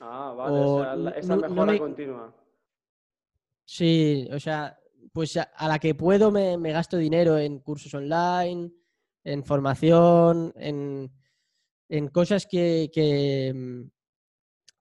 Ah, 0.00 0.34
vale, 0.36 0.58
o, 0.58 0.82
sea, 0.82 1.18
esa 1.18 1.36
mejora 1.36 1.78
continua. 1.78 2.34
Sí, 3.64 4.28
o 4.32 4.40
sea, 4.40 4.78
pues 5.12 5.36
a, 5.36 5.68
la 5.68 5.78
que 5.78 5.94
puedo 5.94 6.30
me, 6.30 6.72
gasto 6.72 6.96
dinero 6.96 7.38
en 7.38 7.60
cursos 7.60 7.94
online, 7.94 8.72
en 9.24 9.44
formación, 9.44 10.52
en, 10.56 11.10
cosas 12.08 12.46
que, 12.46 13.52
mm, 13.54 13.90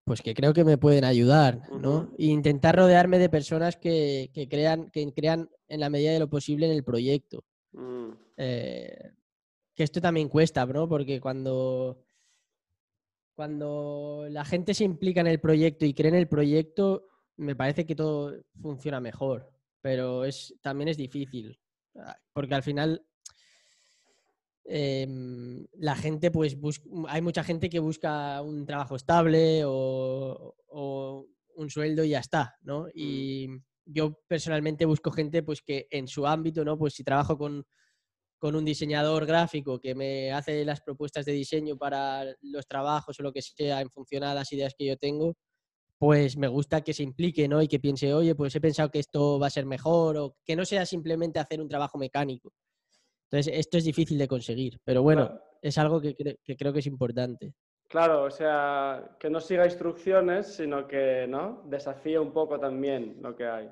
pues 0.04 0.22
que 0.22 0.34
creo 0.34 0.54
que 0.54 0.64
me 0.64 0.78
pueden 0.78 1.04
ayudar, 1.04 1.62
¿no? 1.72 2.12
E 2.18 2.26
intentar 2.26 2.76
rodearme 2.76 3.20
de 3.20 3.30
personas 3.30 3.78
que, 3.78 4.32
crean, 4.50 4.90
que 4.92 5.12
crean 5.14 5.50
en 5.68 5.80
la 5.80 5.90
medida 5.90 6.12
de 6.12 6.20
lo 6.20 6.30
posible 6.30 6.66
en 6.66 6.72
el 6.72 6.84
proyecto. 6.84 7.44
Mm. 7.74 8.12
Eh, 8.38 9.12
que 9.76 9.84
esto 9.84 10.02
también 10.02 10.30
cuesta, 10.30 10.66
¿no? 10.66 10.90
Porque 10.90 11.22
cuando, 11.22 12.04
cuando 13.34 14.26
la 14.30 14.44
gente 14.44 14.74
se 14.74 14.84
implica 14.84 15.22
en 15.22 15.28
el 15.28 15.40
proyecto 15.40 15.86
y 15.86 15.94
cree 15.94 16.10
en 16.10 16.16
el 16.16 16.28
proyecto, 16.28 17.08
me 17.38 17.56
parece 17.56 17.86
que 17.86 17.96
todo 17.96 18.34
funciona 18.62 19.00
mejor. 19.00 19.52
Pero 19.82 20.26
es, 20.26 20.54
también 20.62 20.90
es 20.90 20.98
difícil. 20.98 21.58
Ah, 21.96 22.18
porque 22.34 22.56
al 22.56 22.64
final 22.64 23.06
Em, 24.72 25.66
la 25.80 25.96
gente, 25.96 26.30
pues, 26.30 26.56
hay 27.08 27.22
mucha 27.24 27.44
gente 27.44 27.72
que 27.72 27.80
busca 27.80 28.40
un 28.44 28.68
trabajo 28.68 28.96
estable 28.96 29.64
o, 29.66 30.56
un 31.56 31.70
sueldo 31.70 32.04
y 32.04 32.10
ya 32.10 32.20
está, 32.20 32.56
¿no? 32.62 32.84
Mm. 32.84 32.92
Y 32.94 33.48
yo 33.84 34.20
personalmente 34.28 34.86
busco 34.86 35.12
gente, 35.12 35.42
pues, 35.42 35.64
que 35.64 35.88
en 35.90 36.08
su 36.08 36.28
ámbito, 36.28 36.64
¿no? 36.64 36.78
Pues 36.78 36.94
si 36.94 37.04
trabajo 37.04 37.36
con, 37.38 37.66
un 38.42 38.66
diseñador 38.66 39.26
gráfico 39.26 39.80
que 39.80 39.96
me 39.96 40.32
hace 40.32 40.64
las 40.64 40.82
propuestas 40.82 41.26
de 41.26 41.34
diseño 41.34 41.76
para 41.78 42.24
los 42.42 42.68
trabajos 42.68 43.20
o 43.20 43.24
lo 43.24 43.34
que 43.34 43.42
sea 43.42 43.82
en 43.82 43.90
función 43.90 44.24
a 44.24 44.36
las 44.36 44.54
ideas 44.54 44.76
que 44.78 44.86
yo 44.86 44.98
tengo, 44.98 45.36
pues 45.98 46.38
me 46.38 46.48
gusta 46.48 46.82
que 46.82 46.94
se 46.94 47.04
implique, 47.04 47.48
¿no? 47.48 47.62
Y 47.62 47.68
que 47.68 47.80
piense, 47.80 48.14
oye, 48.14 48.36
pues 48.36 48.56
he 48.56 48.62
pensado 48.62 48.92
que 48.92 49.00
esto 49.00 49.40
va 49.40 49.48
a 49.48 49.50
ser 49.50 49.66
mejor 49.66 50.18
o 50.18 50.38
que 50.46 50.56
no 50.56 50.66
sea 50.66 50.86
simplemente 50.86 51.40
hacer 51.40 51.60
un 51.62 51.68
trabajo 51.68 51.98
mecánico. 51.98 52.54
Entonces, 53.32 53.54
esto 53.60 53.78
es 53.78 53.84
difícil 53.84 54.18
de 54.18 54.28
conseguir, 54.28 54.80
pero 54.84 55.04
bueno, 55.04 55.40
es 55.62 55.78
algo 55.78 56.02
que, 56.02 56.16
creo 56.58 56.74
que 56.74 56.80
es 56.80 56.88
importante. 56.88 57.54
Claro, 57.88 58.24
o 58.24 58.32
sea, 58.32 59.18
que 59.20 59.30
no 59.30 59.40
siga 59.40 59.66
instrucciones, 59.66 60.48
sino 60.48 60.88
que 60.88 61.28
¿no? 61.28 61.64
desafíe 61.66 62.18
un 62.18 62.34
poco 62.34 62.60
también 62.60 63.18
lo 63.22 63.36
que 63.36 63.46
hay. 63.46 63.70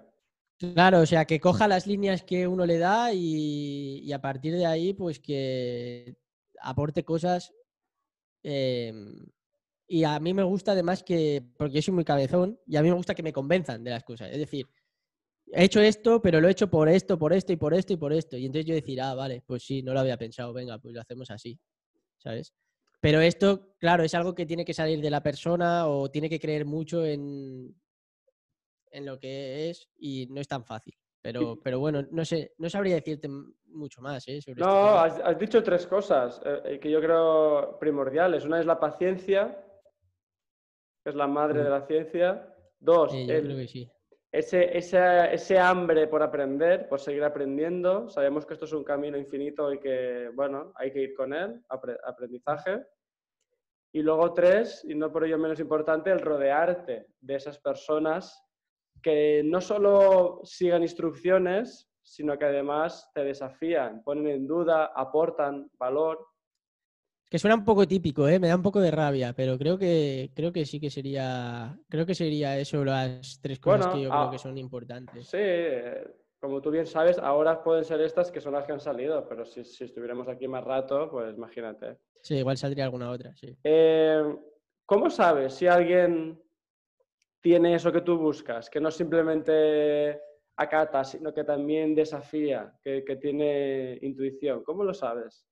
Claro, 0.59 0.99
o 1.01 1.05
sea, 1.07 1.25
que 1.25 1.39
coja 1.39 1.67
las 1.67 1.87
líneas 1.87 2.23
que 2.23 2.47
uno 2.47 2.65
le 2.67 2.77
da 2.77 3.13
y, 3.13 4.11
a 4.11 4.21
partir 4.21 4.53
de 4.55 4.65
ahí, 4.65 4.93
pues 4.93 5.19
que 5.19 6.17
aporte 6.61 7.03
cosas. 7.03 7.51
Em, 8.43 9.25
y 9.87 10.03
a 10.03 10.19
mí 10.19 10.33
me 10.33 10.43
gusta 10.43 10.73
además 10.73 11.01
que, 11.01 11.43
porque 11.57 11.75
yo 11.75 11.81
soy 11.81 11.93
muy 11.95 12.03
cabezón, 12.03 12.59
y 12.67 12.75
a 12.75 12.83
mí 12.83 12.89
me 12.89 12.95
gusta 12.95 13.15
que 13.15 13.23
me 13.23 13.33
convenzan 13.33 13.83
de 13.83 13.91
las 13.91 14.03
cosas. 14.03 14.29
Es 14.31 14.37
decir, 14.37 14.67
he 15.51 15.63
hecho 15.65 15.81
esto, 15.81 16.21
pero 16.21 16.41
lo 16.41 16.47
he 16.47 16.51
hecho 16.51 16.69
por 16.69 16.89
esto, 16.89 17.17
por 17.17 17.33
esto 17.33 17.53
y 17.53 17.57
por 17.57 17.73
esto 17.73 17.93
y 17.93 17.97
por 17.97 18.13
esto. 18.13 18.37
Y 18.37 18.45
entonces 18.45 18.65
yo 18.65 18.75
decir, 18.75 19.01
ah, 19.01 19.13
vale, 19.13 19.43
pues 19.45 19.63
sí, 19.63 19.81
no 19.81 19.93
lo 19.93 19.99
había 19.99 20.17
pensado, 20.17 20.53
venga, 20.53 20.77
pues 20.79 20.93
lo 20.93 21.01
hacemos 21.01 21.29
así, 21.31 21.59
¿sabes? 22.17 22.53
Pero 22.99 23.21
esto, 23.21 23.75
claro, 23.77 24.03
es 24.03 24.13
algo 24.15 24.33
que 24.33 24.45
tiene 24.45 24.65
que 24.65 24.73
salir 24.73 25.01
de 25.01 25.09
la 25.09 25.21
persona 25.21 25.87
o 25.87 26.09
tiene 26.09 26.29
que 26.29 26.39
creer 26.39 26.65
mucho 26.65 27.05
en, 27.05 27.75
en 28.91 29.05
lo 29.05 29.19
que 29.19 29.69
es 29.69 29.89
y 29.97 30.27
no 30.27 30.41
es 30.41 30.47
tan 30.47 30.65
fácil. 30.65 30.95
Pero, 31.21 31.59
pero 31.61 31.79
bueno, 31.79 32.07
no 32.11 32.23
sé, 32.23 32.53
no 32.57 32.69
sabría 32.69 32.95
decirte 32.95 33.27
mucho 33.65 34.01
más. 34.01 34.27
¿eh? 34.27 34.41
Sobre 34.41 34.61
no, 34.61 34.97
has, 34.97 35.37
dicho 35.37 35.61
tres 35.61 35.85
cosas 35.85 36.41
eh, 36.45 36.61
eh, 36.63 36.79
que 36.79 36.89
yo 36.89 37.01
creo 37.01 37.77
primordiales. 37.79 38.45
Una 38.45 38.59
es 38.59 38.65
la 38.65 38.79
paciencia, 38.79 39.61
que 41.03 41.09
es 41.09 41.15
la 41.15 41.27
madre 41.27 41.63
de 41.63 41.69
la 41.69 41.85
ciencia. 41.85 42.55
Dos, 42.79 43.13
el, 43.13 43.67
sí 43.67 43.91
ese, 44.31 44.77
ese, 44.77 45.59
hambre 45.59 46.07
por 46.07 46.21
aprender, 46.21 46.87
por 46.87 46.99
seguir 46.99 47.23
aprendiendo. 47.23 48.09
Sabemos 48.09 48.45
que 48.45 48.53
esto 48.53 48.65
es 48.65 48.73
un 48.73 48.83
camino 48.83 49.17
infinito 49.17 49.71
y 49.71 49.79
que, 49.79 50.29
bueno, 50.33 50.73
hay 50.75 50.91
que 50.91 51.01
ir 51.01 51.15
con 51.15 51.33
él, 51.33 51.63
aprendizaje. 51.69 52.85
Y 53.93 54.01
luego 54.01 54.33
tres, 54.33 54.85
y 54.87 54.95
no 54.95 55.11
por 55.11 55.23
ello 55.23 55.37
menos 55.37 55.59
importante, 55.59 56.11
el 56.11 56.19
rodearte 56.19 57.07
de 57.21 57.35
esas 57.35 57.57
personas 57.59 58.43
que 59.01 59.41
no 59.45 59.61
solo 59.61 60.41
sigan 60.43 60.81
instrucciones, 60.81 61.89
sino 62.01 62.37
que 62.37 62.45
además 62.45 63.09
te 63.13 63.23
desafían, 63.23 64.03
ponen 64.03 64.27
en 64.27 64.47
duda, 64.47 64.91
aportan 64.95 65.69
valor 65.77 66.25
que 67.29 67.39
suena 67.39 67.55
un 67.55 67.65
poco 67.65 67.87
típico, 67.87 68.27
¿eh? 68.27 68.39
me 68.39 68.47
da 68.47 68.55
un 68.55 68.61
poco 68.61 68.79
de 68.79 68.91
rabia, 68.91 69.33
pero 69.33 69.57
creo 69.57 69.77
que, 69.77 70.31
creo 70.33 70.53
que 70.53 70.65
sí 70.65 70.79
que 70.79 70.89
sería, 70.89 71.77
creo 71.89 72.05
que 72.05 72.15
sería 72.15 72.57
eso 72.57 72.85
las 72.85 73.39
tres 73.41 73.59
cosas 73.59 73.87
que 73.87 74.01
yo 74.01 74.09
creo 74.09 74.31
que 74.31 74.39
son 74.39 74.57
importantes. 74.57 75.27
Sí, 75.27 75.37
como 76.39 76.61
tú 76.61 76.71
bien 76.71 76.85
sabes, 76.85 77.17
ahora 77.17 77.61
pueden 77.63 77.83
ser 77.83 77.99
estas 78.01 78.31
que 78.31 78.39
son 78.39 78.53
las 78.53 78.65
que 78.65 78.71
han 78.71 78.79
salido, 78.79 79.27
pero 79.27 79.43
si, 79.45 79.61
estuviéramos 79.61 80.27
aquí 80.29 80.47
más 80.47 80.63
rato, 80.63 81.09
pues 81.09 81.35
imagínate. 81.35 81.97
Sí, 82.21 82.35
igual 82.35 82.57
saldría 82.57 82.85
alguna 82.85 83.11
otra, 83.11 83.35
sí. 83.35 83.57
Eh, 83.63 84.23
¿Cómo 84.85 85.09
sabes 85.09 85.53
si 85.53 85.67
alguien 85.67 86.41
tiene 87.41 87.75
eso 87.75 87.91
que 87.91 88.01
tú 88.01 88.17
buscas, 88.17 88.69
que 88.69 88.79
no 88.79 88.89
simplemente 88.89 90.21
acata, 90.55 91.03
sino 91.03 91.33
que 91.33 91.43
también 91.43 91.93
desafía, 91.93 92.73
que, 92.81 93.03
que 93.03 93.17
tiene 93.17 93.99
intuición? 94.01 94.63
¿Cómo 94.63 94.85
lo 94.85 94.93
sabes? 94.93 95.46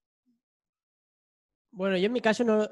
Bueno, 1.70 1.96
yo 1.96 2.06
en 2.06 2.12
mi 2.12 2.20
caso 2.20 2.44
no. 2.44 2.68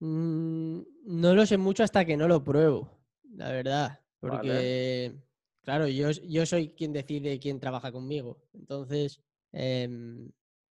Mm, 0.00 0.80
no 1.06 1.34
lo 1.34 1.46
sé 1.46 1.56
mucho 1.56 1.82
hasta 1.82 2.04
que 2.04 2.16
no 2.16 2.28
lo 2.28 2.44
pruebo, 2.44 2.90
la 3.34 3.50
verdad. 3.50 4.00
Porque, 4.20 5.14
claro, 5.62 5.86
yo, 5.88 6.10
yo 6.10 6.46
soy 6.46 6.70
quien 6.70 6.92
decide 6.92 7.38
quién 7.38 7.60
trabaja 7.60 7.92
conmigo. 7.92 8.42
Entonces, 8.54 9.20
em, 9.52 10.30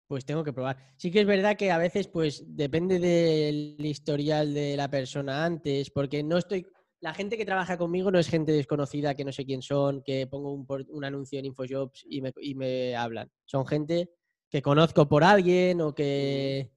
pues 0.07 0.25
tengo 0.25 0.45
que 0.45 0.53
probar. 0.53 0.77
Sí 0.97 1.11
que 1.11 1.21
es 1.21 1.27
verdad 1.27 1.57
que 1.57 1.71
a 1.71 1.79
veces, 1.79 2.09
pues, 2.09 2.45
depende 2.47 2.99
del 2.99 3.77
historial 3.85 4.53
de 4.53 4.77
la 4.77 4.91
persona 4.91 5.45
antes, 5.45 5.91
porque 5.91 6.23
no 6.23 6.39
estoy. 6.39 6.67
La 7.01 7.15
gente 7.15 7.37
que 7.37 7.45
trabaja 7.45 7.77
conmigo 7.79 8.11
no 8.11 8.19
es 8.19 8.29
gente 8.29 8.53
desconocida, 8.53 9.15
que 9.15 9.25
no 9.25 9.33
sé 9.33 9.45
quién 9.45 9.63
son, 9.63 10.03
que 10.03 10.27
pongo 10.27 10.53
un, 10.53 10.67
un 10.89 11.05
anuncio 11.05 11.39
en 11.39 11.45
InfoJobs 11.45 12.05
y 12.09 12.21
me, 12.23 12.33
y 12.41 12.55
me 12.55 12.97
hablan. 12.97 13.31
Son 13.45 13.67
gente 13.67 14.11
que 14.49 14.63
conozco 14.63 15.09
por 15.09 15.25
alguien 15.25 15.81
o 15.81 15.95
que, 15.95 16.71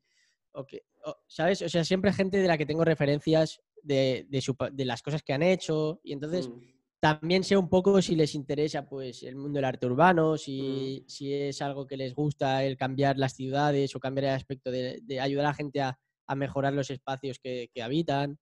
¿sabes? 1.28 1.62
O 1.62 1.70
sea, 1.70 1.84
siempre 1.84 2.14
gente 2.14 2.38
de 2.38 2.48
la 2.48 2.58
que 2.58 2.66
tengo 2.66 2.84
referencias 2.84 3.62
de, 3.82 4.28
de, 4.30 4.86
las 4.86 5.02
cosas 5.02 5.24
que 5.24 5.34
han 5.34 5.44
hecho 5.44 6.00
y 6.04 6.14
entonces 6.14 6.50
mm. 6.50 6.60
también 7.00 7.44
sé 7.44 7.56
un 7.56 7.70
poco 7.70 8.02
si 8.02 8.16
les 8.16 8.36
interesa 8.36 8.86
pues 8.88 9.24
el 9.24 9.36
mundo 9.36 9.58
del 9.58 9.66
arte 9.66 9.86
urbano, 9.86 10.38
si, 10.38 11.04
mm. 11.04 11.10
si 11.10 11.34
es 11.34 11.62
algo 11.62 11.88
que 11.88 11.98
les 11.98 12.14
gusta 12.14 12.64
el 12.64 12.78
cambiar 12.78 13.18
las 13.18 13.34
ciudades 13.34 13.96
o 13.96 14.00
cambiar 14.00 14.26
el 14.26 14.36
aspecto 14.36 14.72
de, 14.72 15.20
ayudar 15.22 15.46
a 15.46 15.50
la 15.50 15.54
gente 15.54 15.82
a, 15.82 15.98
mejorar 16.36 16.74
los 16.74 16.92
espacios 16.92 17.40
que, 17.40 17.72
habitan. 17.82 18.38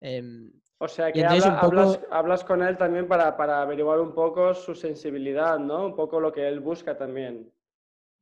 Em, 0.00 0.50
o 0.78 0.88
sea, 0.88 1.12
que 1.12 1.22
hablas, 1.22 2.00
hablas, 2.10 2.44
con 2.44 2.62
él 2.62 2.78
también 2.78 3.06
para, 3.06 3.36
para 3.36 3.60
averiguar 3.60 4.00
un 4.00 4.14
poco 4.14 4.54
su 4.54 4.74
sensibilidad, 4.74 5.58
¿no? 5.58 5.84
Un 5.84 5.94
poco 5.94 6.18
lo 6.18 6.32
que 6.32 6.48
él 6.48 6.60
busca 6.60 6.96
también. 6.96 7.52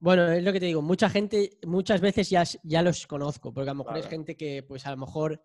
Bueno, 0.00 0.30
es 0.30 0.44
lo 0.44 0.52
que 0.52 0.60
te 0.60 0.66
digo, 0.66 0.80
mucha 0.80 1.10
gente, 1.10 1.58
muchas 1.66 2.00
veces 2.00 2.30
ya, 2.30 2.44
ya 2.62 2.82
los 2.82 3.06
conozco, 3.08 3.52
porque 3.52 3.70
a 3.70 3.74
lo 3.74 3.82
mejor 3.82 3.98
es 3.98 4.06
gente 4.06 4.36
que 4.36 4.62
pues 4.62 4.86
a 4.86 4.92
lo 4.92 4.96
mejor 4.96 5.42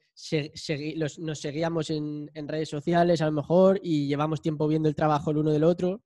nos 1.18 1.40
seguíamos 1.40 1.90
en, 1.90 2.30
redes 2.48 2.70
sociales, 2.70 3.22
a 3.22 3.26
lo 3.26 3.32
mejor, 3.32 3.80
y 3.82 4.08
llevamos 4.08 4.42
tiempo 4.42 4.68
viendo 4.68 4.88
el 4.88 4.96
trabajo 4.96 5.32
el 5.32 5.38
uno 5.38 5.52
del 5.52 5.64
otro. 5.64 6.04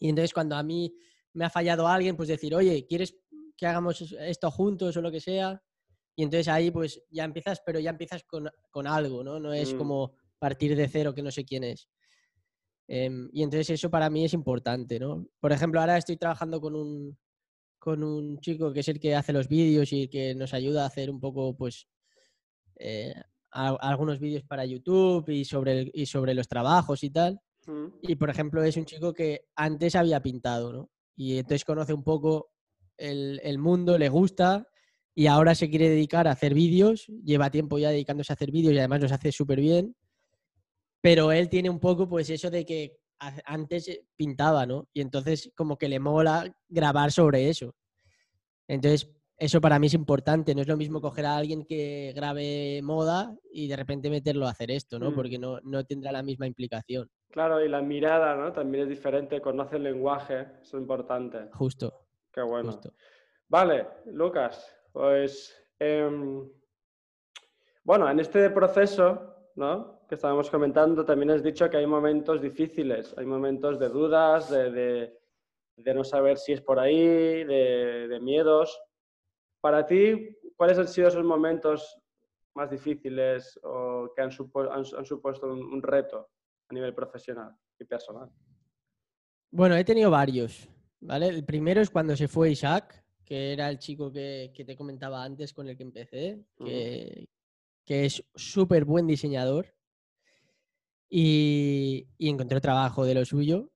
Y 0.00 0.08
entonces 0.08 0.34
cuando 0.34 0.56
a 0.56 0.64
mí 0.64 0.92
me 1.34 1.44
ha 1.44 1.50
fallado 1.50 1.86
alguien, 1.86 2.16
pues 2.16 2.28
decir, 2.28 2.56
oye, 2.56 2.86
¿quieres 2.88 3.14
que 3.56 3.66
hagamos 3.66 4.12
esto 4.18 4.50
juntos 4.50 4.96
o 4.96 5.00
lo 5.00 5.12
que 5.12 5.20
sea? 5.20 5.62
Y 6.16 6.24
entonces 6.24 6.48
ahí 6.48 6.72
pues 6.72 7.04
ya 7.08 7.22
empiezas, 7.22 7.62
pero 7.64 7.78
ya 7.78 7.90
empiezas 7.90 8.24
con, 8.24 8.86
algo, 8.88 9.22
¿no? 9.22 9.38
No 9.38 9.52
es 9.52 9.72
mm. 9.72 9.78
como 9.78 10.16
partir 10.40 10.74
de 10.74 10.88
cero 10.88 11.14
que 11.14 11.22
no 11.22 11.30
sé 11.30 11.44
quién 11.44 11.62
es. 11.62 11.88
Em, 12.94 13.30
y 13.32 13.42
entonces 13.42 13.70
eso 13.70 13.90
para 13.90 14.10
mí 14.10 14.22
es 14.22 14.34
importante, 14.34 15.00
¿no? 15.00 15.26
Por 15.40 15.50
ejemplo, 15.50 15.80
ahora 15.80 15.96
estoy 15.96 16.18
trabajando 16.18 16.60
con 16.60 16.74
un, 16.74 17.16
con 17.78 18.04
un 18.04 18.38
chico 18.40 18.70
que 18.70 18.80
es 18.80 18.88
el 18.88 19.00
que 19.00 19.14
hace 19.14 19.32
los 19.32 19.48
vídeos 19.48 19.94
y 19.94 20.08
que 20.08 20.34
nos 20.34 20.52
ayuda 20.52 20.82
a 20.82 20.88
hacer 20.88 21.08
un 21.08 21.18
poco, 21.18 21.56
pues, 21.56 21.88
eh, 22.76 23.14
algunos 23.50 24.20
vídeos 24.20 24.44
para 24.44 24.66
YouTube 24.66 25.26
y 25.30 25.46
sobre, 25.46 25.90
y 25.94 26.04
sobre 26.04 26.34
los 26.34 26.48
trabajos 26.48 27.02
y 27.02 27.08
tal. 27.08 27.40
Mm. 27.66 27.86
Y, 28.02 28.16
por 28.16 28.28
ejemplo, 28.28 28.62
es 28.62 28.76
un 28.76 28.84
chico 28.84 29.14
que 29.14 29.46
antes 29.56 29.96
había 29.96 30.20
pintado, 30.20 30.70
¿no? 30.70 30.90
Y 31.16 31.38
entonces 31.38 31.64
conoce 31.64 31.94
un 31.94 32.04
poco 32.04 32.50
el, 32.98 33.40
el 33.42 33.56
mundo, 33.56 33.96
le 33.96 34.10
gusta 34.10 34.68
y 35.14 35.28
ahora 35.28 35.54
se 35.54 35.70
quiere 35.70 35.88
dedicar 35.88 36.28
a 36.28 36.32
hacer 36.32 36.52
vídeos. 36.52 37.06
Lleva 37.24 37.50
tiempo 37.50 37.78
ya 37.78 37.88
dedicándose 37.88 38.34
a 38.34 38.34
hacer 38.34 38.50
vídeos 38.50 38.74
y 38.74 38.78
además 38.78 39.00
los 39.00 39.12
hace 39.12 39.32
súper 39.32 39.60
bien 39.60 39.96
pero 41.02 41.32
él 41.32 41.50
tiene 41.50 41.68
un 41.68 41.80
poco, 41.80 42.08
pues 42.08 42.30
eso 42.30 42.50
de 42.50 42.64
que 42.64 42.96
antes 43.44 44.00
pintaba, 44.16 44.64
¿no? 44.64 44.88
Y 44.94 45.00
entonces 45.00 45.52
como 45.54 45.76
que 45.76 45.88
le 45.88 46.00
mola 46.00 46.50
grabar 46.68 47.12
sobre 47.12 47.50
eso. 47.50 47.74
Entonces, 48.66 49.10
eso 49.36 49.60
para 49.60 49.78
mí 49.78 49.88
es 49.88 49.94
importante. 49.94 50.54
No 50.54 50.62
es 50.62 50.68
lo 50.68 50.76
mismo 50.76 51.00
coger 51.00 51.26
a 51.26 51.36
alguien 51.36 51.64
que 51.64 52.12
grabe 52.14 52.80
moda 52.82 53.34
y 53.52 53.68
de 53.68 53.76
repente 53.76 54.08
meterlo 54.08 54.46
a 54.46 54.50
hacer 54.50 54.70
esto, 54.70 54.98
¿no? 54.98 55.10
Mm. 55.10 55.14
Porque 55.14 55.38
no, 55.38 55.60
no 55.62 55.84
tendrá 55.84 56.12
la 56.12 56.22
misma 56.22 56.46
implicación. 56.46 57.10
Claro, 57.30 57.64
y 57.64 57.68
la 57.68 57.82
mirada, 57.82 58.36
¿no? 58.36 58.52
También 58.52 58.84
es 58.84 58.88
diferente, 58.88 59.40
conoce 59.40 59.76
el 59.76 59.84
lenguaje, 59.84 60.46
eso 60.62 60.76
es 60.76 60.82
importante. 60.82 61.48
Justo. 61.52 62.06
Qué 62.32 62.42
bueno. 62.42 62.72
justo. 62.72 62.94
Vale, 63.48 63.86
Lucas, 64.06 64.74
pues 64.92 65.54
em, 65.78 66.48
bueno, 67.84 68.08
en 68.08 68.20
este 68.20 68.48
proceso, 68.50 69.31
¿no? 69.56 70.00
Que 70.08 70.14
estábamos 70.14 70.50
comentando, 70.50 71.04
también 71.04 71.30
has 71.30 71.42
dicho 71.42 71.68
que 71.68 71.76
hay 71.78 71.86
momentos 71.86 72.40
difíciles, 72.40 73.14
hay 73.16 73.26
momentos 73.26 73.78
de 73.78 73.88
dudas, 73.88 74.50
de, 74.50 74.70
de- 74.70 75.18
de 75.76 75.94
no 75.94 76.04
saber 76.04 76.36
si 76.38 76.52
es 76.52 76.60
por 76.60 76.78
ahí, 76.78 77.44
de, 77.44 78.06
de 78.08 78.20
miedos. 78.20 78.78
Para 79.60 79.86
ti, 79.86 80.36
¿cuáles 80.56 80.78
han 80.78 80.86
sido 80.88 81.08
esos 81.08 81.24
momentos 81.24 81.98
más 82.54 82.70
difíciles 82.70 83.58
o 83.62 84.12
que 84.14 84.22
han, 84.22 84.30
supo- 84.30 84.70
han- 84.70 84.84
han 84.98 85.04
supuesto 85.06 85.46
un, 85.46 85.62
un 85.62 85.82
reto 85.82 86.28
a 86.68 86.74
nivel 86.74 86.94
profesional 86.94 87.56
y 87.78 87.84
personal? 87.84 88.30
Bueno, 89.50 89.76
he 89.76 89.84
tenido 89.84 90.10
varios, 90.10 90.68
¿vale? 91.00 91.28
El 91.28 91.44
primero 91.44 91.80
es 91.80 91.90
cuando 91.90 92.16
se 92.16 92.28
fue 92.28 92.50
Isaac, 92.50 93.02
que 93.24 93.52
era 93.52 93.68
el 93.70 93.78
chico 93.78 94.12
que, 94.12 94.52
que 94.54 94.64
te 94.64 94.76
comentaba 94.76 95.22
antes 95.24 95.52
con 95.54 95.68
el 95.68 95.76
que 95.76 95.82
empecé, 95.84 96.44
que, 96.66 97.28
que 97.84 98.04
es 98.04 98.24
súper 98.34 98.84
buen 98.84 99.06
diseñador 99.06 99.74
y, 101.08 102.08
y 102.18 102.28
encontró 102.28 102.60
trabajo 102.60 103.04
de 103.04 103.14
lo 103.14 103.24
suyo, 103.24 103.70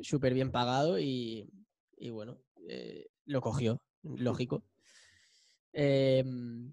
súper 0.00 0.34
bien 0.34 0.50
pagado 0.52 0.98
y, 0.98 1.50
y 1.96 2.10
bueno, 2.10 2.38
eh, 2.68 3.08
lo 3.24 3.40
cogió, 3.40 3.82
lógico. 4.02 4.64
Em, 5.72 6.72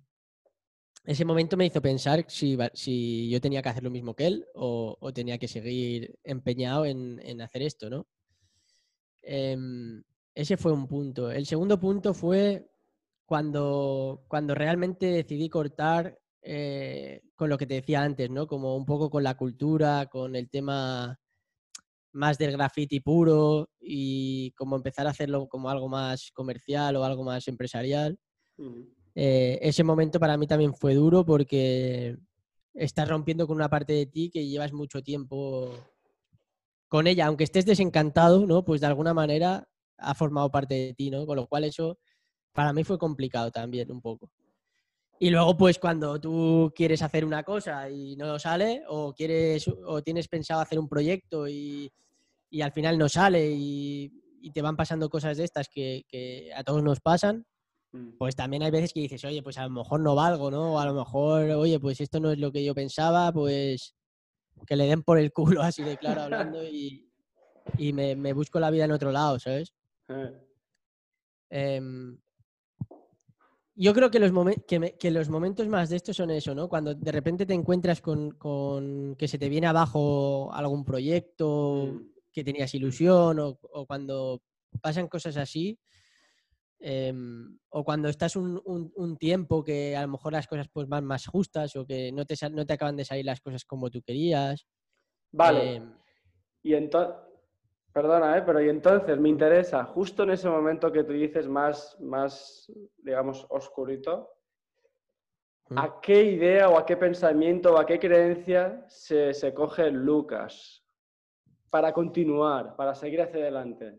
ese 1.05 1.25
momento 1.25 1.57
me 1.57 1.65
hizo 1.65 1.81
pensar 1.81 2.25
si, 2.27 2.57
si 2.73 3.29
yo 3.29 3.39
tenía 3.39 3.61
que 3.61 3.69
hacer 3.69 3.83
lo 3.83 3.91
mismo 3.91 4.15
que 4.15 4.27
él 4.27 4.45
o, 4.55 4.97
o 4.99 5.13
tenía 5.13 5.37
que 5.37 5.47
seguir 5.47 6.17
empeñado 6.23 6.85
en, 6.85 7.19
en 7.23 7.41
hacer 7.41 7.61
esto, 7.61 7.89
¿no? 7.89 8.07
Em, 9.21 10.03
ese 10.33 10.57
fue 10.57 10.71
un 10.71 10.87
punto. 10.87 11.31
El 11.31 11.45
segundo 11.45 11.79
punto 11.79 12.13
fue 12.13 12.69
cuando, 13.25 14.23
cuando 14.27 14.53
realmente 14.53 15.07
decidí 15.07 15.49
cortar 15.49 16.19
eh, 16.47 17.21
con 17.35 17.49
lo 17.49 17.57
que 17.57 17.65
te 17.65 17.73
decía 17.73 18.03
antes, 18.03 18.29
¿no? 18.29 18.45
Como 18.45 18.77
un 18.77 18.85
poco 18.85 19.09
con 19.09 19.23
la 19.23 19.35
cultura, 19.35 20.05
con 20.05 20.35
el 20.35 20.47
tema 20.47 21.19
más 22.13 22.37
del 22.37 22.51
graffiti 22.51 22.99
puro 22.99 23.71
y 23.79 24.51
como 24.51 24.75
empezar 24.75 25.07
a 25.07 25.09
hacerlo 25.09 25.47
como 25.47 25.69
algo 25.69 25.89
más 25.89 26.29
comercial 26.33 26.95
o 26.95 27.03
algo 27.03 27.23
más 27.23 27.47
empresarial. 27.47 28.19
Eh, 29.15 29.57
ese 29.61 29.83
momento 29.83 30.19
para 30.19 30.37
mí 30.37 30.45
también 30.45 30.75
fue 30.75 30.93
duro 30.93 31.25
porque 31.25 32.15
estás 32.75 33.09
rompiendo 33.09 33.47
con 33.47 33.55
una 33.55 33.69
parte 33.69 33.93
de 33.93 34.05
ti 34.05 34.29
que 34.29 34.47
llevas 34.47 34.71
mucho 34.71 35.01
tiempo 35.01 35.73
con 36.87 37.07
ella, 37.07 37.25
aunque 37.25 37.43
estés 37.45 37.65
desencantado, 37.65 38.45
¿no? 38.45 38.63
Pues 38.63 38.81
de 38.81 38.87
alguna 38.87 39.15
manera 39.15 39.67
ha 39.97 40.13
formado 40.13 40.51
parte 40.51 40.75
de 40.75 40.93
ti, 40.93 41.09
¿no? 41.09 41.25
Con 41.25 41.37
lo 41.37 41.47
cual 41.47 41.63
eso 41.63 41.97
para 42.53 42.71
mí 42.71 42.83
fue 42.83 42.99
complicado 42.99 43.49
también 43.49 43.91
un 43.91 44.01
poco. 44.01 44.29
Y 45.19 45.29
luego, 45.29 45.55
pues 45.55 45.79
cuando 45.79 46.19
tú 46.19 46.71
quieres 46.75 47.01
hacer 47.01 47.23
una 47.23 47.43
cosa 47.43 47.89
y 47.89 48.15
no 48.17 48.37
sale, 48.37 48.83
o 48.87 49.13
quieres, 49.13 49.67
o 49.67 50.01
tienes 50.03 50.27
pensado 50.27 50.59
hacer 50.61 50.77
un 50.77 50.89
proyecto 50.89 51.47
y, 51.47 51.91
y 52.49 52.61
al 52.61 52.71
final 52.73 52.97
no 52.97 53.07
sale 53.07 53.49
y, 53.51 54.11
y 54.41 54.51
te 54.51 54.61
van 54.61 54.75
pasando 54.75 55.09
cosas 55.09 55.37
de 55.37 55.45
estas 55.45 55.69
que, 55.69 56.03
que 56.07 56.51
a 56.53 56.63
todos 56.63 56.83
nos 56.83 56.99
pasan, 56.99 57.45
Mm. 57.95 58.17
pues 58.17 58.35
también 58.35 58.61
hay 58.61 58.71
veces 58.71 58.91
que 58.91 58.99
dices, 58.99 59.23
oye, 59.23 59.41
pues 59.41 59.57
a 59.57 59.63
lo 59.63 59.69
mejor 59.69 60.01
no 60.01 60.15
valgo, 60.15 60.51
¿no? 60.51 60.73
O 60.73 60.79
a 60.79 60.85
lo 60.85 60.93
mejor, 60.93 61.49
oye, 61.51 61.79
pues 61.79 62.01
esto 62.01 62.19
no 62.19 62.29
es 62.29 62.37
lo 62.39 62.51
que 62.51 62.61
yo 62.61 62.75
pensaba, 62.75 63.31
pues 63.31 63.95
que 64.67 64.75
le 64.75 64.85
den 64.85 65.01
por 65.01 65.17
el 65.17 65.31
culo 65.31 65.61
así 65.61 65.81
de 65.81 65.95
claro 65.97 66.23
hablando 66.23 66.61
y, 66.65 67.09
y 67.77 67.93
me, 67.93 68.15
me 68.17 68.33
busco 68.33 68.59
la 68.59 68.69
vida 68.69 68.83
en 68.83 68.91
otro 68.91 69.11
lado, 69.11 69.39
¿sabes? 69.39 69.73
Eh, 71.51 71.77
Em, 71.77 72.17
yo 73.75 73.93
creo 73.93 74.09
que 74.09 74.19
los, 74.19 74.31
que, 74.67 74.79
me- 74.79 74.93
que 74.97 75.11
los 75.11 75.29
momentos 75.29 75.67
más 75.67 75.89
de 75.89 75.97
estos 75.97 76.15
son 76.17 76.31
eso, 76.31 76.55
¿no? 76.55 76.69
Cuando 76.69 76.95
de 76.95 77.11
repente 77.11 77.45
te 77.45 77.53
encuentras 77.53 78.01
con, 78.01 78.31
con 78.31 79.15
que 79.17 79.27
se 79.27 79.37
te 79.37 79.49
viene 79.49 79.67
abajo 79.67 80.51
algún 80.53 80.85
proyecto 80.85 81.91
mm. 81.93 82.01
que 82.31 82.43
tenías 82.43 82.73
ilusión 82.73 83.39
o, 83.39 83.59
o 83.61 83.85
cuando 83.85 84.41
pasan 84.81 85.07
cosas 85.07 85.37
así. 85.37 85.77
em, 86.79 87.57
o 87.69 87.83
cuando 87.83 88.09
estás 88.09 88.35
un, 88.35 88.61
un- 88.65 88.91
un 88.95 89.17
tiempo 89.17 89.63
que 89.63 89.95
a 89.95 90.01
lo 90.03 90.09
mejor 90.09 90.33
las 90.33 90.47
cosas 90.47 90.67
pues 90.71 90.87
van 90.87 91.05
más 91.05 91.25
justas 91.25 91.75
o 91.75 91.85
que 91.85 92.11
no 92.11 92.25
te, 92.25 92.35
no 92.51 92.65
te 92.65 92.73
acaban 92.73 92.95
de 92.97 93.05
salir 93.05 93.25
las 93.25 93.41
cosas 93.41 93.63
como 93.65 93.89
tú 93.89 94.01
querías. 94.01 94.65
Vale. 95.31 95.75
em, 95.75 95.93
Y 96.63 96.73
entonces, 96.75 97.15
perdona, 97.95 98.37
¿eh? 98.37 98.43
pero 98.45 98.61
y 98.61 98.67
entonces 98.67 99.17
me 99.17 99.29
interesa, 99.29 99.85
justo 99.85 100.23
en 100.23 100.31
ese 100.31 100.49
momento 100.49 100.91
que 100.91 101.05
tú 101.05 101.13
dices 101.13 101.47
más, 101.47 101.97
más 102.01 102.69
digamos, 102.97 103.45
oscurito, 103.49 104.31
Mm. 105.69 105.77
¿a 105.79 105.99
qué 106.01 106.23
idea 106.25 106.69
o 106.69 106.77
a 106.77 106.85
qué 106.85 106.95
pensamiento 106.97 107.73
o 107.73 107.77
a 107.79 107.85
qué 107.85 107.97
creencia 107.97 108.83
se, 108.87 109.33
se 109.33 109.53
coge 109.53 109.89
Lucas 109.89 110.83
para 111.71 111.93
continuar, 111.93 112.75
para 112.75 112.93
seguir 112.93 113.21
hacia 113.21 113.39
adelante? 113.39 113.97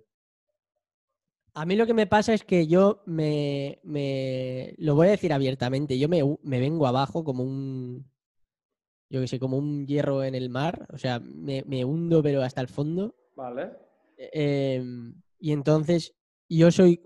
A 1.55 1.65
mí 1.65 1.75
lo 1.75 1.87
que 1.87 1.95
me 1.95 2.07
pasa 2.07 2.35
es 2.35 2.45
que 2.45 2.67
yo 2.67 3.03
me, 3.07 3.81
me- 3.83 4.75
lo 4.79 4.95
voy 4.95 5.09
a 5.09 5.13
decir 5.13 5.33
abiertamente, 5.33 5.99
yo 5.99 6.09
me, 6.09 6.21
me 6.43 6.61
vengo 6.61 6.87
abajo 6.87 7.25
como 7.25 7.43
un, 7.43 8.05
yo 9.09 9.21
que 9.21 9.27
sé, 9.27 9.41
como 9.41 9.57
un 9.57 9.87
hierro 9.87 10.23
en 10.23 10.35
el 10.35 10.51
mar, 10.51 10.87
o 10.93 10.99
sea, 10.99 11.19
me, 11.19 11.65
me 11.67 11.85
hundo 11.85 12.23
pero 12.23 12.43
hasta 12.43 12.61
el 12.61 12.69
fondo. 12.69 13.15
¿Vale? 13.35 13.86
Em, 14.17 15.15
y 15.39 15.53
entonces 15.53 16.15
yo 16.49 16.71
soy 16.71 17.03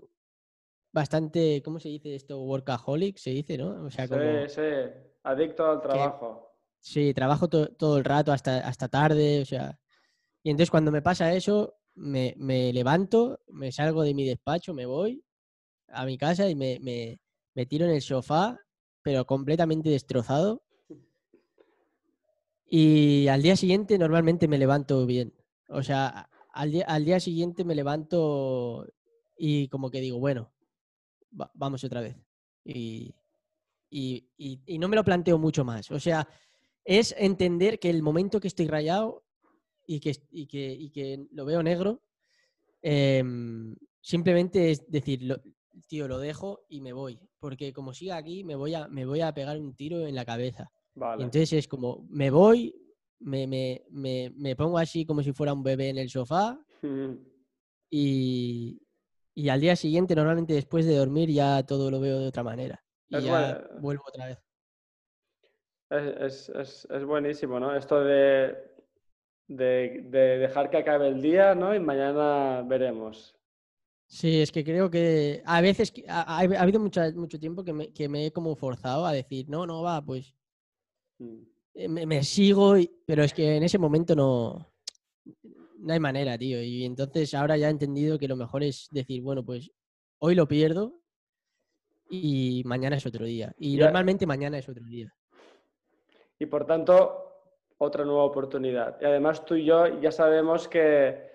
bastante, 0.93 1.61
¿cómo 1.63 1.79
se 1.79 1.89
dice 1.89 2.15
esto? 2.15 2.41
Workaholic, 2.41 3.17
se 3.17 3.31
dice, 3.31 3.57
¿no? 3.57 3.85
O 3.85 3.91
sea, 3.91 4.07
como, 4.07 4.47
Sí, 4.47 4.53
sí, 4.55 4.61
adicto 5.23 5.65
al 5.65 5.81
trabajo. 5.81 6.55
sí, 6.79 7.13
trabajo 7.13 7.47
to- 7.49 7.69
todo 7.75 7.97
el 7.97 8.03
rato 8.05 8.31
hasta, 8.31 8.59
hasta 8.67 8.87
tarde, 8.89 9.41
o 9.41 9.45
sea. 9.45 9.79
Y 10.43 10.51
entonces 10.51 10.71
cuando 10.71 10.91
me 10.91 11.01
pasa 11.01 11.33
eso, 11.33 11.75
me, 11.95 12.35
me 12.37 12.73
levanto, 12.73 13.41
me 13.49 13.71
salgo 13.71 14.03
de 14.03 14.13
mi 14.15 14.25
despacho, 14.27 14.73
me 14.73 14.85
voy 14.87 15.23
a 15.89 16.05
mi 16.05 16.17
casa 16.17 16.49
y 16.49 16.55
me, 16.55 16.79
me- 16.81 17.19
me 17.55 17.65
tiro 17.67 17.85
en 17.85 17.91
el 17.93 18.01
sofá, 18.03 18.59
pero 19.03 19.25
completamente 19.27 19.89
destrozado. 19.89 20.63
Y 22.65 23.27
al 23.27 23.41
día 23.43 23.55
siguiente 23.55 23.97
normalmente 23.97 24.47
me 24.47 24.57
levanto 24.57 25.05
bien. 25.05 25.33
O 25.67 25.83
sea, 25.83 26.29
al 26.53 26.71
día, 26.71 26.85
al 26.87 27.05
día 27.05 27.19
siguiente 27.19 27.63
me 27.63 27.75
levanto 27.75 28.87
y 29.37 29.67
como 29.69 29.89
que 29.89 30.01
digo, 30.01 30.19
bueno, 30.19 30.51
va- 31.39 31.51
vamos 31.53 31.83
otra 31.83 32.01
vez. 32.01 32.17
Y, 32.63 33.13
y- 33.89 34.27
y- 34.37 34.59
y 34.65 34.77
no 34.79 34.87
me 34.87 34.95
lo 34.95 35.03
planteo 35.03 35.37
mucho 35.37 35.63
más. 35.65 35.89
O 35.91 35.99
sea, 35.99 36.27
es 36.85 37.13
entender 37.17 37.79
que 37.79 37.89
el 37.89 38.03
momento 38.03 38.39
que 38.39 38.47
estoy 38.47 38.67
rayado 38.67 39.23
y 39.87 39.99
que, 39.99 40.13
que, 40.47 40.71
y 40.73 40.89
que 40.91 41.25
lo 41.31 41.45
veo 41.45 41.61
negro, 41.63 42.01
em, 42.81 43.75
simplemente 44.01 44.71
es 44.71 44.89
decir, 44.89 45.23
lo- 45.23 45.41
tío, 45.87 46.07
lo 46.07 46.19
dejo 46.19 46.65
y 46.69 46.81
me 46.81 46.93
voy. 46.93 47.19
Porque 47.39 47.73
como 47.73 47.93
siga 47.93 48.17
aquí, 48.17 48.43
me 48.43 48.55
voy 48.55 48.73
a, 48.75 48.87
me 48.87 49.05
voy 49.05 49.21
a 49.21 49.33
pegar 49.33 49.59
un 49.59 49.75
tiro 49.75 50.05
en 50.05 50.15
la 50.15 50.25
cabeza. 50.25 50.71
Vale. 50.93 51.23
entonces 51.23 51.53
es 51.53 51.67
como, 51.69 52.05
me 52.09 52.29
voy, 52.29 52.75
me, 53.21 53.47
me- 53.47 53.83
me- 53.89 54.31
me 54.35 54.55
pongo 54.55 54.77
así 54.77 55.05
como 55.05 55.23
si 55.23 55.31
fuera 55.33 55.53
un 55.53 55.63
bebé 55.63 55.89
en 55.89 55.97
el 55.97 56.09
sofá 56.09 56.59
y, 57.89 58.81
y 59.33 59.49
al 59.49 59.61
día 59.61 59.75
siguiente, 59.75 60.15
normalmente 60.15 60.53
después 60.53 60.85
de 60.85 60.95
dormir, 60.95 61.29
ya 61.29 61.63
todo 61.65 61.91
lo 61.91 61.99
veo 61.99 62.19
de 62.19 62.27
otra 62.27 62.43
manera. 62.43 62.83
Y 63.09 63.17
Es 63.17 63.23
ya 63.25 63.67
vuelvo 63.81 64.03
otra 64.07 64.27
vez. 64.27 64.39
Es, 65.89 66.47
es- 66.49 66.49
es- 66.49 66.87
es 66.89 67.05
buenísimo, 67.05 67.59
¿no? 67.59 67.75
Esto 67.75 68.01
de, 68.03 68.55
de, 69.47 70.01
de 70.05 70.37
dejar 70.39 70.69
que 70.69 70.77
acabe 70.77 71.09
el 71.09 71.21
día, 71.21 71.53
¿no? 71.53 71.75
Y 71.75 71.79
mañana 71.79 72.61
veremos. 72.61 73.35
Sí, 74.07 74.41
es 74.41 74.51
que 74.51 74.63
creo 74.63 74.89
que 74.89 75.41
a 75.45 75.61
veces 75.61 75.93
ha, 76.07 76.21
ha- 76.21 76.39
ha 76.39 76.61
habido 76.61 76.79
mucha- 76.79 77.11
mucho 77.11 77.39
tiempo 77.39 77.63
que 77.63 77.73
me, 77.73 77.93
que 77.93 78.09
me 78.09 78.25
he 78.25 78.31
como 78.31 78.55
forzado 78.55 79.05
a 79.05 79.13
decir, 79.13 79.47
no, 79.49 79.65
no 79.65 79.81
va, 79.83 80.03
pues 80.03 80.35
Mm. 81.19 81.43
Me, 81.75 82.05
me 82.05 82.23
sigo, 82.23 82.77
y- 82.77 82.89
pero 83.05 83.23
es 83.23 83.33
que 83.33 83.55
en 83.57 83.63
ese 83.63 83.77
momento 83.77 84.15
no, 84.15 84.73
no 85.79 85.93
hay 85.93 85.99
manera, 85.99 86.37
tío. 86.37 86.61
Y 86.61 86.83
entonces 86.85 87.33
ahora 87.33 87.57
ya 87.57 87.67
he 87.67 87.71
entendido 87.71 88.17
que 88.19 88.27
lo 88.27 88.35
mejor 88.35 88.63
es 88.63 88.87
decir, 88.91 89.21
bueno, 89.21 89.43
pues 89.45 89.71
hoy 90.19 90.35
lo 90.35 90.47
pierdo 90.47 90.99
y 92.09 92.61
mañana 92.65 92.97
es 92.97 93.05
otro 93.05 93.25
día. 93.25 93.53
Y 93.57 93.77
Ya- 93.77 93.85
normalmente 93.85 94.25
mañana 94.25 94.57
es 94.57 94.67
otro 94.69 94.83
día. 94.85 95.13
Y 96.39 96.45
por 96.47 96.65
tanto, 96.65 97.27
otra 97.77 98.03
nueva 98.03 98.23
oportunidad. 98.23 98.97
Y 99.01 99.05
además 99.05 99.45
tú 99.45 99.55
y 99.55 99.65
yo 99.65 99.99
ya 100.01 100.11
sabemos 100.11 100.67
que 100.67 101.29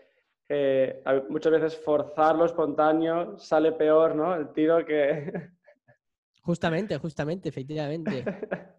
muchas 1.28 1.52
veces 1.52 1.76
forzar 1.76 2.36
lo 2.36 2.44
espontáneo 2.44 3.38
sale 3.38 3.72
peor, 3.72 4.14
¿no? 4.14 4.34
El 4.34 4.52
tiro 4.52 4.84
que... 4.84 5.50
Justamente, 6.42 6.96
justamente, 6.98 7.48
efectivamente. 7.48 8.24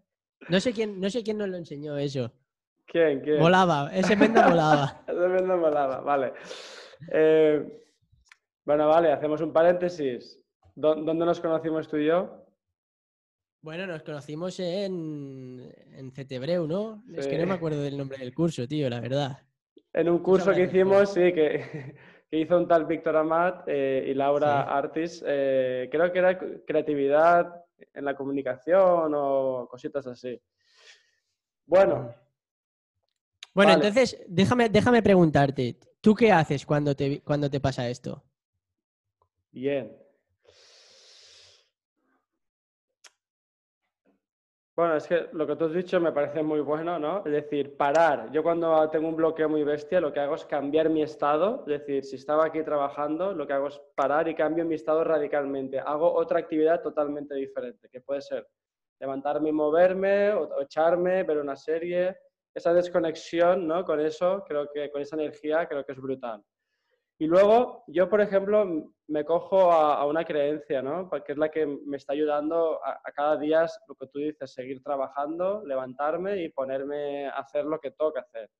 No 0.50 0.60
sé 0.60 0.74
quién, 0.74 1.00
no 1.00 1.10
sé 1.10 1.24
quién 1.24 1.38
nos 1.38 1.50
lo 1.50 1.58
enseñó 1.58 1.98
eso. 1.98 2.32
¿Quién? 2.86 3.22
¿Quién? 3.22 3.40
Volaba, 3.40 3.90
ese 3.94 4.16
mendo 4.16 4.42
volaba. 4.42 5.04
ese 5.08 5.28
mendo 5.28 5.58
volaba, 5.58 6.00
vale. 6.02 6.34
Eh, 7.12 7.84
bueno, 8.66 8.88
vale, 8.88 9.12
hacemos 9.12 9.42
un 9.42 9.52
paréntesis. 9.52 10.40
¿Dónde 10.76 11.26
nos 11.26 11.40
conocimos 11.40 11.88
tú 11.88 11.98
y 11.98 12.06
yo? 12.08 12.46
Bueno, 13.62 13.88
nos 13.88 14.04
conocimos 14.04 14.60
en, 14.60 15.74
en 15.92 16.12
CTBreu, 16.12 16.68
¿no? 16.68 17.04
Es 17.14 17.28
que 17.28 17.38
no 17.38 17.48
me 17.48 17.56
acuerdo 17.56 17.82
del 17.82 17.98
nombre 17.98 18.20
del 18.20 18.34
curso, 18.34 18.68
tío, 18.68 18.90
la 18.90 19.02
verdad. 19.02 19.40
En 19.94 20.10
un 20.10 20.20
curso 20.20 20.54
que 20.54 20.64
hicimos, 20.64 21.14
sí, 21.14 21.34
que, 21.34 21.96
que, 22.30 22.40
hizo 22.40 22.56
un 22.56 22.68
tal 22.68 22.86
Víctor 22.86 23.18
Amat 23.18 23.64
eh, 23.68 24.06
y 24.08 24.14
Laura 24.14 24.62
Artis. 24.62 25.24
Eh, 25.26 25.90
creo 25.92 26.12
que 26.12 26.20
era 26.20 26.38
creatividad 26.66 27.66
en 27.94 28.06
la 28.06 28.16
comunicación 28.16 29.12
o 29.16 29.68
cositas 29.70 30.06
así. 30.08 30.40
Bueno. 31.66 32.14
Bueno, 33.54 33.74
entonces, 33.74 34.20
déjame, 34.28 34.70
déjame 34.70 35.02
preguntarte, 35.02 35.78
¿tú 36.00 36.14
qué 36.14 36.32
haces 36.32 36.66
cuando 36.66 36.96
te, 36.96 37.22
cuando 37.22 37.50
te 37.50 37.60
pasa 37.60 37.90
esto? 37.90 38.24
Bien. 39.52 40.07
Bueno, 44.78 44.96
es 44.96 45.08
que 45.08 45.28
lo 45.32 45.48
que 45.48 45.56
tú 45.56 45.66
has 45.66 45.74
dicho 45.74 46.00
me 46.00 46.12
parece 46.12 46.44
muy 46.44 46.60
bueno, 46.60 47.00
¿no? 47.00 47.26
Es 47.26 47.32
decir, 47.32 47.76
parar. 47.76 48.32
Yo 48.32 48.44
cuando 48.44 48.88
tengo 48.92 49.08
un 49.08 49.16
bloqueo 49.16 49.50
muy 49.50 49.64
bestia, 49.64 50.00
lo 50.00 50.14
que 50.14 50.20
hago 50.20 50.36
es 50.36 50.46
cambiar 50.46 50.88
mi 50.88 51.02
estado. 51.02 51.64
Es 51.66 51.80
decir, 51.80 52.06
si 52.06 52.18
estaba 52.18 52.46
aquí 52.46 52.62
trabajando, 52.62 53.34
lo 53.34 53.48
que 53.48 53.54
hago 53.54 53.70
es 53.70 53.82
parar 53.96 54.28
y 54.28 54.36
cambio 54.36 54.66
mi 54.66 54.76
estado 54.76 55.04
radicalmente. 55.04 55.80
Hago 55.80 56.14
otra 56.14 56.38
actividad 56.38 56.84
totalmente 56.84 57.34
diferente, 57.34 57.90
que 57.90 58.02
puede 58.02 58.22
ser 58.22 58.48
levantarme 59.00 59.50
y 59.50 59.52
moverme, 59.52 60.34
o 60.34 60.62
echarme, 60.62 61.24
ver 61.24 61.40
una 61.40 61.56
serie. 61.56 62.16
Esa 62.54 62.72
desconexión, 62.72 63.68
¿no? 63.68 63.84
Con 63.84 64.00
eso, 64.00 64.44
creo 64.48 64.70
que 64.72 64.92
con 64.92 65.02
esa 65.02 65.16
energía, 65.16 65.68
creo 65.68 65.84
que 65.84 65.94
es 65.94 66.00
brutal. 66.00 66.44
Y 67.20 67.26
luego, 67.26 67.84
yo, 67.88 68.09
por 68.09 68.22
ejemplo, 68.22 68.93
me 69.07 69.26
cojo 69.26 69.72
a, 69.72 70.05
una 70.05 70.24
creencia, 70.24 70.84
¿no? 70.84 71.09
Porque 71.09 71.32
es 71.32 71.38
la 71.38 71.49
que 71.49 71.65
me 71.65 71.97
está 71.97 72.13
ayudando 72.13 72.80
a, 72.86 73.11
cada 73.11 73.38
día, 73.38 73.65
lo 73.88 73.95
que 73.95 74.07
tú 74.07 74.20
dices, 74.20 74.53
seguir 74.53 74.84
trabajando, 74.84 75.63
levantarme 75.65 76.43
y 76.43 76.49
ponerme 76.49 77.28
a 77.28 77.39
hacer 77.39 77.65
lo 77.65 77.80
que 77.80 77.91
toca 77.91 78.22
hacer. 78.22 78.51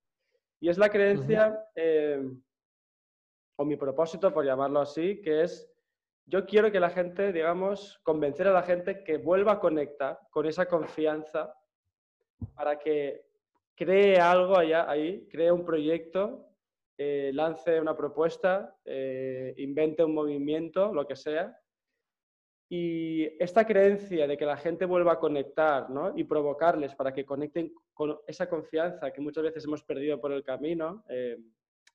Y 0.60 0.70
es 0.70 0.78
la 0.80 0.90
creencia, 0.90 1.56
eh, 1.76 2.20
o 3.58 3.66
mi 3.66 3.76
propósito, 3.76 4.34
por 4.34 4.44
llamarlo 4.44 4.82
así, 4.82 5.22
que 5.22 5.44
es, 5.44 5.72
yo 6.26 6.46
quiero 6.48 6.72
que 6.72 6.80
la 6.80 6.90
gente, 6.90 7.32
digamos, 7.32 8.00
convencer 8.02 8.48
a 8.48 8.54
la 8.54 8.64
gente 8.64 9.04
que 9.04 9.18
vuelva 9.18 9.54
a 9.54 9.60
conectar 9.60 10.20
con 10.32 10.48
esa 10.48 10.66
confianza 10.66 11.54
para 12.56 12.80
que 12.80 13.24
cree 13.76 14.20
algo 14.20 14.58
allá, 14.58 14.90
ahí, 14.90 15.28
cree 15.30 15.52
un 15.52 15.64
proyecto 15.64 16.48
eh, 17.00 17.32
lance 17.32 17.80
una 17.80 17.96
propuesta, 17.96 18.76
eh, 18.84 19.54
invente 19.58 20.04
un 20.04 20.16
movimiento, 20.16 20.92
lo 20.92 21.06
que 21.06 21.16
sea. 21.16 21.56
Y 22.70 23.24
esta 23.42 23.66
creencia 23.66 24.28
de 24.28 24.36
que 24.36 24.46
la 24.46 24.58
gente 24.58 24.86
vuelva 24.86 25.14
a 25.14 25.20
conectar 25.20 25.88
y 26.16 26.24
provocarles 26.24 26.96
para 26.96 27.14
que 27.14 27.24
conecten 27.24 27.72
con 27.94 28.18
esa 28.26 28.50
confianza 28.50 29.12
que 29.12 29.22
muchas 29.22 29.44
veces 29.44 29.66
hemos 29.66 29.84
perdido 29.84 30.20
por 30.20 30.32
el 30.34 30.44
camino, 30.44 31.06
eh, 31.08 31.38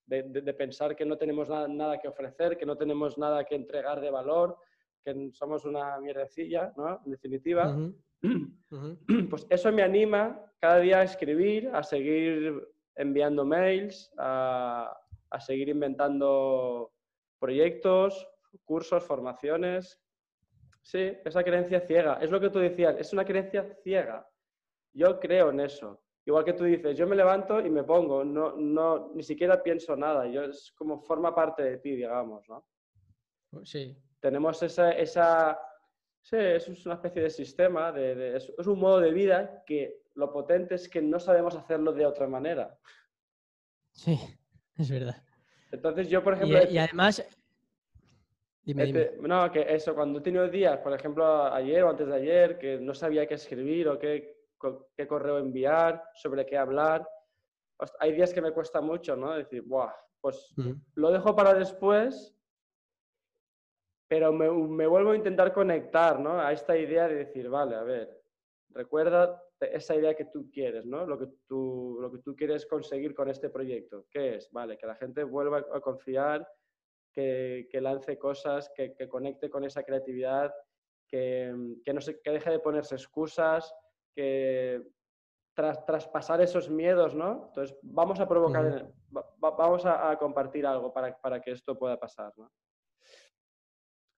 de, 0.06 0.54
pensar 0.54 0.94
que 0.94 1.04
no 1.04 1.18
tenemos 1.18 1.48
nada, 1.48 1.98
que 1.98 2.08
ofrecer, 2.08 2.56
que 2.56 2.66
no 2.66 2.76
tenemos 2.76 3.18
nada 3.18 3.44
que 3.44 3.54
entregar 3.54 4.00
de 4.00 4.10
valor, 4.10 4.56
que 5.04 5.30
somos 5.32 5.64
una 5.64 5.98
mierdecilla, 6.00 6.72
¿no? 6.76 7.00
en 7.04 7.10
definitiva, 7.10 7.76
pues 9.30 9.46
eso 9.50 9.72
me 9.72 9.82
anima 9.82 10.40
cada 10.58 10.78
día 10.78 11.00
a 11.00 11.04
escribir, 11.04 11.70
a 11.72 11.82
seguir 11.82 12.71
enviando 12.96 13.44
mails, 13.44 14.12
a, 14.18 14.98
seguir 15.40 15.68
inventando 15.68 16.92
proyectos, 17.38 18.28
cursos, 18.64 19.02
formaciones. 19.04 19.98
Sí, 20.82 21.16
esa 21.24 21.42
creencia 21.42 21.80
ciega. 21.80 22.18
Es 22.20 22.30
lo 22.30 22.40
que 22.40 22.50
tú 22.50 22.58
decías, 22.58 22.96
es 22.98 23.12
una 23.12 23.24
creencia 23.24 23.76
ciega. 23.82 24.28
Yo 24.92 25.18
creo 25.18 25.50
en 25.50 25.60
eso. 25.60 26.02
Igual 26.24 26.44
que 26.44 26.52
tú 26.52 26.64
dices, 26.64 26.96
yo 26.96 27.06
me 27.06 27.16
levanto 27.16 27.60
y 27.60 27.70
me 27.70 27.82
pongo, 27.82 28.24
no, 28.24 28.56
no, 28.56 29.10
ni 29.14 29.22
siquiera 29.22 29.62
pienso 29.62 29.96
nada. 29.96 30.26
Yo, 30.26 30.44
es 30.44 30.72
como 30.76 31.00
forma 31.00 31.34
parte 31.34 31.62
de 31.62 31.78
ti, 31.78 31.96
digamos, 31.96 32.48
¿no? 32.48 32.64
Sí. 33.64 33.96
Tenemos 34.20 34.62
esa, 34.62 34.92
esa 34.92 35.58
sí, 36.20 36.36
es 36.36 36.86
una 36.86 36.94
especie 36.94 37.22
de 37.22 37.30
sistema, 37.30 37.90
de, 37.90 38.36
es 38.36 38.66
un 38.66 38.78
modo 38.78 39.00
de 39.00 39.10
vida 39.10 39.64
que 39.66 40.01
lo 40.14 40.32
potente 40.32 40.74
es 40.74 40.88
que 40.88 41.02
no 41.02 41.18
sabemos 41.18 41.54
hacerlo 41.56 41.92
de 41.92 42.06
otra 42.06 42.26
manera. 42.26 42.78
Sí, 43.92 44.18
es 44.76 44.90
verdad. 44.90 45.22
Entonces 45.70 46.08
yo, 46.08 46.22
por 46.22 46.34
ejemplo... 46.34 46.58
Y, 46.68 46.78
además... 46.78 47.24
Dime, 48.64 49.12
No, 49.20 49.50
que 49.50 49.66
eso, 49.68 49.94
cuando 49.94 50.20
he 50.20 50.22
tenido 50.22 50.48
días, 50.48 50.78
por 50.78 50.92
ejemplo, 50.92 51.52
ayer 51.52 51.82
o 51.82 51.90
antes 51.90 52.06
de 52.06 52.14
ayer, 52.14 52.58
que 52.58 52.78
no 52.78 52.94
sabía 52.94 53.26
qué 53.26 53.34
escribir 53.34 53.88
o 53.88 53.98
qué, 53.98 54.36
qué 54.96 55.06
correo 55.08 55.38
enviar, 55.38 56.02
sobre 56.14 56.46
qué 56.46 56.56
hablar, 56.56 57.04
hay 57.98 58.12
días 58.12 58.32
que 58.32 58.40
me 58.42 58.52
cuesta 58.52 58.80
mucho, 58.80 59.16
¿no? 59.16 59.32
Decir, 59.32 59.62
Buah, 59.62 59.92
pues 60.20 60.54
lo 60.94 61.10
dejo 61.10 61.34
para 61.34 61.54
después, 61.54 62.36
pero 64.08 64.32
me, 64.32 64.50
me, 64.50 64.86
vuelvo 64.86 65.10
a 65.10 65.16
intentar 65.16 65.52
conectar, 65.52 66.20
¿no? 66.20 66.40
A 66.40 66.52
esta 66.52 66.76
idea 66.76 67.08
de 67.08 67.16
decir, 67.16 67.48
vale, 67.48 67.74
a 67.74 67.82
ver, 67.82 68.21
recuerda 68.74 69.42
esa 69.60 69.94
idea 69.94 70.14
que 70.14 70.26
tú 70.26 70.50
quieres, 70.50 70.86
¿no? 70.86 71.06
Lo 71.06 71.18
que 71.18 71.28
tú, 71.46 71.98
lo 72.00 72.10
que 72.10 72.18
tú 72.18 72.34
quieres 72.34 72.66
conseguir 72.66 73.14
con 73.14 73.28
este 73.28 73.48
proyecto. 73.48 74.06
¿Qué 74.10 74.36
es? 74.36 74.50
Vale, 74.50 74.76
que 74.76 74.86
la 74.86 74.96
gente 74.96 75.24
vuelva 75.24 75.58
a 75.58 75.80
confiar, 75.80 76.46
que, 77.12 77.68
lance 77.80 78.18
cosas, 78.18 78.70
que, 78.74 78.94
conecte 79.08 79.50
con 79.50 79.64
esa 79.64 79.82
creatividad, 79.82 80.52
que, 81.06 81.52
no 81.92 82.00
se, 82.00 82.20
que 82.20 82.30
deje 82.30 82.50
de 82.50 82.58
ponerse 82.58 82.94
excusas, 82.94 83.74
que 84.14 84.82
tras, 85.54 85.84
traspasar 85.84 86.40
esos 86.40 86.70
miedos, 86.70 87.14
¿no? 87.14 87.46
Entonces, 87.48 87.76
vamos 87.82 88.20
a 88.20 88.28
provocar, 88.28 88.90
vamos 89.38 89.84
a, 89.84 90.16
compartir 90.18 90.66
algo 90.66 90.92
para, 90.92 91.16
para, 91.20 91.40
que 91.40 91.52
esto 91.52 91.78
pueda 91.78 91.98
pasar, 91.98 92.32
¿no? 92.36 92.50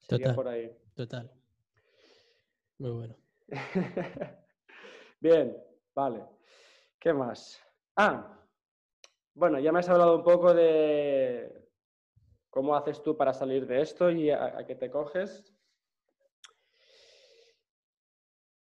Total, 0.07 0.35
por 0.35 0.49
ahí. 0.49 0.71
Total. 0.95 1.33
Muy 2.79 2.91
bueno. 2.91 3.17
Bien, 5.25 5.57
vale. 5.95 6.22
¿Qué 6.99 7.14
más? 7.14 7.59
Ah, 7.97 8.47
bueno, 9.33 9.59
ya 9.59 9.72
me 9.72 9.79
has 9.79 9.89
hablado 9.89 10.16
un 10.16 10.22
poco 10.22 10.53
de 10.53 11.66
cómo 12.51 12.77
haces 12.77 13.03
tú 13.03 13.16
para 13.16 13.33
salir 13.33 13.66
de 13.66 13.81
esto 13.81 14.11
y 14.11 14.31
a, 14.31 14.62
qué 14.66 14.75
te 14.75 14.91
coges. 14.91 15.51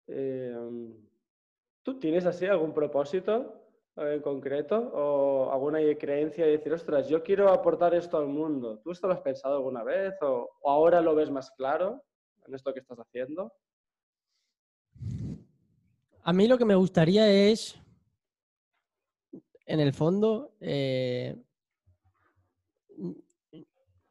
Em, 0.07 1.05
¿Tú 1.82 1.99
tienes 1.99 2.26
así 2.26 2.45
algún 2.45 2.74
propósito 2.74 3.68
en 3.97 4.22
concreto 4.22 4.78
o 4.93 5.51
alguna 5.51 5.80
creencia 5.99 6.45
de 6.45 6.51
decir, 6.51 6.72
ostras, 6.72 7.09
yo 7.09 7.24
quiero 7.24 7.49
aportar 7.49 7.93
esto 7.93 8.18
al 8.18 8.28
mundo? 8.28 8.80
¿Tú 8.80 8.91
esto 8.91 9.07
lo 9.07 9.14
has 9.16 9.22
pensado 9.22 9.57
alguna 9.57 9.84
vez 9.84 10.14
o 10.22 10.49
ahora 10.64 11.01
lo 11.01 11.14
ves 11.14 11.30
más 11.30 11.51
claro 11.51 12.05
en 12.47 12.55
esto 12.55 12.74
que 12.74 12.80
estás 12.80 12.99
haciendo? 12.99 13.51
A 16.26 16.32
mí 16.32 16.47
lo 16.47 16.57
que 16.57 16.63
me 16.63 16.76
gustaría 16.76 17.30
es, 17.30 17.76
en 19.65 19.82
el 19.82 19.91
fondo, 19.91 20.55
eh, 20.61 21.36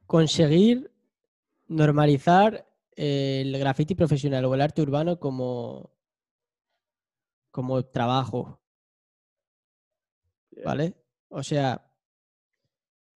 conseguir 0.04 0.92
normalizar 1.68 2.68
el 2.90 3.58
graffiti 3.58 3.94
profesional 3.94 4.44
o 4.44 4.54
el 4.54 4.60
arte 4.60 4.82
urbano 4.82 5.18
como, 5.18 5.90
como 7.50 7.82
trabajo. 7.86 8.60
¿Vale? 10.62 10.92
O 11.30 11.42
sea, 11.42 11.90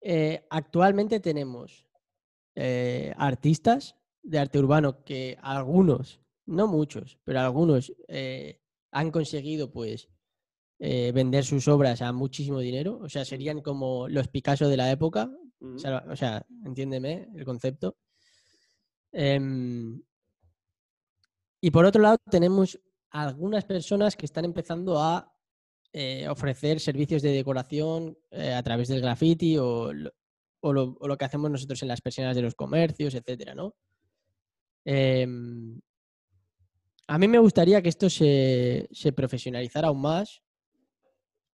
eh, 0.01 0.45
actualmente 0.51 1.19
tenemos 1.19 1.87
eh, 2.53 3.11
artistas 3.17 3.95
de 4.21 4.37
arte 4.37 4.59
urbano 4.59 5.03
que 5.03 5.35
algunos, 5.41 6.21
no 6.45 6.67
muchos, 6.67 7.17
pero 7.23 7.39
algunos 7.39 7.91
han 8.93 9.11
conseguido 9.11 9.71
pues 9.71 10.07
eh, 10.79 11.11
vender 11.13 11.43
sus 11.43 11.67
obras 11.67 12.01
a 12.01 12.13
muchísimo 12.13 12.59
dinero. 12.59 12.99
O 13.01 13.09
sea, 13.09 13.25
serían 13.25 13.61
como 13.61 14.07
los 14.07 14.27
Picasso 14.27 14.69
de 14.69 14.77
la 14.77 14.91
época. 14.91 15.29
O, 15.59 16.15
sea, 16.15 16.45
entiéndeme 16.65 17.29
el 17.35 17.45
concepto. 17.45 17.97
Em, 19.11 20.01
y 21.61 21.71
por 21.71 21.85
otro 21.85 22.01
lado, 22.01 22.17
tenemos 22.29 22.79
algunas 23.11 23.63
personas 23.63 24.15
que 24.17 24.25
están 24.25 24.43
empezando 24.43 24.99
a 25.01 25.33
eh, 25.93 26.27
ofrecer 26.27 26.79
servicios 26.79 27.21
de 27.21 27.31
decoración 27.31 28.17
eh, 28.31 28.53
a 28.53 28.61
través 28.61 28.89
del 28.89 29.01
graffiti 29.01 29.57
o, 29.57 29.93
lo, 29.93 30.11
o, 30.59 30.73
lo, 30.73 30.97
o, 30.99 31.07
lo, 31.07 31.17
que 31.17 31.25
hacemos 31.25 31.49
nosotros 31.49 31.81
en 31.81 31.87
las 31.87 32.01
persianas 32.01 32.35
de 32.35 32.41
los 32.41 32.55
comercios, 32.55 33.13
etcétera, 33.15 33.55
¿no? 33.55 33.75
A 37.13 37.19
mí 37.19 37.27
me 37.27 37.37
gustaría 37.37 37.79
que 37.79 37.89
esto 37.89 38.09
se, 38.09 38.89
se, 38.91 39.13
profesionalizara 39.13 39.89
aún 39.89 40.01
más, 40.01 40.41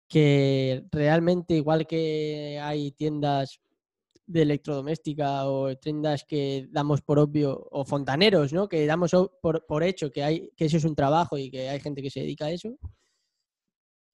que 0.08 0.84
realmente 0.91 1.54
igual 1.54 1.86
que 1.86 2.60
hay 2.60 2.91
tiendas 2.93 3.62
de 4.26 4.41
electrodoméstica 4.41 5.45
o 5.45 5.76
tiendas 5.78 6.24
que 6.24 6.68
damos 6.72 7.04
por 7.04 7.20
obvio, 7.20 7.68
o 7.70 7.86
fontaneros, 7.86 8.51
¿no? 8.51 8.68
Que 8.68 8.88
damos 8.88 9.12
por, 9.43 9.64
por 9.68 9.84
hecho 9.84 10.12
que, 10.12 10.24
hay, 10.24 10.49
que 10.58 10.66
eso 10.66 10.78
es 10.78 10.86
un 10.86 10.95
trabajo 10.95 11.38
y 11.38 11.51
que 11.51 11.70
hay 11.70 11.80
gente 11.80 12.01
que 12.01 12.10
se 12.10 12.22
dedica 12.22 12.45
a 12.45 12.51
eso 12.51 12.76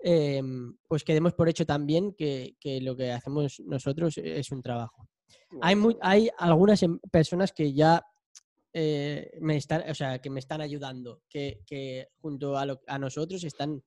eh, 0.03 0.43
pues 0.89 1.05
quedemos 1.05 1.33
por 1.35 1.47
hecho 1.47 1.65
también 1.65 2.15
que, 2.15 2.57
que, 2.59 2.81
lo 2.81 2.97
que 2.97 3.13
hacemos 3.13 3.61
nosotros 3.61 4.17
es 4.17 4.51
un 4.51 4.61
trabajo. 4.61 5.07
Hay, 5.61 5.77
muy, 5.77 5.95
hay 6.01 6.29
algunas 6.37 6.83
em, 6.83 6.99
personas 7.11 7.53
que 7.53 7.71
ya 7.73 8.03
eh, 8.71 9.31
me 9.41 9.57
están, 9.57 9.89
o 9.89 9.95
sea, 9.95 10.19
que 10.19 10.29
me 10.29 10.39
están 10.39 10.61
ayudando, 10.61 11.23
que, 11.27 11.61
que 11.65 12.09
junto 12.21 12.55
a, 12.55 12.67
a, 12.87 12.99
nosotros 12.99 13.43
están 13.43 13.83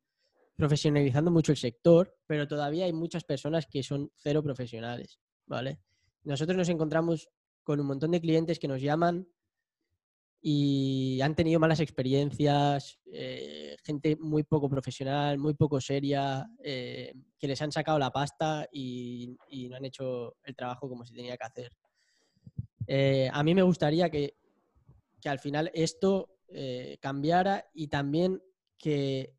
profesionalizando 0.57 1.31
mucho 1.31 1.53
el 1.53 1.59
sector, 1.59 2.17
pero 2.27 2.49
todavía 2.49 2.87
hay 2.87 2.93
muchas 2.93 3.23
personas 3.25 3.67
que 3.67 3.83
son 3.83 4.11
cero 4.17 4.43
profesionales, 4.43 5.21
¿vale? 5.47 5.79
Nosotros 6.25 6.57
nos 6.57 6.69
encontramos 6.69 7.29
con 7.63 7.79
un 7.79 7.87
montón 7.87 8.11
de 8.11 8.21
clientes 8.21 8.59
que 8.59 8.67
nos 8.67 8.83
llaman 8.83 9.29
y 10.41 11.21
han 11.21 11.37
tenido 11.37 11.61
malas 11.61 11.79
experiencias, 11.79 12.99
eh, 13.13 13.77
gente 13.85 14.17
muy 14.17 14.43
poco 14.43 14.69
profesional, 14.69 15.39
muy 15.39 15.55
poco 15.55 15.81
seria, 15.81 16.45
eh, 16.63 17.15
que 17.39 17.47
les 17.47 17.63
han 17.63 17.71
sacado 17.71 18.01
la 18.01 18.11
pasta 18.11 18.67
y, 18.73 19.37
no 19.71 19.77
han 19.77 19.85
hecho 19.85 20.35
el 20.43 20.57
trabajo 20.57 20.89
como 20.89 21.05
se 21.05 21.15
tenía 21.15 21.37
que 21.37 21.45
hacer. 21.45 21.73
A 23.33 23.43
mí 23.45 23.55
me 23.55 23.63
gustaría 23.63 24.11
que, 24.11 24.35
que 25.23 25.29
al 25.29 25.39
final 25.39 25.71
esto 25.73 26.37
eh, 26.49 26.99
cambiara 27.01 27.65
y 27.73 27.89
también 27.89 28.43
que 28.77 29.35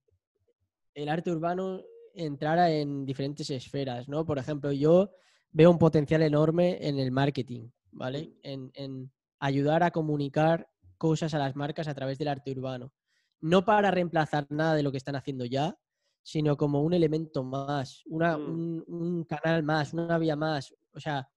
el 0.95 1.09
arte 1.09 1.29
urbano 1.31 1.81
entrara 2.15 2.71
en 2.71 3.05
diferentes 3.05 3.49
esferas, 3.49 4.07
¿no? 4.07 4.25
Por 4.25 4.39
ejemplo, 4.39 4.71
yo 4.71 5.11
veo 5.51 5.69
un 5.69 5.77
potencial 5.77 6.21
enorme 6.21 6.87
en 6.87 6.97
el 6.97 7.11
marketing, 7.11 7.69
¿vale? 7.91 8.33
En, 8.41 8.71
en 8.75 9.11
ayudar 9.39 9.83
a 9.83 9.91
comunicar 9.91 10.69
cosas 10.97 11.33
a 11.33 11.39
las 11.39 11.55
marcas 11.55 11.87
a 11.87 11.93
través 11.93 12.17
del 12.17 12.29
arte 12.29 12.51
urbano. 12.51 12.93
No 13.41 13.65
para 13.65 13.91
reemplazar 13.91 14.47
nada 14.49 14.73
de 14.73 14.83
lo 14.83 14.91
que 14.91 14.97
están 14.97 15.17
haciendo 15.17 15.43
ya, 15.43 15.77
sino 16.21 16.55
como 16.55 16.81
un 16.81 16.93
elemento 16.93 17.43
más, 17.43 18.03
una, 18.05 18.37
mm. 18.37 18.41
un, 18.41 18.83
un, 18.87 19.23
canal 19.25 19.63
más, 19.63 19.93
una 19.93 20.17
vía 20.17 20.37
más. 20.37 20.73
O 20.93 20.99
sea, 20.99 21.29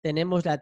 tenemos 0.00 0.44
la 0.44 0.60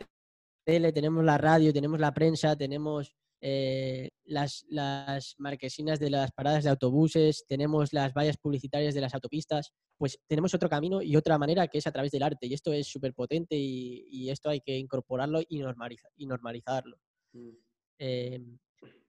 tele, 0.64 0.92
tenemos 0.92 1.24
la 1.24 1.38
radio, 1.38 1.72
tenemos 1.72 2.00
la 2.00 2.12
prensa, 2.12 2.56
tenemos 2.56 3.14
eh, 3.44 4.10
las, 4.24 4.64
las 4.68 5.34
marquesinas 5.38 5.98
de 5.98 6.10
las 6.10 6.30
paradas 6.30 6.62
de 6.62 6.70
autobuses, 6.70 7.44
tenemos 7.48 7.92
las 7.92 8.14
vallas 8.14 8.36
publicitarias 8.36 8.94
de 8.94 9.00
las 9.00 9.14
autopistas, 9.14 9.72
pues 9.98 10.16
tenemos 10.28 10.54
otro 10.54 10.68
camino 10.68 11.02
y 11.02 11.16
otra 11.16 11.38
manera 11.38 11.66
que 11.66 11.78
es 11.78 11.86
a 11.88 11.92
través 11.92 12.12
del 12.12 12.22
arte. 12.22 12.46
Y 12.46 12.54
esto 12.54 12.72
es 12.72 12.86
súper 12.86 13.14
potente 13.14 13.56
y, 13.56 14.06
y, 14.10 14.30
esto 14.30 14.48
hay 14.48 14.60
que 14.60 14.78
incorporarlo 14.78 15.40
y, 15.48 15.58
normaliza, 15.58 16.08
y 16.16 16.26
normalizarlo. 16.26 16.96
Mm. 17.32 17.50
Eh, 17.98 18.40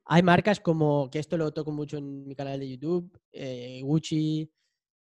hay 0.06 0.24
marcas 0.24 0.60
como, 0.60 1.12
que 1.12 1.20
esto 1.20 1.38
lo 1.38 1.54
toco 1.54 1.72
mucho 1.72 1.98
en 1.98 2.28
mi 2.28 2.36
canal 2.36 2.60
de 2.60 2.70
YouTube, 2.70 3.16
eh, 3.32 3.82
Gucci, 3.84 4.52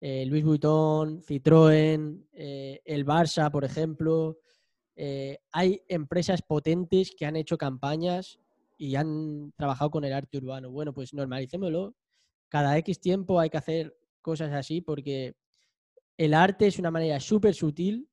Louis 0.01 0.45
Vuitton, 0.45 1.21
Citroën, 1.23 2.29
el 2.33 3.05
Barça, 3.05 3.51
por 3.51 3.65
ejemplo. 3.65 4.39
Eh, 5.01 5.39
hay 5.53 5.81
empresas 5.87 6.43
potentes 6.43 7.15
que 7.17 7.25
han 7.25 7.37
hecho 7.37 7.57
campañas 7.57 8.41
y 8.77 8.97
han 8.97 9.53
trabajado 9.57 9.93
con 9.93 10.05
el 10.05 10.13
arte 10.13 10.39
urbano. 10.39 10.73
Bueno, 10.73 10.93
pues 10.93 11.15
normalicémoslo. 11.15 11.95
Cada 12.49 12.77
X 12.79 13.01
tiempo 13.01 13.39
hay 13.39 13.49
que 13.49 13.59
hacer 13.59 13.97
cosas 14.23 14.53
así 14.53 14.81
porque 14.81 15.37
el 16.17 16.35
arte 16.35 16.67
es 16.67 16.81
una 16.81 16.91
manera 16.91 17.21
súper 17.21 17.55
sutil 17.55 18.09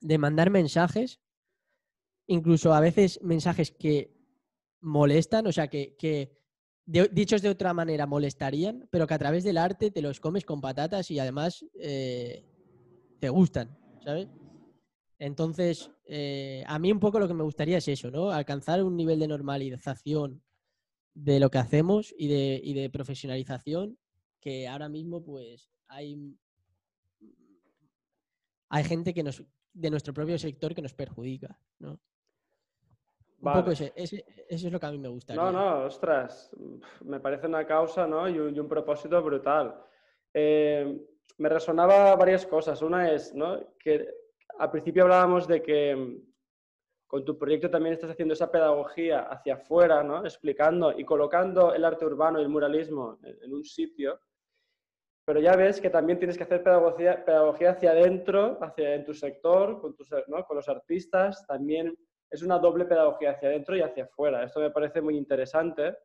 de 0.00 0.18
mandar 0.18 0.50
mensajes, 0.50 1.18
incluso 2.28 2.72
a 2.74 2.80
veces 2.80 3.20
mensajes 3.20 3.72
que 3.72 4.14
molestan, 4.80 5.48
o 5.48 5.52
sea, 5.52 5.66
que, 5.66 5.96
dichos 6.86 7.42
de 7.42 7.48
otra 7.48 7.74
manera 7.74 8.06
molestarían, 8.06 8.86
pero 8.88 9.08
que 9.08 9.14
a 9.14 9.18
través 9.18 9.42
del 9.42 9.58
arte 9.58 9.90
te 9.90 10.02
los 10.02 10.20
comes 10.20 10.44
con 10.44 10.60
patatas 10.60 11.10
y 11.10 11.18
además 11.18 11.64
eh, 11.74 12.44
te 13.18 13.28
gustan, 13.30 13.76
¿sabes? 14.04 14.28
Entonces, 15.24 15.88
eh, 16.06 16.64
a 16.66 16.80
mí 16.80 16.90
un 16.90 16.98
poco 16.98 17.20
lo 17.20 17.28
que 17.28 17.34
me 17.34 17.44
gustaría 17.44 17.78
es 17.78 17.86
eso, 17.86 18.10
¿no? 18.10 18.32
Alcanzar 18.32 18.82
un 18.82 18.96
nivel 18.96 19.20
de 19.20 19.28
normalización 19.28 20.42
de 21.14 21.38
lo 21.38 21.48
que 21.48 21.58
hacemos 21.58 22.12
y 22.18 22.26
de, 22.26 22.60
y 22.60 22.74
de 22.74 22.90
profesionalización 22.90 23.96
que 24.40 24.66
ahora 24.66 24.88
mismo 24.88 25.22
pues 25.22 25.70
hay, 25.86 26.36
hay 28.68 28.82
gente 28.82 29.14
que 29.14 29.22
nos, 29.22 29.44
de 29.72 29.90
nuestro 29.90 30.12
propio 30.12 30.36
sector 30.40 30.74
que 30.74 30.82
nos 30.82 30.92
perjudica, 30.92 31.56
¿no? 31.78 32.00
Vale. 33.38 33.58
Un 33.58 33.62
poco 33.62 33.72
ese, 33.74 33.92
ese, 33.94 34.24
eso 34.48 34.66
es 34.66 34.72
lo 34.72 34.80
que 34.80 34.86
a 34.86 34.90
mí 34.90 34.98
me 34.98 35.06
gusta. 35.06 35.36
No, 35.36 35.52
no, 35.52 35.84
ostras, 35.84 36.50
me 37.04 37.20
parece 37.20 37.46
una 37.46 37.64
causa 37.64 38.08
¿no? 38.08 38.28
y, 38.28 38.40
un, 38.40 38.56
y 38.56 38.58
un 38.58 38.68
propósito 38.68 39.22
brutal. 39.22 39.84
Eh, 40.34 41.00
me 41.38 41.48
resonaba 41.48 42.16
varias 42.16 42.44
cosas. 42.44 42.82
Una 42.82 43.12
es 43.12 43.32
¿no? 43.34 43.60
que 43.78 44.21
al 44.62 44.70
principio 44.70 45.02
hablábamos 45.02 45.48
de 45.48 45.60
que 45.60 45.96
mm, 45.96 46.32
con 47.08 47.24
tu 47.24 47.36
proyecto 47.36 47.68
también 47.68 47.94
estás 47.94 48.10
haciendo 48.10 48.32
esa 48.34 48.50
pedagogía 48.50 49.22
hacia 49.22 49.54
afuera, 49.54 50.04
¿no? 50.04 50.24
explicando 50.24 50.96
y 50.96 51.04
colocando 51.04 51.74
el 51.74 51.84
arte 51.84 52.06
urbano 52.06 52.38
y 52.38 52.42
el 52.42 52.48
muralismo 52.48 53.18
en, 53.24 53.52
un 53.52 53.64
sitio. 53.64 54.20
Pero 55.26 55.40
ya 55.40 55.56
ves 55.56 55.80
que 55.80 55.90
también 55.90 56.18
tienes 56.18 56.38
que 56.38 56.44
hacer 56.44 56.62
pedagogía, 56.62 57.24
pedagogía 57.24 57.72
hacia 57.72 57.90
adentro, 57.90 58.58
hacia 58.62 58.94
en 58.94 59.04
tu 59.04 59.14
sector, 59.14 59.80
con, 59.80 59.96
tus, 59.96 60.08
¿no? 60.28 60.44
con 60.44 60.56
los 60.56 60.68
artistas, 60.68 61.44
también 61.46 61.94
es 62.30 62.42
una 62.42 62.58
doble 62.58 62.84
pedagogía 62.84 63.32
hacia 63.32 63.48
adentro 63.48 63.76
y 63.76 63.82
hacia 63.82 64.04
afuera. 64.04 64.44
Esto 64.44 64.60
me 64.60 64.70
parece 64.70 65.00
muy 65.00 65.16
interesante 65.16 65.96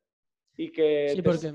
y 0.55 0.71
que... 0.71 1.09
Sí, 1.09 1.21
porque, 1.21 1.53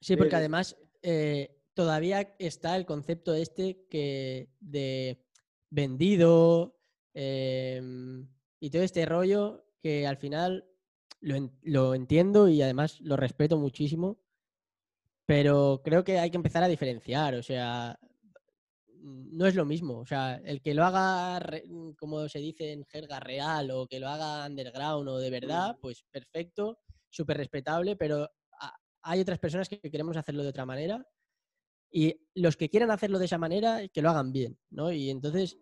sí, 0.00 0.16
porque 0.16 0.36
además 0.36 0.76
eh, 1.02 1.54
todavía 1.74 2.34
está 2.38 2.76
el 2.76 2.86
concepto 2.86 3.34
este 3.34 3.86
que 3.88 4.48
de 4.58 5.25
vendido 5.70 6.78
eh, 7.14 7.80
y 8.60 8.70
todo 8.70 8.82
este 8.82 9.06
rollo 9.06 9.66
que 9.80 10.06
al 10.06 10.16
final 10.16 10.66
lo, 11.20 11.50
lo 11.62 11.94
entiendo 11.94 12.48
y 12.48 12.62
además 12.62 13.00
lo 13.00 13.16
respeto 13.16 13.58
muchísimo, 13.58 14.18
pero 15.26 15.82
creo 15.84 16.04
que 16.04 16.18
hay 16.18 16.30
que 16.30 16.36
empezar 16.36 16.62
a 16.62 16.68
diferenciar. 16.68 17.34
O 17.34 17.42
sea, 17.42 17.98
no 19.06 19.46
es 19.46 19.54
lo 19.54 19.64
mismo. 19.64 19.98
O 19.98 20.06
sea, 20.06 20.36
el 20.44 20.60
que 20.60 20.74
lo 20.74 20.84
haga, 20.84 21.40
mm, 21.66 21.92
como 21.92 22.28
se 22.28 22.38
dice 22.38 22.72
en 22.72 22.84
jerga 22.84 23.20
real, 23.20 23.70
o 23.70 23.86
que 23.86 24.00
lo 24.00 24.08
haga 24.08 24.46
underground 24.46 25.08
o 25.08 25.18
de 25.18 25.30
verdad, 25.30 25.76
pues 25.80 26.04
perfecto, 26.10 26.78
súper 27.08 27.36
respetable, 27.38 27.96
pero 27.96 28.28
hay 29.02 29.20
otras 29.20 29.38
personas 29.38 29.68
que 29.68 29.78
queremos 29.80 30.16
hacerlo 30.16 30.42
de 30.42 30.48
otra 30.48 30.66
manera. 30.66 31.06
Y 31.96 32.14
los 32.34 32.58
que 32.58 32.68
quieran 32.68 32.90
hacerlo 32.90 33.18
de 33.18 33.24
esa 33.24 33.38
manera, 33.38 33.88
que 33.88 34.02
lo 34.02 34.10
hagan 34.10 34.30
bien, 34.30 34.58
¿no? 34.68 34.92
Y 34.92 35.08
entonces 35.08 35.56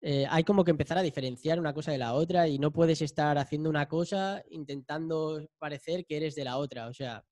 eh, 0.00 0.24
hay 0.30 0.44
como 0.44 0.62
que 0.62 0.70
empezar 0.70 0.96
a 0.96 1.02
diferenciar 1.02 1.58
una 1.58 1.74
cosa 1.74 1.90
de 1.90 1.98
la 1.98 2.14
otra 2.14 2.46
y 2.46 2.60
no 2.60 2.72
puedes 2.72 3.02
estar 3.02 3.36
haciendo 3.36 3.68
una 3.68 3.88
cosa 3.88 4.44
intentando 4.50 5.44
parecer 5.58 6.06
que 6.06 6.18
eres 6.18 6.36
de 6.36 6.44
la 6.44 6.58
otra. 6.58 6.86
O 6.86 6.94
sea, 6.94 7.24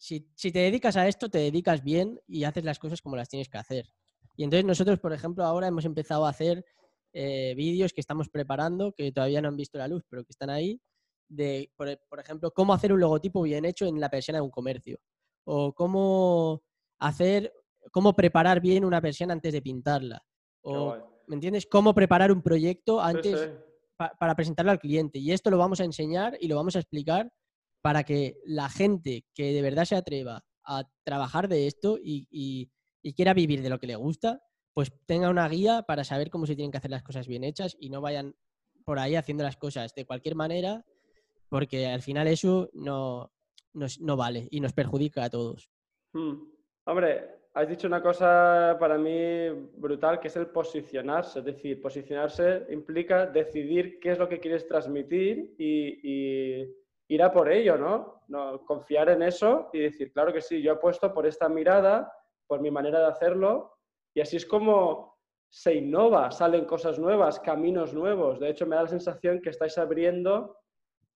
si, 0.00 0.28
si 0.34 0.50
te 0.50 0.58
dedicas 0.58 0.96
a 0.96 1.06
esto, 1.06 1.28
te 1.28 1.38
dedicas 1.38 1.84
bien 1.84 2.20
y 2.26 2.42
haces 2.42 2.64
las 2.64 2.80
cosas 2.80 3.00
como 3.00 3.14
las 3.14 3.28
tienes 3.28 3.48
que 3.48 3.58
hacer. 3.58 3.86
Y 4.34 4.42
entonces 4.42 4.64
nosotros, 4.64 4.98
por 4.98 5.12
ejemplo, 5.12 5.44
ahora 5.44 5.68
hemos 5.68 5.84
empezado 5.84 6.26
a 6.26 6.30
hacer 6.30 6.64
eh, 7.12 7.54
vídeos 7.56 7.92
que 7.92 8.00
estamos 8.00 8.28
preparando, 8.30 8.90
que 8.90 9.12
todavía 9.12 9.40
no 9.40 9.46
han 9.46 9.56
visto 9.56 9.78
la 9.78 9.86
luz, 9.86 10.02
pero 10.10 10.24
que 10.24 10.32
están 10.32 10.50
ahí, 10.50 10.80
de, 11.28 11.70
por, 11.76 11.96
por, 12.08 12.18
ejemplo, 12.18 12.50
cómo 12.50 12.74
hacer 12.74 12.92
un 12.92 12.98
logotipo 12.98 13.42
bien 13.42 13.64
hecho 13.64 13.86
en 13.86 14.00
la 14.00 14.10
persiana 14.10 14.38
de 14.38 14.44
un 14.44 14.50
comercio. 14.50 14.98
O 15.44 15.72
cómo 15.72 16.64
hacer, 17.06 17.52
cómo 17.90 18.14
preparar 18.14 18.60
bien 18.60 18.84
una 18.84 19.00
persiana 19.00 19.32
antes 19.32 19.52
de 19.52 19.62
pintarla. 19.62 20.24
O, 20.62 20.96
¿me 21.26 21.34
entiendes? 21.34 21.66
Cómo 21.66 21.94
preparar 21.94 22.32
un 22.32 22.42
proyecto 22.42 23.00
antes 23.00 23.40
sí, 23.40 23.46
sí. 23.46 23.52
Pa, 23.96 24.12
para 24.18 24.34
presentarlo 24.34 24.72
al 24.72 24.80
cliente. 24.80 25.18
Y 25.18 25.32
esto 25.32 25.50
lo 25.50 25.58
vamos 25.58 25.80
a 25.80 25.84
enseñar 25.84 26.36
y 26.40 26.48
lo 26.48 26.56
vamos 26.56 26.76
a 26.76 26.80
explicar 26.80 27.32
para 27.82 28.02
que 28.02 28.38
la 28.44 28.68
gente 28.68 29.24
que 29.34 29.52
de 29.52 29.62
verdad 29.62 29.84
se 29.84 29.96
atreva 29.96 30.42
a 30.64 30.84
trabajar 31.04 31.48
de 31.48 31.66
esto 31.66 31.98
y, 32.02 32.26
y 32.30 32.70
y 33.04 33.12
quiera 33.12 33.34
vivir 33.34 33.62
de 33.62 33.68
lo 33.68 33.78
que 33.78 33.86
le 33.86 33.96
gusta, 33.96 34.42
pues 34.72 34.90
tenga 35.06 35.28
una 35.28 35.46
guía 35.46 35.82
para 35.82 36.02
saber 36.02 36.30
cómo 36.30 36.46
se 36.46 36.56
tienen 36.56 36.72
que 36.72 36.78
hacer 36.78 36.90
las 36.90 37.02
cosas 37.02 37.28
bien 37.28 37.44
hechas 37.44 37.76
y 37.78 37.90
no 37.90 38.00
vayan 38.00 38.34
por 38.84 38.98
ahí 38.98 39.14
haciendo 39.14 39.44
las 39.44 39.58
cosas 39.58 39.94
de 39.94 40.06
cualquier 40.06 40.34
manera, 40.34 40.84
porque 41.50 41.86
al 41.86 42.02
final 42.02 42.26
eso 42.26 42.70
no, 42.72 43.30
no, 43.74 43.86
no 44.00 44.16
vale 44.16 44.48
y 44.50 44.60
nos 44.60 44.72
perjudica 44.72 45.24
a 45.24 45.30
todos. 45.30 45.70
Hmm. 46.14 46.53
Hombre, 46.86 47.34
has 47.54 47.68
dicho 47.68 47.86
una 47.86 48.02
cosa 48.02 48.76
para 48.78 48.98
mí 48.98 49.48
brutal, 49.76 50.20
que 50.20 50.28
es 50.28 50.36
el 50.36 50.48
posicionarse. 50.48 51.38
Es 51.38 51.44
decir, 51.44 51.80
posicionarse 51.80 52.66
implica 52.70 53.26
decidir 53.26 53.98
qué 54.00 54.12
es 54.12 54.18
lo 54.18 54.28
que 54.28 54.38
quieres 54.38 54.66
transmitir 54.66 55.54
y, 55.58 56.74
ir 57.06 57.22
a 57.22 57.30
por 57.30 57.50
ello, 57.50 57.76
¿no? 57.76 58.22
¿no? 58.28 58.64
Confiar 58.64 59.10
en 59.10 59.22
eso 59.22 59.70
y 59.72 59.80
decir, 59.80 60.12
claro 60.12 60.32
que 60.32 60.40
sí, 60.40 60.62
yo 60.62 60.72
apuesto 60.72 61.12
por 61.12 61.26
esta 61.26 61.48
mirada, 61.48 62.10
por 62.46 62.60
mi 62.60 62.70
manera 62.70 62.98
de 62.98 63.06
hacerlo, 63.06 63.78
y 64.14 64.20
así 64.20 64.36
es 64.36 64.46
como 64.46 65.18
se 65.48 65.74
innova, 65.74 66.30
salen 66.30 66.64
cosas 66.64 66.98
nuevas, 66.98 67.38
caminos 67.40 67.94
nuevos. 67.94 68.40
De 68.40 68.48
hecho, 68.48 68.66
me 68.66 68.74
da 68.74 68.82
la 68.82 68.88
sensación 68.88 69.40
que 69.40 69.50
estáis 69.50 69.78
abriendo 69.78 70.58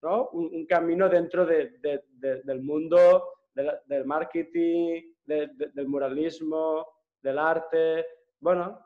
¿no? 0.02 0.28
un, 0.32 0.66
camino 0.66 1.08
dentro 1.08 1.44
del 1.44 2.62
mundo 2.62 3.32
del 3.54 4.04
marketing, 4.04 5.07
del 5.28 5.88
muralismo, 5.88 6.86
del 7.22 7.38
arte. 7.38 8.06
Bueno, 8.40 8.84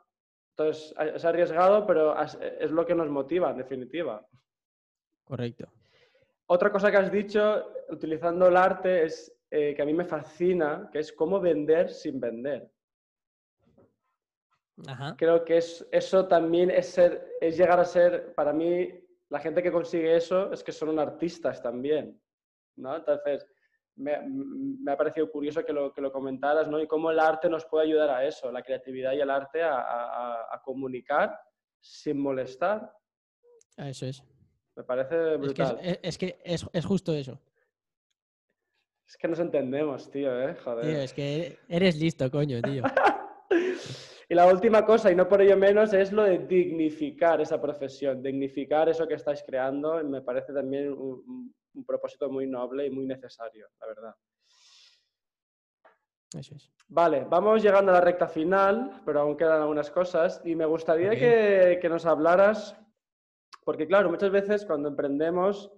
entonces 0.51 0.93
es 1.15 1.25
arriesgado, 1.25 1.85
pero 1.87 2.15
es 2.21 2.71
lo 2.71 2.85
que 2.85 2.93
nos 2.93 3.09
motiva, 3.09 3.51
en 3.51 3.57
definitiva. 3.57 4.25
Correcto. 5.23 5.67
Otra 6.47 6.71
cosa 6.71 6.91
que 6.91 6.97
has 6.97 7.11
dicho, 7.11 7.71
utilizando 7.89 8.47
el 8.47 8.57
arte, 8.57 9.05
es 9.05 9.33
eh, 9.49 9.73
que 9.75 9.81
a 9.81 9.85
mí 9.85 9.93
me 9.93 10.05
fascina, 10.05 10.89
que 10.91 10.99
es 10.99 11.13
cómo 11.13 11.39
vender 11.39 11.89
sin 11.89 12.19
vender. 12.19 12.69
Creo 15.17 15.45
que 15.45 15.57
es, 15.57 15.87
eso 15.91 16.27
también 16.27 16.71
es, 16.71 16.87
ser, 16.87 17.27
es 17.39 17.57
llegar 17.57 17.79
a 17.79 17.85
ser, 17.85 18.33
para 18.33 18.51
mí, 18.51 18.89
la 19.29 19.39
gente 19.39 19.61
que 19.61 19.71
consigue 19.71 20.15
eso 20.15 20.51
es 20.51 20.63
que 20.63 20.71
son 20.71 20.97
artistas 20.99 21.61
también. 21.61 22.19
¿no? 22.75 22.97
Entonces, 22.97 23.47
me, 23.95 24.91
ha 24.91 24.97
parecido 24.97 25.29
curioso 25.31 25.63
que 25.63 25.73
lo, 25.73 25.93
que 25.93 26.01
lo 26.01 26.11
comentaras, 26.11 26.67
¿no? 26.67 26.81
Y 26.81 26.87
cómo 26.87 27.11
el 27.11 27.19
arte 27.19 27.49
nos 27.49 27.65
puede 27.65 27.85
ayudar 27.85 28.09
a 28.09 28.25
eso, 28.25 28.51
la 28.51 28.63
creatividad 28.63 29.13
y 29.13 29.21
el 29.21 29.29
arte 29.29 29.61
a, 29.63 30.61
comunicar 30.63 31.37
sin 31.79 32.19
molestar. 32.19 32.93
Eso 33.77 34.05
es. 34.05 34.23
Me 34.75 34.83
parece 34.83 35.37
brutal. 35.37 35.77
Es 35.81 36.17
que 36.17 36.39
es, 36.43 36.65
es, 36.71 36.85
justo 36.85 37.13
eso. 37.13 37.39
Es 39.07 39.17
que 39.17 39.27
nos 39.27 39.39
entendemos, 39.39 40.09
tío, 40.09 40.49
¿eh? 40.49 40.55
Joder. 40.55 40.85
Tío, 40.85 40.97
es 41.01 41.13
que 41.13 41.59
eres 41.67 41.97
listo, 41.97 42.31
coño, 42.31 42.61
tío. 42.61 42.83
y 44.29 44.33
la 44.33 44.47
última 44.47 44.85
cosa, 44.85 45.11
y 45.11 45.15
no 45.15 45.27
por 45.27 45.41
ello 45.41 45.57
menos, 45.57 45.93
es 45.93 46.11
lo 46.11 46.23
de 46.23 46.39
dignificar 46.39 47.41
esa 47.41 47.61
profesión, 47.61 48.23
dignificar 48.23 48.89
eso 48.89 49.07
que 49.07 49.15
estáis 49.15 49.43
creando. 49.45 50.03
Me 50.03 50.21
parece 50.21 50.53
también 50.53 50.91
un, 50.93 51.53
un 51.73 51.85
propósito 51.85 52.29
muy 52.29 52.47
noble 52.47 52.85
y 52.85 52.89
muy 52.89 53.05
necesario, 53.05 53.67
la 53.79 53.87
verdad. 53.87 54.15
Eso 56.37 56.55
es. 56.55 56.71
Vale, 56.87 57.25
vamos 57.27 57.63
llegando 57.63 57.91
a 57.91 57.95
la 57.95 58.01
recta 58.01 58.27
final, 58.27 59.01
pero 59.05 59.21
aún 59.21 59.35
quedan 59.35 59.61
algunas 59.61 59.89
cosas 59.89 60.41
y 60.45 60.55
me 60.55 60.65
gustaría 60.65 61.11
que, 61.11 61.89
nos 61.89 62.05
hablaras, 62.05 62.79
porque 63.63 63.87
claro, 63.87 64.09
muchas 64.09 64.31
veces 64.31 64.65
cuando 64.65 64.89
emprendemos, 64.89 65.71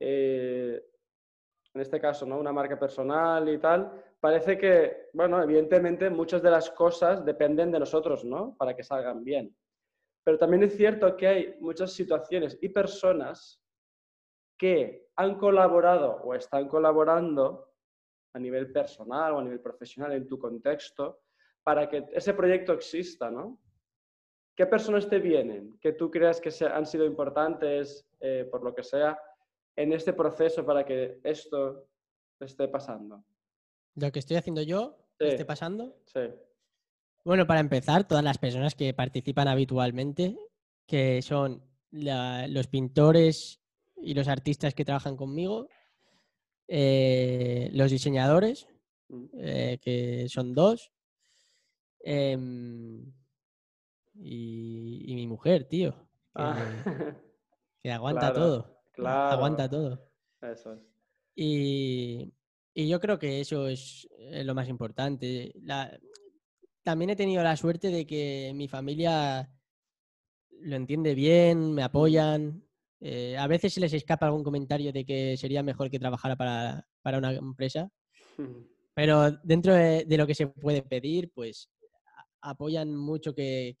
eh, 0.00 0.82
en 1.74 1.80
este 1.80 2.00
caso, 2.00 2.26
¿no? 2.26 2.38
una 2.38 2.52
marca 2.52 2.78
personal 2.78 3.48
y 3.48 3.58
tal, 3.58 4.04
parece 4.18 4.58
que, 4.58 5.10
bueno, 5.12 5.40
evidentemente 5.42 6.10
muchas 6.10 6.42
de 6.42 6.50
las 6.50 6.70
cosas 6.70 7.24
dependen 7.24 7.70
de 7.70 7.78
nosotros, 7.78 8.24
¿no? 8.24 8.56
Para 8.56 8.74
que 8.74 8.82
salgan 8.82 9.22
bien. 9.22 9.54
Pero 10.24 10.38
también 10.38 10.64
es 10.64 10.76
cierto 10.76 11.16
que 11.16 11.26
hay 11.26 11.56
muchas 11.60 11.92
situaciones 11.92 12.58
y 12.60 12.68
personas 12.68 13.62
que 14.58 15.08
han 15.16 15.38
colaborado 15.38 16.20
o 16.24 16.34
están 16.34 16.68
colaborando 16.68 17.72
a 18.34 18.38
nivel 18.38 18.72
personal 18.72 19.32
o 19.32 19.38
a 19.38 19.44
nivel 19.44 19.60
profesional 19.60 20.12
en 20.12 20.26
tu 20.26 20.38
contexto 20.38 21.22
para 21.62 21.88
que 21.88 22.06
ese 22.12 22.34
proyecto 22.34 22.72
exista, 22.72 23.30
¿no? 23.30 23.60
¿Qué 24.56 24.66
personas 24.66 25.08
te 25.08 25.20
vienen 25.20 25.78
que 25.80 25.92
tú 25.92 26.10
creas 26.10 26.40
que 26.40 26.50
han 26.64 26.84
sido 26.84 27.04
importantes, 27.04 28.08
eh, 28.20 28.46
por 28.50 28.64
lo 28.64 28.74
que 28.74 28.82
sea, 28.82 29.16
en 29.76 29.92
este 29.92 30.12
proceso 30.12 30.66
para 30.66 30.84
que 30.84 31.20
esto 31.22 31.88
esté 32.40 32.66
pasando? 32.66 33.24
Lo 33.94 34.10
que 34.10 34.18
estoy 34.18 34.36
haciendo 34.36 34.62
yo 34.62 34.98
esté 35.18 35.44
pasando. 35.44 35.96
Sí. 36.06 36.20
Bueno, 37.24 37.46
para 37.46 37.60
empezar, 37.60 38.06
todas 38.06 38.24
las 38.24 38.38
personas 38.38 38.74
que 38.74 38.94
participan 38.94 39.48
habitualmente, 39.48 40.36
que 40.86 41.22
son 41.22 41.62
los 41.90 42.66
pintores 42.68 43.57
y 44.02 44.14
los 44.14 44.28
artistas 44.28 44.74
que 44.74 44.84
trabajan 44.84 45.16
conmigo, 45.16 45.68
eh, 46.66 47.70
los 47.72 47.90
diseñadores, 47.90 48.68
mm. 49.08 49.24
eh, 49.38 49.78
que 49.80 50.28
son 50.28 50.54
dos, 50.54 50.92
em, 52.00 53.12
y, 54.14 55.14
mi 55.14 55.26
mujer, 55.26 55.64
tío, 55.64 55.92
que, 55.92 56.42
ah. 56.42 56.56
aguanta 57.94 58.32
todo. 58.32 58.82
Aguanta 58.98 59.68
todo. 59.68 60.10
Eso 60.42 60.74
es. 60.74 60.80
Y, 61.34 62.34
yo 62.74 63.00
creo 63.00 63.18
que 63.18 63.40
eso 63.40 63.66
es 63.66 64.08
eh, 64.18 64.44
lo 64.44 64.54
más 64.54 64.68
importante. 64.68 65.52
también 66.82 67.10
he 67.10 67.16
tenido 67.16 67.42
la 67.42 67.56
suerte 67.56 67.90
de 67.90 68.06
que 68.06 68.52
mi 68.54 68.68
familia 68.68 69.50
lo 70.60 70.76
entiende 70.76 71.14
bien, 71.14 71.72
me 71.74 71.82
mm. 71.82 71.84
apoyan, 71.84 72.67
eh, 73.00 73.36
a 73.36 73.46
veces 73.46 73.72
se 73.72 73.80
les 73.80 73.92
escapa 73.92 74.26
algún 74.26 74.42
comentario 74.42 74.92
de 74.92 75.04
que 75.04 75.36
sería 75.36 75.62
mejor 75.62 75.90
que 75.90 75.98
trabajara 75.98 76.36
para, 76.36 77.18
una 77.18 77.32
empresa, 77.32 77.90
pero 78.94 79.30
dentro 79.42 79.74
de, 79.74 80.04
lo 80.16 80.26
que 80.26 80.34
se 80.34 80.48
puede 80.48 80.82
pedir, 80.82 81.30
pues 81.32 81.70
apoyan 82.40 82.94
mucho 82.94 83.34
que, 83.34 83.76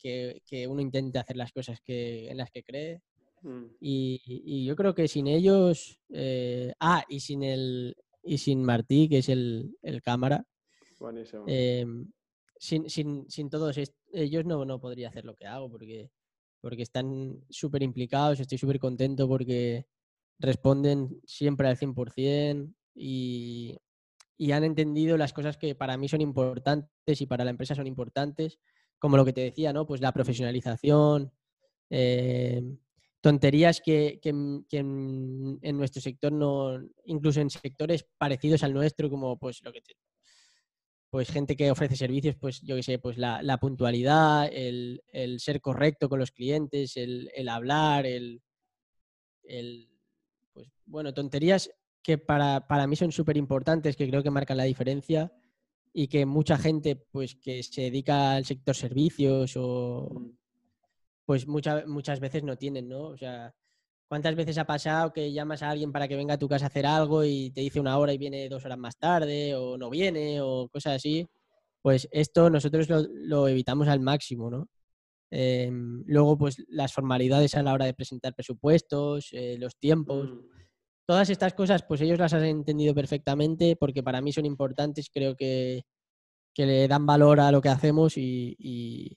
uno 0.68 0.80
intente 0.80 1.18
hacer 1.18 1.36
las 1.36 1.52
cosas 1.52 1.80
que, 1.80 2.30
en 2.30 2.36
las 2.36 2.50
que 2.50 2.62
cree. 2.62 3.02
Mm. 3.42 3.64
Y, 3.80 4.64
yo 4.64 4.76
creo 4.76 4.94
que 4.94 5.08
sin 5.08 5.26
ellos, 5.26 6.00
eh, 6.10 6.72
ah, 6.80 7.04
y 7.08 7.20
sin 7.20 7.42
el 7.42 7.96
y 8.22 8.38
sin 8.38 8.62
Martí, 8.62 9.08
que 9.08 9.18
es 9.18 9.28
el, 9.28 9.74
cámara, 10.02 10.44
eh, 11.46 11.86
sin, 12.58 12.88
sin, 12.88 13.50
todos 13.50 13.78
ellos 14.12 14.44
no, 14.44 14.64
no 14.64 14.80
podría 14.80 15.08
hacer 15.08 15.24
lo 15.24 15.34
que 15.34 15.46
hago, 15.46 15.70
porque 15.70 16.10
porque 16.60 16.82
están 16.82 17.44
súper 17.48 17.82
implicados, 17.82 18.40
estoy 18.40 18.58
súper 18.58 18.78
contento 18.78 19.28
porque 19.28 19.86
responden 20.38 21.20
siempre 21.24 21.68
al 21.68 21.76
100% 21.76 22.74
y, 22.94 23.76
y 24.36 24.52
han 24.52 24.64
entendido 24.64 25.16
las 25.16 25.32
cosas 25.32 25.56
que 25.56 25.74
para 25.74 25.96
mí 25.96 26.08
son 26.08 26.20
importantes 26.20 27.20
y 27.20 27.26
para 27.26 27.44
la 27.44 27.50
empresa 27.50 27.74
son 27.74 27.86
importantes, 27.86 28.58
como 28.98 29.16
lo 29.16 29.24
que 29.24 29.32
te 29.32 29.42
decía, 29.42 29.72
¿no? 29.72 29.86
Pues 29.86 30.00
la 30.00 30.12
profesionalización, 30.12 31.32
eh, 31.90 32.62
tonterías 33.20 33.80
que, 33.80 34.20
que, 34.22 34.30
en, 34.30 35.58
en, 35.62 35.76
nuestro 35.76 36.00
sector 36.00 36.32
no, 36.32 36.78
incluso 37.04 37.40
en 37.40 37.50
sectores 37.50 38.06
parecidos 38.16 38.62
al 38.62 38.74
nuestro, 38.74 39.10
como 39.10 39.38
pues 39.38 39.62
lo 39.62 39.72
que 39.72 39.80
te, 39.80 39.94
pues 41.10 41.30
gente 41.30 41.56
que 41.56 41.70
ofrece 41.70 41.96
servicios, 41.96 42.36
pues 42.36 42.60
yo 42.60 42.76
qué 42.76 42.82
sé, 42.82 42.98
pues 42.98 43.16
la, 43.16 43.58
puntualidad, 43.60 44.48
el, 44.52 45.02
ser 45.38 45.60
correcto 45.60 46.08
con 46.08 46.18
los 46.18 46.32
clientes, 46.32 46.96
el, 46.96 47.48
hablar, 47.48 48.04
el, 48.06 48.42
pues 50.52 50.68
bueno, 50.84 51.14
tonterías 51.14 51.70
que 52.02 52.18
para, 52.18 52.86
mí 52.86 52.96
son 52.96 53.12
súper 53.12 53.36
importantes, 53.36 53.96
que 53.96 54.08
creo 54.08 54.22
que 54.22 54.30
marcan 54.30 54.58
la 54.58 54.64
diferencia 54.64 55.32
y 55.92 56.08
que 56.08 56.26
mucha 56.26 56.58
gente 56.58 56.96
pues 56.96 57.34
que 57.36 57.62
se 57.62 57.82
dedica 57.82 58.32
al 58.32 58.44
sector 58.44 58.76
servicios 58.76 59.54
o 59.56 60.10
pues 61.24 61.46
muchas 61.46 61.86
muchas 61.86 62.20
veces 62.20 62.44
no 62.44 62.56
tienen, 62.56 62.88
¿no? 62.88 63.04
O 63.08 63.16
sea, 63.16 63.54
¿Cuántas 64.08 64.34
veces 64.34 64.56
ha 64.56 64.64
pasado 64.64 65.12
que 65.12 65.30
llamas 65.32 65.62
a 65.62 65.68
alguien 65.68 65.92
para 65.92 66.08
que 66.08 66.16
venga 66.16 66.34
a 66.34 66.38
tu 66.38 66.48
casa 66.48 66.64
a 66.64 66.68
hacer 66.68 66.86
algo 66.86 67.24
y 67.24 67.50
te 67.50 67.60
dice 67.60 67.78
una 67.78 67.98
hora 67.98 68.14
y 68.14 68.18
viene 68.18 68.48
dos 68.48 68.64
horas 68.64 68.78
más 68.78 68.96
tarde 68.96 69.54
o 69.54 69.76
no 69.76 69.90
viene 69.90 70.40
o 70.40 70.66
cosas 70.72 70.96
así? 70.96 71.28
Pues 71.82 72.08
esto 72.10 72.48
nosotros 72.48 72.88
lo, 72.88 73.48
evitamos 73.48 73.86
al 73.86 74.00
máximo, 74.00 74.50
¿no? 74.50 74.68
Em, 75.30 76.02
luego, 76.06 76.38
pues 76.38 76.64
las 76.68 76.94
formalidades 76.94 77.54
a 77.54 77.62
la 77.62 77.74
hora 77.74 77.84
de 77.84 77.92
presentar 77.92 78.34
presupuestos, 78.34 79.28
eh, 79.32 79.56
los 79.58 79.76
tiempos, 79.76 80.30
mm. 80.30 80.40
todas 81.06 81.28
estas 81.28 81.52
cosas, 81.52 81.82
pues 81.82 82.00
ellos 82.00 82.18
las 82.18 82.32
han 82.32 82.46
entendido 82.46 82.94
perfectamente 82.94 83.76
porque 83.76 84.02
para 84.02 84.22
mí 84.22 84.32
son 84.32 84.46
importantes, 84.46 85.10
creo 85.12 85.36
que, 85.36 85.82
le 86.56 86.88
dan 86.88 87.06
valor 87.06 87.38
a 87.38 87.52
lo 87.52 87.60
que 87.60 87.68
hacemos 87.68 88.16
y, 88.16 88.56
y 88.58 89.16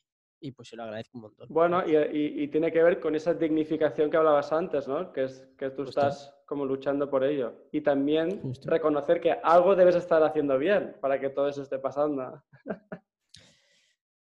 pues 0.49 0.69
se 0.69 0.75
lo 0.75 0.83
agradezco 0.83 1.19
un 1.19 1.21
montón. 1.21 1.47
Bueno, 1.51 1.83
y, 1.85 2.47
tiene 2.47 2.71
que 2.71 2.81
ver 2.81 2.99
con 2.99 3.13
esa 3.13 3.35
dignificación 3.35 4.09
que 4.09 4.17
hablabas 4.17 4.51
antes, 4.51 4.87
¿no? 4.87 5.13
Que 5.13 5.25
es 5.25 5.47
que 5.55 5.69
tú 5.69 5.83
estás 5.83 6.33
como 6.47 6.65
luchando 6.65 7.07
por 7.07 7.23
ello. 7.23 7.53
Y 7.71 7.81
también 7.81 8.41
reconocer 8.65 9.21
que 9.21 9.37
algo 9.43 9.75
debes 9.75 9.95
estar 9.95 10.23
haciendo 10.23 10.57
bien 10.57 10.95
para 10.99 11.19
que 11.19 11.29
todo 11.29 11.47
eso 11.47 11.61
esté 11.61 11.77
pasando. 11.77 12.41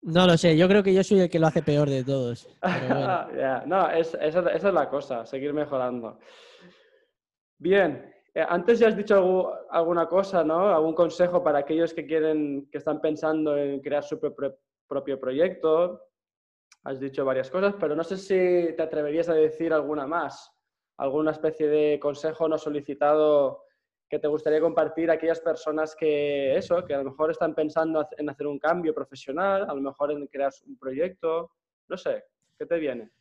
No 0.02 0.26
lo 0.26 0.38
sé, 0.38 0.56
yo 0.56 0.70
creo 0.70 0.82
que 0.82 0.94
yo 0.94 1.04
soy 1.04 1.20
el 1.20 1.30
que 1.30 1.40
lo 1.40 1.48
hace 1.48 1.62
peor 1.62 1.90
de 1.90 2.06
todos. 2.06 2.48
No, 3.66 3.90
esa, 3.92 4.18
es 4.24 4.64
la 4.64 4.90
cosa, 4.90 5.26
seguir 5.26 5.54
mejorando. 5.54 6.18
Bien, 7.58 8.10
Eh, 8.34 8.46
antes 8.48 8.80
ya 8.80 8.88
has 8.88 8.96
dicho 8.96 9.54
alguna 9.70 10.08
cosa, 10.08 10.44
¿no? 10.44 10.70
Algún 10.70 10.94
consejo 10.94 11.44
para 11.44 11.60
aquellos 11.60 11.94
que 11.94 12.06
quieren, 12.06 12.70
que 12.72 12.78
están 12.78 13.02
pensando 13.02 13.58
en 13.58 13.82
crear 13.82 14.04
su 14.04 14.20
propio 14.20 14.58
proyecto. 15.20 16.02
Has 16.84 17.00
dicho 17.00 17.24
varias 17.24 17.50
cosas, 17.50 17.76
pero 17.80 17.96
no 17.96 18.04
sé 18.04 18.18
si 18.18 18.76
te 18.76 18.82
atreverías 18.82 19.30
a 19.30 19.34
decir 19.34 19.74
alguna 19.74 20.08
más, 20.08 20.52
alguna 20.98 21.32
especie 21.32 21.68
de 21.68 22.00
consejo 22.00 22.48
no 22.48 22.58
solicitado 22.58 23.64
que 24.10 24.20
te 24.20 24.28
gustaría 24.28 24.60
compartir 24.60 25.12
a 25.12 25.14
aquellas 25.14 25.40
personas 25.40 25.96
que 25.96 26.56
eso, 26.58 26.84
que 26.84 26.96
a 26.96 26.98
lo 26.98 27.12
mejor 27.12 27.32
están 27.32 27.54
pensando 27.54 28.08
en 28.18 28.30
hacer 28.30 28.48
un 28.48 28.58
cambio 28.58 28.94
profesional, 28.94 29.70
a 29.70 29.74
lo 29.74 29.82
mejor 29.82 30.12
en 30.12 30.26
crear 30.28 30.52
un 30.66 30.78
proyecto, 30.78 31.52
no 31.88 31.96
sé, 31.98 32.24
¿qué 32.58 32.66
te 32.66 32.80
viene? 32.80 33.12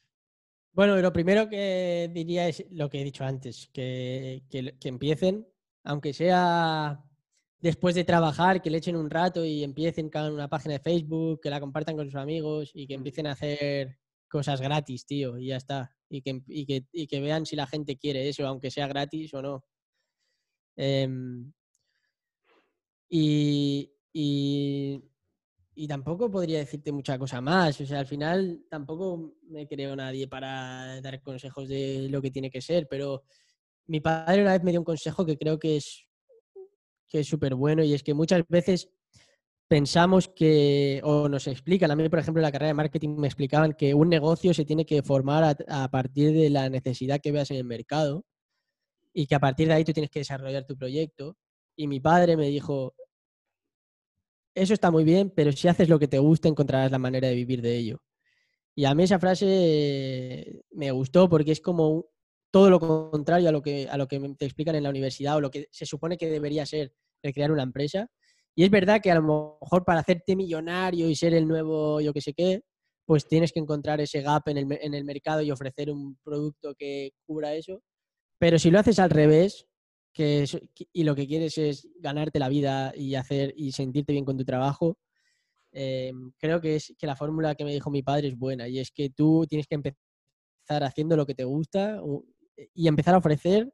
Bueno, 0.73 0.97
lo 0.97 1.13
primero 1.13 1.49
que 1.49 2.11
diría 2.13 2.49
es 2.49 2.65
lo 2.71 2.89
que 2.89 3.01
he 3.01 3.05
dicho 3.05 3.25
antes, 3.25 3.69
que, 3.73 4.43
empiecen, 4.85 5.47
aunque 5.85 6.13
sea 6.13 7.05
después 7.61 7.95
de 7.95 8.05
trabajar, 8.05 8.63
que 8.63 8.71
le 8.71 8.79
echen 8.79 8.97
un 8.97 9.11
rato 9.11 9.45
y 9.45 9.65
empiecen 9.65 10.11
con 10.11 10.33
una 10.33 10.49
página 10.49 10.75
de 10.75 10.81
Facebook, 10.81 11.41
que 11.43 11.51
la 11.51 11.61
compartan 11.61 11.97
con 11.97 12.07
sus 12.07 12.17
amigos 12.17 12.71
y 12.75 12.87
que 12.87 12.97
mm. 12.97 13.01
empiecen 13.01 13.27
a 13.27 13.33
hacer 13.33 13.99
cosas 14.29 14.61
gratis, 14.61 15.07
tío, 15.07 15.39
y 15.39 15.49
ya 15.49 15.57
está. 15.57 15.95
Y 16.11 16.23
que, 16.23 16.43
y 16.47 17.07
que, 17.07 17.21
vean 17.21 17.45
si 17.47 17.57
la 17.57 17.67
gente 17.67 17.99
quiere 17.99 18.29
eso, 18.29 18.47
aunque 18.47 18.71
sea 18.71 18.87
gratis 18.89 19.35
o 19.35 19.43
no. 19.43 19.65
Em, 20.77 21.53
y, 23.11 23.91
y 25.81 25.87
tampoco 25.87 26.29
podría 26.29 26.59
decirte 26.59 26.91
mucha 26.91 27.17
cosa 27.19 27.41
más. 27.41 27.81
O 27.81 27.87
sea, 27.87 28.01
al 28.01 28.07
final 28.07 28.65
tampoco 28.69 29.37
me 29.43 29.69
creo 29.69 29.95
nadie 29.95 30.27
para 30.27 31.01
dar 31.01 31.23
consejos 31.23 31.69
de 31.69 32.09
lo 32.11 32.21
que 32.21 32.33
tiene 32.33 32.51
que 32.51 32.61
ser, 32.61 32.89
pero 32.89 33.23
mi 33.87 34.01
padre 34.01 34.43
una 34.43 34.53
vez 34.53 34.65
me 34.65 34.73
dio 34.73 34.81
un 34.81 34.85
consejo 34.85 35.25
que 35.25 35.39
creo 35.39 35.59
que 35.59 35.77
es 35.77 36.08
que 37.09 37.21
es 37.21 37.27
súper 37.29 37.55
bueno 37.55 37.83
y 37.83 37.95
es 37.95 38.03
que 38.03 38.15
muchas 38.15 38.43
veces 38.49 38.91
pensamos 39.69 40.29
que, 40.29 41.01
o 41.05 41.29
nos 41.29 41.47
explican, 41.47 41.91
a 41.91 41.97
mí 41.97 42.09
por 42.09 42.19
ejemplo 42.19 42.41
en 42.41 42.45
la 42.45 42.53
carrera 42.53 42.69
de 42.69 42.75
marketing 42.75 43.17
me 43.17 43.29
explicaban 43.29 43.75
que 43.75 43.95
un 43.95 44.09
negocio 44.09 44.55
se 44.55 44.65
tiene 44.65 44.87
que 44.87 45.03
formar 45.03 45.57
a, 45.69 45.91
partir 45.91 46.33
de 46.33 46.51
la 46.51 46.71
necesidad 46.71 47.21
que 47.21 47.33
veas 47.33 47.51
en 47.51 47.59
el 47.59 47.65
mercado 47.65 48.25
y 49.13 49.27
que 49.27 49.35
a 49.35 49.41
partir 49.41 49.69
de 49.69 49.75
ahí 49.75 49.85
tú 49.85 49.93
tienes 49.93 50.11
que 50.11 50.21
desarrollar 50.21 50.65
tu 50.65 50.77
proyecto. 50.77 51.37
Y 51.77 51.87
mi 51.87 52.01
padre 52.01 52.37
me 52.37 52.49
dijo, 52.49 52.95
eso 54.55 54.75
está 54.75 54.91
muy 54.91 55.05
bien, 55.05 55.31
pero 55.35 55.53
si 55.53 55.69
haces 55.69 55.89
lo 55.89 55.99
que 55.99 56.09
te 56.09 56.19
gusta, 56.19 56.49
encontrarás 56.49 56.91
la 56.91 56.99
manera 56.99 57.29
de 57.29 57.35
vivir 57.35 57.63
de 57.63 57.77
ello. 57.77 58.03
Y 58.75 58.85
a 58.85 58.95
mí 58.95 59.03
esa 59.05 59.19
frase 59.19 60.63
me 60.71 60.91
gustó 60.93 61.29
porque 61.29 61.53
es 61.53 61.61
como 61.61 62.07
todo 62.51 62.71
lo 62.71 62.81
contrario 62.81 63.49
a 63.49 63.53
lo 63.53 63.63
que, 63.63 63.89
a 63.89 63.97
lo 63.97 64.07
que 64.09 64.19
te 64.39 64.45
explican 64.45 64.75
en 64.75 64.85
la 64.85 64.91
universidad 64.91 65.37
o 65.37 65.41
lo 65.41 65.51
que 65.51 65.69
se 65.71 65.87
supone 65.87 66.17
que 66.17 66.29
debería 66.29 66.67
ser 66.67 66.93
el 67.23 67.33
crear 67.33 67.53
una 67.53 67.63
empresa. 67.63 68.09
Y 68.55 68.65
es 68.65 68.71
verdad 68.71 69.01
que 69.03 69.11
a 69.11 69.15
lo 69.15 69.23
mejor 69.61 69.85
para 69.85 70.01
hacerte 70.01 70.35
millonario 70.35 71.09
y 71.09 71.15
ser 71.15 71.35
el 71.35 71.47
nuevo 71.47 72.01
yo 72.01 72.13
que 72.13 72.21
sé 72.21 72.33
qué, 72.35 72.63
pues 73.05 73.27
tienes 73.27 73.53
que 73.53 73.61
encontrar 73.61 74.01
ese 74.01 74.21
gap 74.21 74.49
en 74.49 74.59
el, 74.59 74.79
en 74.81 74.95
el 74.95 75.05
mercado 75.05 75.43
y 75.43 75.51
ofrecer 75.51 75.91
un 75.91 76.17
producto 76.23 76.75
que 76.77 77.13
cubra 77.27 77.55
eso. 77.55 77.83
Pero 78.39 78.59
si 78.59 78.71
lo 78.71 78.79
haces 78.79 78.99
al 78.99 79.11
revés, 79.11 79.69
y 80.19 81.05
lo 81.05 81.15
que 81.15 81.27
quieres 81.27 81.59
es 81.59 81.89
ganarte 82.01 82.39
la 82.39 82.49
vida 82.49 82.93
y 82.97 83.15
hacer 83.15 83.55
y 83.57 83.73
sentirte 83.73 84.13
bien 84.13 84.25
con 84.25 84.37
tu 84.37 84.45
trabajo, 84.45 84.99
eh, 85.73 86.13
creo 86.39 86.61
que 86.61 86.77
es 86.77 86.95
que 86.99 87.07
la 87.07 87.15
fórmula 87.15 87.55
que 87.55 87.65
me 87.65 87.73
dijo 87.73 87.91
mi 87.91 88.03
padre 88.03 88.29
es 88.29 88.37
buena 88.37 88.67
y 88.67 88.81
es 88.81 88.91
que 88.91 89.11
tú 89.11 89.47
tienes 89.49 89.67
que 89.69 89.77
empezar 89.77 90.83
haciendo 90.83 91.17
lo 91.17 91.25
que 91.25 91.35
te 91.35 91.45
gusta 91.45 92.03
y 92.75 92.89
empezar 92.89 93.15
a 93.15 93.19
ofrecer 93.19 93.73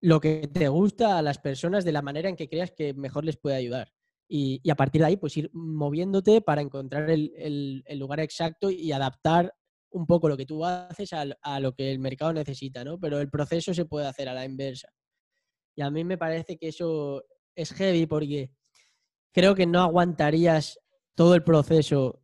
lo 0.00 0.20
que 0.20 0.48
te 0.52 0.68
gusta 0.68 1.18
a 1.18 1.22
las 1.22 1.38
personas 1.38 1.84
de 1.84 1.92
la 1.92 2.02
manera 2.02 2.28
en 2.28 2.36
que 2.36 2.48
creas 2.48 2.72
que 2.72 2.94
mejor 2.94 3.24
les 3.24 3.36
puede 3.36 3.56
ayudar. 3.56 3.92
Y, 4.28 4.68
a 4.70 4.76
partir 4.76 5.00
de 5.00 5.08
ahí, 5.08 5.16
pues 5.16 5.36
ir 5.36 5.50
moviéndote 5.52 6.40
para 6.40 6.62
encontrar 6.62 7.10
el, 7.10 7.84
lugar 7.96 8.20
exacto 8.20 8.70
y 8.70 8.92
adaptar 8.92 9.52
un 9.90 10.06
poco 10.06 10.28
lo 10.28 10.36
que 10.36 10.46
tú 10.46 10.64
haces 10.64 11.12
a, 11.12 11.24
a, 11.42 11.58
lo 11.58 11.74
que 11.74 11.90
el 11.90 11.98
mercado 11.98 12.32
necesita, 12.32 12.84
¿no? 12.84 12.98
Pero 12.98 13.18
el 13.18 13.28
proceso 13.28 13.74
se 13.74 13.86
puede 13.86 14.06
hacer 14.06 14.28
a 14.28 14.34
la 14.34 14.44
inversa. 14.44 14.88
Y 15.74 15.82
a 15.82 15.90
mí 15.90 16.04
me 16.04 16.16
parece 16.16 16.56
que 16.56 16.68
eso 16.68 17.24
es 17.56 17.72
heavy 17.72 18.06
porque 18.06 18.52
creo 19.32 19.54
que 19.54 19.66
no 19.66 19.80
aguantarías 19.80 20.78
todo 21.14 21.34
el 21.34 21.42
proceso 21.42 22.22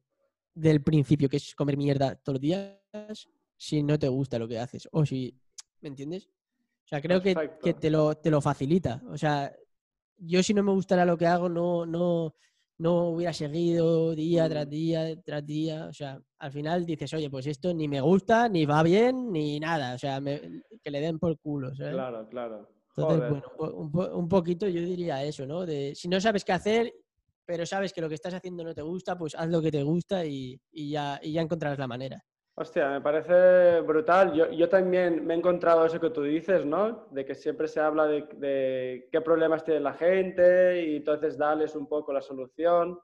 del 0.54 0.82
principio, 0.82 1.28
que 1.28 1.36
es 1.36 1.54
comer 1.54 1.76
mierda 1.76 2.14
todos 2.16 2.36
los 2.36 2.40
días, 2.40 2.78
si 3.56 3.82
no 3.82 3.98
te 3.98 4.08
gusta 4.08 4.38
lo 4.38 4.48
que 4.48 4.58
haces. 4.58 4.88
O 4.92 5.04
si, 5.04 5.38
¿me 5.80 5.88
entiendes? 5.88 6.28
O 6.84 6.88
sea, 6.88 7.00
creo 7.00 7.20
que, 7.20 7.34
que, 7.62 7.74
te, 7.74 7.90
lo, 7.90 8.14
te 8.14 8.30
lo 8.30 8.40
facilita. 8.40 9.02
O 9.08 9.18
sea, 9.18 9.52
yo 10.18 10.42
si 10.42 10.54
no 10.54 10.62
me 10.62 10.72
gustara 10.72 11.04
lo 11.04 11.16
que 11.16 11.26
hago, 11.26 11.48
no, 11.48 11.84
no, 11.84 12.34
no 12.78 13.08
hubiera 13.08 13.32
seguido 13.32 14.14
día 14.14 14.48
tras 14.48 14.66
mm. 14.66 14.70
día 14.70 15.22
tras 15.22 15.46
día. 15.46 15.86
O 15.86 15.92
sea, 15.92 16.20
al 16.38 16.52
final 16.52 16.86
dices, 16.86 17.12
oye, 17.14 17.30
pues 17.30 17.46
esto 17.46 17.72
ni 17.72 17.88
me 17.88 18.00
gusta, 18.00 18.48
ni 18.48 18.66
va 18.66 18.82
bien, 18.82 19.32
ni 19.32 19.58
nada. 19.58 19.94
O 19.94 19.98
sea, 19.98 20.20
que 20.20 20.90
le 20.90 21.00
den 21.00 21.18
por 21.18 21.38
culo. 21.38 21.72
Claro, 21.72 22.28
claro. 22.28 22.68
Entonces, 22.96 23.42
bueno, 23.56 24.12
un, 24.14 24.28
poquito 24.28 24.66
yo 24.68 24.80
diría 24.80 25.22
eso, 25.22 25.44
¿no? 25.46 25.66
De 25.66 25.94
si 25.94 26.08
no 26.08 26.18
sabes 26.18 26.44
qué 26.44 26.52
hacer, 26.52 26.94
pero 27.44 27.66
sabes 27.66 27.92
que 27.92 28.00
lo 28.00 28.08
que 28.08 28.14
estás 28.14 28.32
haciendo 28.32 28.64
no 28.64 28.74
te 28.74 28.80
gusta, 28.80 29.18
pues 29.18 29.34
haz 29.34 29.48
lo 29.48 29.60
que 29.60 29.70
te 29.70 29.82
gusta 29.82 30.24
y, 30.24 30.58
ya, 30.72 31.20
ya 31.22 31.42
encontrarás 31.42 31.78
la 31.78 31.86
manera. 31.86 32.24
Hostia, 32.58 32.88
me 32.88 33.00
parece 33.02 33.82
brutal. 33.82 34.32
Yo, 34.32 34.68
también 34.70 35.26
me 35.26 35.34
he 35.34 35.36
encontrado 35.36 35.84
eso 35.84 36.00
que 36.00 36.08
tú 36.08 36.22
dices, 36.22 36.64
¿no? 36.64 37.06
De 37.10 37.26
que 37.26 37.34
siempre 37.34 37.68
se 37.68 37.80
habla 37.80 38.06
de, 38.06 39.08
qué 39.12 39.20
problemas 39.20 39.62
tiene 39.62 39.80
la 39.80 39.92
gente 39.92 40.82
y 40.82 40.96
entonces 40.96 41.36
darles 41.36 41.76
un 41.76 41.86
poco 41.86 42.14
la 42.14 42.22
solución. 42.22 42.98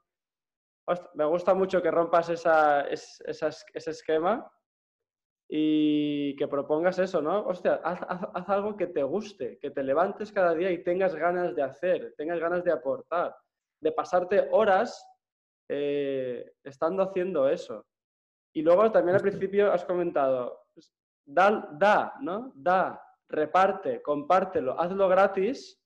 me 1.14 1.24
gusta 1.26 1.52
mucho 1.52 1.82
que 1.82 1.90
rompas 1.90 2.30
esa, 2.30 2.88
ese 2.88 3.90
esquema 3.90 4.50
y 5.46 6.34
que 6.36 6.48
propongas 6.48 6.98
eso, 6.98 7.20
¿no? 7.20 7.46
Hostia, 7.46 7.74
haz, 7.84 8.48
algo 8.48 8.74
que 8.74 8.86
te 8.86 9.02
guste, 9.02 9.58
que 9.58 9.70
te 9.70 9.82
levantes 9.82 10.32
cada 10.32 10.54
día 10.54 10.70
y 10.70 10.82
tengas 10.82 11.14
ganas 11.14 11.54
de 11.54 11.62
hacer, 11.62 12.14
tengas 12.16 12.40
ganas 12.40 12.64
de 12.64 12.72
aportar, 12.72 13.36
de 13.82 13.92
pasarte 13.92 14.48
horas 14.50 15.06
eh, 15.68 16.54
estando 16.64 17.02
haciendo 17.02 17.50
eso. 17.50 17.84
Y 18.52 18.62
luego 18.62 18.90
también 18.90 19.16
al 19.16 19.22
principio 19.22 19.72
has 19.72 19.84
comentado, 19.84 20.66
pues, 20.74 20.92
da, 21.24 21.68
da, 21.72 22.14
¿no? 22.20 22.52
Da, 22.54 23.02
reparte, 23.28 24.02
compártelo, 24.02 24.78
hazlo 24.78 25.08
gratis, 25.08 25.82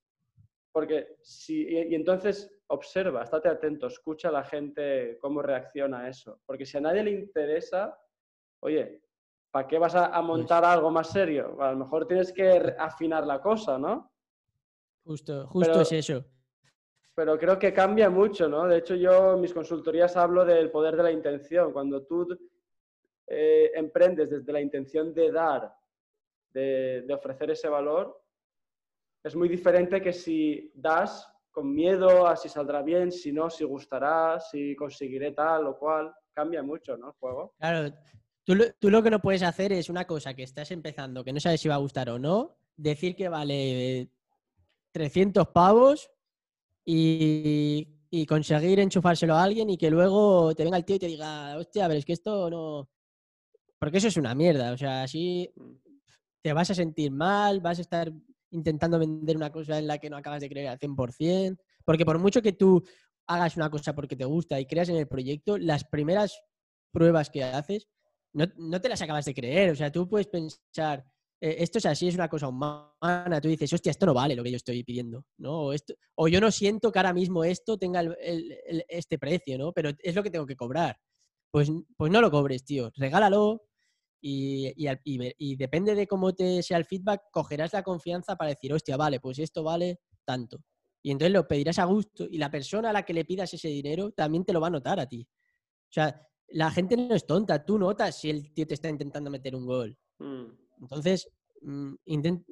porque 0.73 1.17
si, 1.23 1.63
y, 1.63 1.95
entonces 1.95 2.53
observa, 2.69 3.23
estate 3.23 3.49
atento, 3.49 3.87
escucha 3.87 4.29
a 4.29 4.33
la 4.33 4.45
gente 4.45 5.17
cómo 5.21 5.41
reacciona 5.41 6.01
a 6.01 6.09
eso. 6.09 6.41
Porque 6.45 6.67
si 6.67 6.77
a 6.77 6.81
nadie 6.81 7.05
le 7.05 7.13
interesa, 7.13 7.99
oye, 8.61 9.03
¿para 9.51 9.67
qué 9.69 9.79
vas 9.79 9.95
a, 9.95 10.11
pues 10.11 10.25
montar 10.25 10.65
algo 10.65 10.91
más 10.91 11.11
serio? 11.11 11.57
A 11.63 11.71
lo 11.71 11.79
mejor 11.79 12.07
tienes 12.07 12.33
que 12.33 12.75
afinar 12.79 13.25
la 13.27 13.41
cosa, 13.41 13.79
¿no? 13.79 14.13
Justo, 15.05 15.47
justo 15.47 15.81
es 15.83 15.93
eso. 15.93 16.25
Pero 17.15 17.39
creo 17.39 17.59
que 17.59 17.73
cambia 17.73 18.11
mucho, 18.11 18.49
¿no? 18.49 18.67
De 18.67 18.79
hecho, 18.79 18.95
yo 18.97 19.35
en 19.35 19.41
mis 19.41 19.55
consultorías 19.55 20.17
hablo 20.17 20.45
del 20.45 20.71
poder 20.71 20.97
de 20.97 21.05
la 21.05 21.13
intención. 21.13 21.73
Cuando 21.73 22.05
tú 22.05 22.27
eh, 23.27 23.73
emprendes 23.75 24.31
desde 24.31 24.53
la 24.53 24.61
intención 24.61 25.13
de 25.15 25.33
dar, 25.33 25.75
de, 26.51 27.07
ofrecer 27.13 27.51
ese 27.51 27.69
valor, 27.69 28.23
es 29.23 29.35
muy 29.35 29.49
diferente 29.49 30.01
que 30.01 30.13
si 30.13 30.71
das 30.75 31.31
con 31.51 31.75
miedo 31.75 32.27
a 32.27 32.37
si 32.37 32.49
saldrá 32.49 32.83
bien, 32.83 33.11
si 33.11 33.33
no, 33.33 33.51
si 33.51 33.65
gustará, 33.65 34.39
si 34.41 34.77
conseguiré 34.77 35.33
tal 35.33 35.67
o 35.67 35.79
cual. 35.79 36.15
Cambia 36.33 36.63
mucho, 36.63 36.99
¿no? 36.99 37.09
El 37.09 37.13
juego. 37.15 37.55
Claro, 37.59 37.91
Tú 38.47 38.55
lo, 38.91 39.03
que 39.03 39.11
no 39.11 39.21
puedes 39.21 39.43
hacer 39.43 39.73
es 39.73 39.91
una 39.91 40.07
cosa 40.07 40.33
que 40.35 40.45
estás 40.45 40.71
empezando, 40.71 41.25
que 41.25 41.33
no 41.33 41.41
sabes 41.41 41.61
si 41.61 41.69
va 41.69 41.75
a 41.75 41.79
gustar 41.79 42.09
o 42.11 42.19
no, 42.21 42.57
decir 42.77 43.17
que 43.17 43.29
vale 43.29 44.09
300 44.93 45.49
pavos 45.49 46.09
y, 46.85 47.93
conseguir 48.29 48.79
enchufárselo 48.79 49.35
a 49.35 49.43
alguien 49.43 49.69
y 49.69 49.77
que 49.77 49.91
luego 49.91 50.55
te 50.55 50.63
venga 50.63 50.77
el 50.77 50.85
tío 50.85 50.95
y 50.95 51.01
te 51.01 51.09
diga, 51.09 51.57
hostia, 51.57 51.89
pero 51.89 51.99
es 51.99 52.05
que 52.05 52.13
esto 52.13 52.49
no... 52.49 52.89
Porque 53.79 53.99
eso 53.99 54.09
es 54.09 54.17
una 54.17 54.35
mierda, 54.35 54.73
o 54.73 54.77
sea, 54.77 55.03
así 55.03 55.53
te 56.43 56.53
vas 56.53 56.71
a 56.71 56.75
sentir 56.75 57.11
mal, 57.11 57.61
vas 57.61 57.79
a 57.79 57.83
estar 57.83 58.13
intentando 58.51 58.99
vender 58.99 59.37
una 59.37 59.51
cosa 59.51 59.79
en 59.79 59.87
la 59.87 59.99
que 59.99 60.09
no 60.09 60.17
acabas 60.17 60.41
de 60.41 60.49
creer 60.49 60.69
al 60.69 60.79
100%, 60.79 61.59
porque 61.85 62.05
por 62.05 62.19
mucho 62.19 62.41
que 62.41 62.53
tú 62.53 62.83
hagas 63.27 63.57
una 63.57 63.71
cosa 63.71 63.95
porque 63.95 64.17
te 64.17 64.25
gusta 64.25 64.59
y 64.61 64.67
creas 64.67 64.89
en 64.89 64.97
el 64.97 65.09
proyecto, 65.09 65.59
las 65.59 65.85
primeras 65.85 66.41
pruebas 66.93 67.29
que 67.29 67.45
haces 67.45 67.89
no, 68.37 68.81
te 68.81 68.89
las 68.89 69.01
acabas 69.01 69.25
de 69.25 69.35
creer. 69.35 69.71
O 69.71 69.77
sea, 69.77 69.91
tú 69.91 70.09
puedes 70.09 70.27
pensar, 70.27 71.05
eh, 71.41 71.57
esto 71.59 71.79
es 71.79 71.87
así, 71.87 72.09
es 72.09 72.15
una 72.15 72.29
cosa 72.29 72.49
humana. 72.49 73.41
Tú 73.41 73.49
dices, 73.49 73.73
hostia, 73.73 73.91
esto 73.91 74.07
no 74.07 74.15
vale 74.15 74.37
lo 74.37 74.43
que 74.43 74.51
yo 74.51 74.57
estoy 74.57 74.85
pidiendo, 74.85 75.25
¿no? 75.39 75.67
O, 75.67 75.73
esto, 75.73 75.95
o 76.17 76.29
yo 76.29 76.41
no 76.41 76.51
siento 76.51 76.93
que 76.93 76.99
ahora 76.99 77.15
mismo 77.15 77.45
esto 77.45 77.79
tenga 77.79 78.03
este 78.89 79.19
precio, 79.19 79.57
¿no? 79.59 79.73
Pero 79.73 79.91
es 79.99 80.15
lo 80.15 80.23
que 80.23 80.31
tengo 80.31 80.47
que 80.47 80.57
cobrar. 80.57 80.97
Pues, 81.51 81.71
pues 81.97 82.13
no 82.13 82.21
lo 82.21 82.31
cobres, 82.31 82.65
tío. 82.65 82.91
Regálalo 82.97 83.63
y, 84.21 84.73
y 85.05 85.57
depende 85.57 85.95
de 85.95 86.07
cómo 86.07 86.33
te 86.35 86.63
sea 86.63 86.79
el 86.79 86.85
feedback, 86.85 87.23
cogerás 87.31 87.73
la 87.73 87.83
confianza 87.83 88.37
para 88.37 88.51
decir, 88.51 88.73
hostia, 88.73 88.97
vale, 88.97 89.21
pues 89.21 89.39
esto 89.39 89.63
vale 89.63 90.01
tanto. 90.25 90.59
Y 91.03 91.11
entonces 91.13 91.33
lo 91.33 91.47
pedirás 91.47 91.79
a 91.79 91.85
gusto 91.85 92.27
y 92.29 92.39
la 92.39 92.51
persona 92.51 92.91
a 92.91 92.93
la 92.93 93.05
que 93.05 93.15
le 93.15 93.25
pidas 93.25 93.53
ese 93.55 93.69
dinero 93.69 94.11
también 94.13 94.45
te 94.45 94.53
lo 94.53 94.61
va 94.61 94.67
a 94.67 94.71
notar 94.71 94.99
a 94.99 95.07
ti. 95.07 95.27
O 95.29 95.93
sea, 95.93 96.27
la 96.49 96.71
gente 96.71 96.97
no 96.97 97.15
es 97.15 97.27
tonta, 97.27 97.65
tú 97.65 97.79
notas 97.79 98.17
si 98.17 98.31
el 98.31 98.53
tío 98.53 98.67
te 98.67 98.75
está 98.75 98.89
intentando 98.89 99.31
meter 99.31 99.55
un 99.55 99.67
gol. 99.67 99.97
Mm, 100.19 100.47
Entonces, 100.81 101.29
mm, 101.63 101.95
intent- 102.07 102.45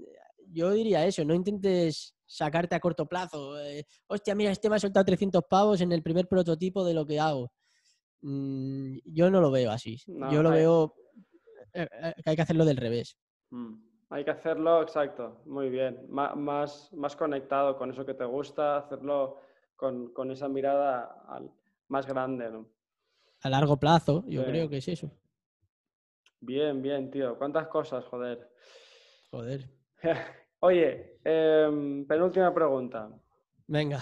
yo 0.48 0.70
diría 0.72 1.04
eso, 1.06 1.24
no 1.24 1.34
intentes 1.34 2.14
sacarte 2.26 2.74
a 2.76 2.80
corto 2.80 3.06
plazo. 3.06 3.58
eh, 3.60 3.84
Hostia, 4.06 4.34
mira, 4.34 4.50
este 4.52 4.68
me 4.70 4.76
ha 4.76 4.78
soltado 4.78 5.04
300 5.04 5.42
pavos 5.50 5.80
en 5.80 5.90
el 5.92 6.02
primer 6.02 6.28
prototipo 6.28 6.84
de 6.84 6.94
lo 6.94 7.04
que 7.06 7.18
hago. 7.18 7.52
Mm, 8.22 8.98
yo 9.04 9.30
no 9.30 9.40
lo 9.40 9.50
veo 9.50 9.70
así. 9.70 9.98
No, 10.06 10.30
yo 10.32 10.42
lo 10.42 10.50
veo 10.50 10.94
que 11.74 12.30
hay 12.30 12.36
que 12.36 12.42
hacerlo 12.42 12.64
del 12.64 12.76
revés. 12.78 13.16
mm. 13.50 13.74
Hay 14.10 14.24
que 14.24 14.30
hacerlo, 14.30 14.82
exacto, 14.82 15.40
muy 15.46 15.70
bien. 15.70 16.06
Más, 16.08 16.92
más 16.92 17.16
conectado 17.16 17.76
con 17.76 17.90
eso 17.90 18.04
que 18.06 18.14
te 18.14 18.24
gusta, 18.24 18.76
hacerlo 18.76 19.40
con, 19.76 20.12
con 20.12 20.30
esa 20.30 20.48
mirada 20.48 21.24
al- 21.26 21.50
más 21.88 22.06
grande, 22.06 22.48
¿no? 22.50 22.68
A 23.42 23.50
largo 23.50 23.76
plazo, 23.78 24.24
yo 24.28 24.44
creo 24.44 24.68
que 24.68 24.76
es 24.78 24.88
eso. 24.88 25.10
Bien, 26.40 26.80
bien, 26.82 27.10
tío. 27.10 27.36
¿Cuántas 27.38 27.66
cosas, 27.68 28.04
joder? 28.04 28.50
Joder. 29.32 29.68
Oye, 30.60 31.18
em, 31.24 32.06
penúltima 32.06 32.52
pregunta. 32.54 33.10
Venga. 33.66 34.00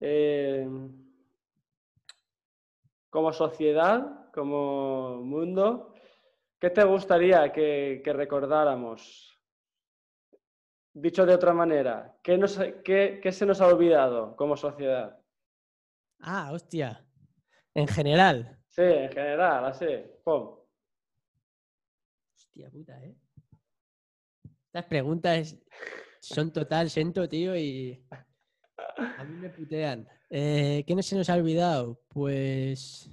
Em, 0.00 0.90
como 3.10 3.32
sociedad, 3.32 4.30
como 4.32 5.20
mundo, 5.22 5.89
¿qué 6.60 6.70
te 6.70 6.84
gustaría 6.84 7.50
que, 7.52 8.00
que 8.04 8.12
recordáramos? 8.12 9.26
Dicho 10.92 11.24
de 11.24 11.34
otra 11.34 11.52
manera, 11.54 12.16
¿qué, 12.22 12.36
nos- 12.36 12.58
qué- 12.84 13.20
qué 13.22 13.32
se 13.32 13.46
nos 13.46 13.60
ha 13.60 13.66
olvidado 13.68 14.34
como 14.36 14.56
sociedad? 14.56 15.18
Ah, 16.20 16.50
hostia. 16.52 17.04
En 17.74 17.86
general. 17.86 18.58
Sí, 18.68 18.82
en 18.82 19.10
general, 19.10 19.64
así. 19.64 19.86
Pum. 20.24 20.58
Hostia 22.34 22.70
puta, 22.70 23.00
¿eh? 23.04 23.14
Estas 24.66 24.84
preguntas 24.86 25.56
son 26.20 26.52
total 26.52 26.90
sento, 26.90 27.28
tío, 27.28 27.56
y 27.56 28.04
a 28.96 29.24
mí 29.24 29.36
me 29.36 29.50
putean. 29.50 30.06
Eh, 30.28 30.84
¿Qué 30.86 30.94
no 30.94 31.02
se 31.02 31.16
nos 31.16 31.30
ha 31.30 31.34
olvidado? 31.34 32.00
Pues... 32.08 33.10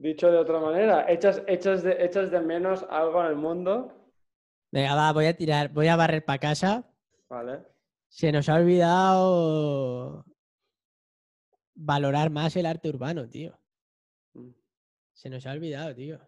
Dicho 0.00 0.30
de 0.30 0.38
otra 0.38 0.58
manera, 0.60 1.10
¿echas, 1.12 1.42
echas, 1.46 1.82
de, 1.82 2.02
echas 2.02 2.30
de 2.30 2.40
menos 2.40 2.86
algo 2.88 3.20
en 3.20 3.26
el 3.26 3.36
mundo? 3.36 3.92
Venga, 4.72 4.94
va, 4.94 5.12
voy 5.12 5.26
a 5.26 5.36
tirar, 5.36 5.68
voy 5.74 5.88
a 5.88 5.96
barrer 5.96 6.24
para 6.24 6.38
casa. 6.38 6.90
Vale. 7.28 7.58
Se 8.08 8.32
nos 8.32 8.48
ha 8.48 8.54
olvidado 8.54 10.24
valorar 11.74 12.30
más 12.30 12.56
el 12.56 12.64
arte 12.66 12.88
urbano, 12.88 13.28
tío. 13.28 13.58
Mm. 14.32 14.50
Se 15.12 15.28
nos 15.28 15.44
ha 15.46 15.52
olvidado, 15.52 15.94
tío. 15.94 16.18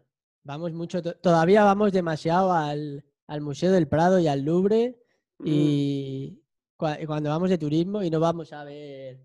Vamos 0.44 0.72
mucho, 0.72 1.00
to- 1.02 1.16
todavía 1.16 1.64
vamos 1.64 1.92
demasiado 1.92 2.52
al, 2.52 3.02
al 3.26 3.40
Museo 3.40 3.72
del 3.72 3.88
Prado 3.88 4.18
y 4.18 4.28
al 4.28 4.42
Louvre 4.44 4.98
Mm. 5.38 5.44
y 5.46 6.38
cuando 6.76 7.30
vamos 7.30 7.48
de 7.50 7.58
turismo 7.58 8.02
y 8.02 8.10
no 8.10 8.20
vamos 8.20 8.52
a 8.52 8.62
ver 8.64 9.24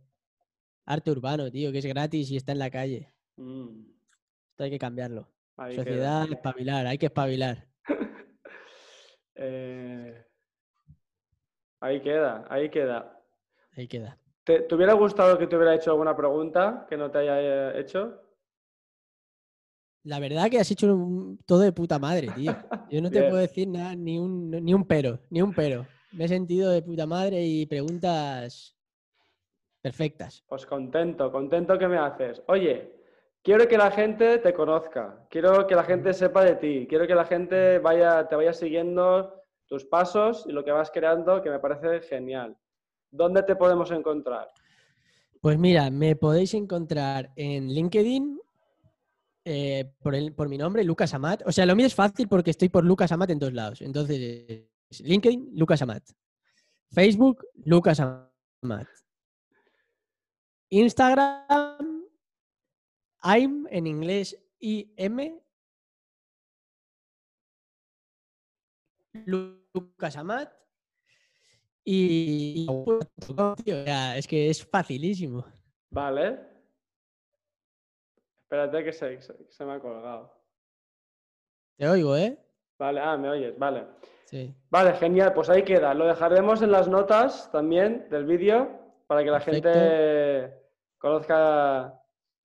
arte 0.86 1.12
urbano, 1.12 1.52
tío, 1.52 1.72
que 1.72 1.80
es 1.80 1.86
gratis 1.86 2.32
y 2.32 2.38
está 2.38 2.54
en 2.54 2.60
la 2.60 2.70
calle. 2.72 3.12
Mm. 3.36 3.97
Esto 4.58 4.64
hay 4.64 4.72
que 4.72 4.80
cambiarlo. 4.80 5.28
Ahí 5.58 5.76
queda. 5.76 5.84
Sociedad, 5.86 6.32
espabilar, 6.32 6.88
hay 6.88 6.97
que 6.97 7.05
espabilar. 7.05 7.68
Eh, 9.39 10.26
ahí 11.80 12.01
queda, 12.01 12.47
ahí 12.49 12.72
queda. 12.72 13.22
Ahí 13.76 13.88
queda. 13.88 14.18
¿Te, 14.43 14.62
te 14.62 14.74
hubiera 14.74 14.93
gustado 14.93 15.38
que 15.38 15.45
te 15.45 15.55
hubiera 15.55 15.76
hecho 15.76 15.91
alguna 15.91 16.18
pregunta 16.18 16.88
que 16.89 16.97
no 16.97 17.12
te 17.12 17.20
haya 17.20 17.78
hecho? 17.78 18.20
La 20.05 20.20
verdad 20.20 20.49
que 20.49 20.60
has 20.60 20.72
hecho 20.72 20.91
un- 20.95 21.38
todo 21.45 21.60
de 21.60 21.72
puta 21.72 21.99
madre, 21.99 22.30
tío. 22.32 22.51
Yo 22.91 22.99
no 22.99 23.12
te 23.12 23.20
puedo 23.20 23.36
decir 23.36 23.68
nada, 23.68 23.95
ni 23.95 24.18
un, 24.18 24.49
ni 24.49 24.74
un 24.74 24.88
pero, 24.88 25.20
ni 25.30 25.39
un 25.43 25.53
pero. 25.53 25.86
Me 26.14 26.26
he 26.26 26.28
sentido 26.28 26.72
de 26.72 26.82
puta 26.82 27.05
madre 27.05 27.45
y 27.45 27.68
preguntas 27.68 28.76
perfectas. 29.84 30.43
Pues 30.47 30.66
contento, 30.66 31.32
contento 31.32 31.78
que 31.78 31.88
me 31.88 31.99
haces. 31.99 32.41
Oye, 32.47 32.97
quiero 33.48 33.66
que 33.66 33.78
la 33.78 33.91
gente 33.91 34.39
te 34.39 34.54
conozca, 34.54 35.26
quiero 35.30 35.66
que 35.68 35.74
la 35.74 35.86
gente 35.86 36.14
sepa 36.14 36.43
de 36.43 36.56
ti, 36.56 36.86
quiero 36.86 37.08
que 37.08 37.16
la 37.16 37.24
gente 37.24 37.80
vaya, 37.80 38.28
te 38.28 38.36
vaya 38.36 38.52
siguiendo 38.52 39.41
tus 39.68 39.86
pasos 39.86 40.43
y 40.50 40.52
lo 40.52 40.66
que 40.66 40.72
vas 40.74 40.91
creando, 40.91 41.41
que 41.41 41.50
me 41.50 41.60
parece 41.60 42.02
genial. 42.02 42.58
¿Dónde 43.10 43.43
te 43.43 43.56
podemos 43.56 43.89
encontrar? 43.91 44.50
Pues 45.39 45.58
mira, 45.58 45.89
me 45.89 46.18
podéis 46.18 46.56
encontrar 46.56 47.32
en 47.38 47.70
LinkedIn 47.70 48.38
eh, 49.45 49.93
por, 50.00 50.14
el, 50.14 50.34
por 50.34 50.50
mi 50.50 50.58
nombre, 50.58 50.84
Lucas 50.84 51.14
Amat. 51.14 51.43
O 51.45 51.54
sea, 51.54 51.66
lo 51.66 51.74
mío 51.74 51.86
es 51.86 51.95
fácil 51.95 52.28
porque 52.28 52.52
estoy 52.52 52.68
por 52.68 52.84
Lucas 52.84 53.14
Amat 53.14 53.30
en 53.30 53.39
todos 53.39 53.54
lados. 53.54 53.82
Entonces, 53.82 54.66
es 54.89 55.00
LinkedIn, 55.00 55.52
Lucas 55.54 55.82
Amat. 55.82 56.04
Facebook, 56.91 57.45
Lucas 57.64 58.02
Amat. 58.02 58.88
Instagram, 60.70 61.97
I'm 63.28 63.67
en 63.71 63.88
inglés 63.88 64.38
IM. 64.59 65.41
Lucas 69.25 70.15
Amat. 70.17 70.51
Y, 71.84 72.65
tío, 73.63 73.84
sea, 73.86 74.17
es 74.17 74.28
que 74.28 74.49
es 74.49 74.65
facilísimo. 74.65 75.45
Vale. 75.89 76.39
Espérate 78.43 78.84
que 78.84 78.93
se, 78.93 79.21
se- 79.21 79.45
se 79.49 79.65
me 79.65 79.73
ha 79.73 79.80
colgado. 79.80 80.34
Te 81.78 81.88
oigo, 81.88 82.15
¿eh? 82.17 82.38
Vale, 82.80 82.99
ah, 83.01 83.17
me 83.17 83.30
oyes, 83.30 83.57
vale. 83.57 83.88
Sí. 84.25 84.53
Vale, 84.69 84.93
genial, 84.97 85.34
pues 85.34 85.49
ahí 85.49 85.63
queda. 85.63 85.93
Lo 85.93 86.05
dejaremos 86.05 86.61
en 86.61 86.71
las 86.71 86.88
notas 86.88 87.49
también 87.51 88.07
del 88.09 88.25
vídeo 88.25 89.03
para 89.07 89.23
que 89.23 89.32
la 89.32 89.39
Perfecto. 89.39 89.69
gente 89.71 90.53
conozca 90.97 91.97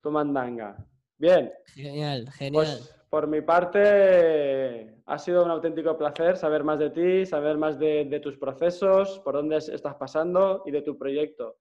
tu 0.02 0.10
mandanga. 0.10 0.76
Bien, 1.16 1.52
Genial, 1.66 2.28
genial. 2.32 2.52
pues 2.66 2.94
por 3.08 3.26
mi 3.28 3.40
parte 3.40 4.96
ha 5.06 5.18
sido 5.18 5.44
un 5.44 5.50
auténtico 5.50 5.96
placer 5.96 6.36
saber 6.36 6.64
más 6.64 6.78
de 6.78 6.90
ti, 6.90 7.26
saber 7.26 7.56
más 7.56 7.78
de, 7.78 8.04
de 8.06 8.20
tus 8.20 8.36
procesos, 8.36 9.20
por 9.20 9.34
dónde 9.34 9.56
es- 9.58 9.68
estás 9.68 9.94
pasando 9.94 10.62
y 10.66 10.70
de 10.72 10.82
tu 10.82 10.98
proyecto. 10.98 11.58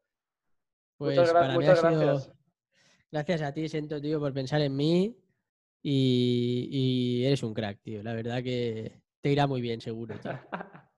Pues 0.97 1.15
muchas 1.17 1.33
gra- 1.33 1.39
para 1.39 1.47
mí 1.57 1.65
ha 1.65 1.69
muchas 1.69 1.79
sido- 1.79 1.99
gracias. 2.01 2.31
Gracias 3.11 3.41
a 3.41 3.53
ti, 3.53 3.67
Sento, 3.67 4.01
tío, 4.01 4.19
por 4.19 4.33
pensar 4.33 4.61
en 4.61 4.75
mí. 4.75 5.17
Y, 5.83 6.69
y 6.71 7.25
eres 7.25 7.43
un 7.43 7.53
crack, 7.53 7.81
tío. 7.81 8.01
La 8.03 8.13
verdad 8.13 8.41
que 8.43 9.01
te 9.19 9.31
irá 9.31 9.47
muy 9.47 9.59
bien, 9.61 9.81
seguro, 9.81 10.15
tío. 10.19 10.31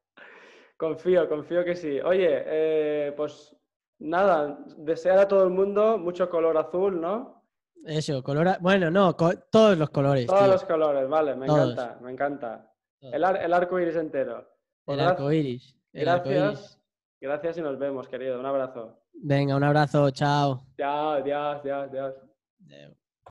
Confío, 0.77 1.27
confío 1.29 1.63
que 1.63 1.75
sí. 1.75 1.99
Oye, 2.01 2.27
eh, 2.45 3.13
pues 3.15 3.55
nada, 4.03 4.57
desear 4.77 5.17
a 5.19 5.27
todo 5.27 5.43
el 5.43 5.49
mundo 5.49 5.97
mucho 5.97 6.29
color 6.29 6.57
azul, 6.57 6.99
¿no? 6.99 7.43
Eso, 7.85 8.23
color. 8.23 8.47
a- 8.47 8.57
Bueno, 8.61 8.89
no, 8.91 9.15
co- 9.17 9.33
todos 9.51 9.77
los 9.77 9.89
colores, 9.89 10.25
Todos 10.27 10.41
tío. 10.43 10.51
los 10.53 10.63
colores, 10.65 11.07
vale, 11.09 11.35
me 11.35 11.47
Todos. 11.47 11.71
encanta, 11.73 11.99
me 12.01 12.11
encanta. 12.11 12.71
El, 13.01 13.23
ar- 13.23 13.41
el 13.43 13.53
arco 13.53 13.79
iris 13.79 13.95
entero. 13.97 14.47
Pues 14.85 14.97
El 14.99 15.05
arco 15.05 15.31
iris. 15.31 15.77
El 15.91 16.07
arco 16.07 16.29
iris. 16.29 16.41
Gracias, 16.41 16.79
gracias 17.19 17.57
y 17.57 17.61
nos 17.61 17.77
vemos, 17.77 18.07
querido. 18.07 18.39
Un 18.39 18.45
abrazo. 18.45 18.99
Venga, 19.13 19.55
un 19.55 19.63
abrazo, 19.63 20.09
chao. 20.11 20.65
Chao, 20.77 21.09
adiós, 21.11 21.59
adiós, 21.61 21.89
adiós. 21.89 22.93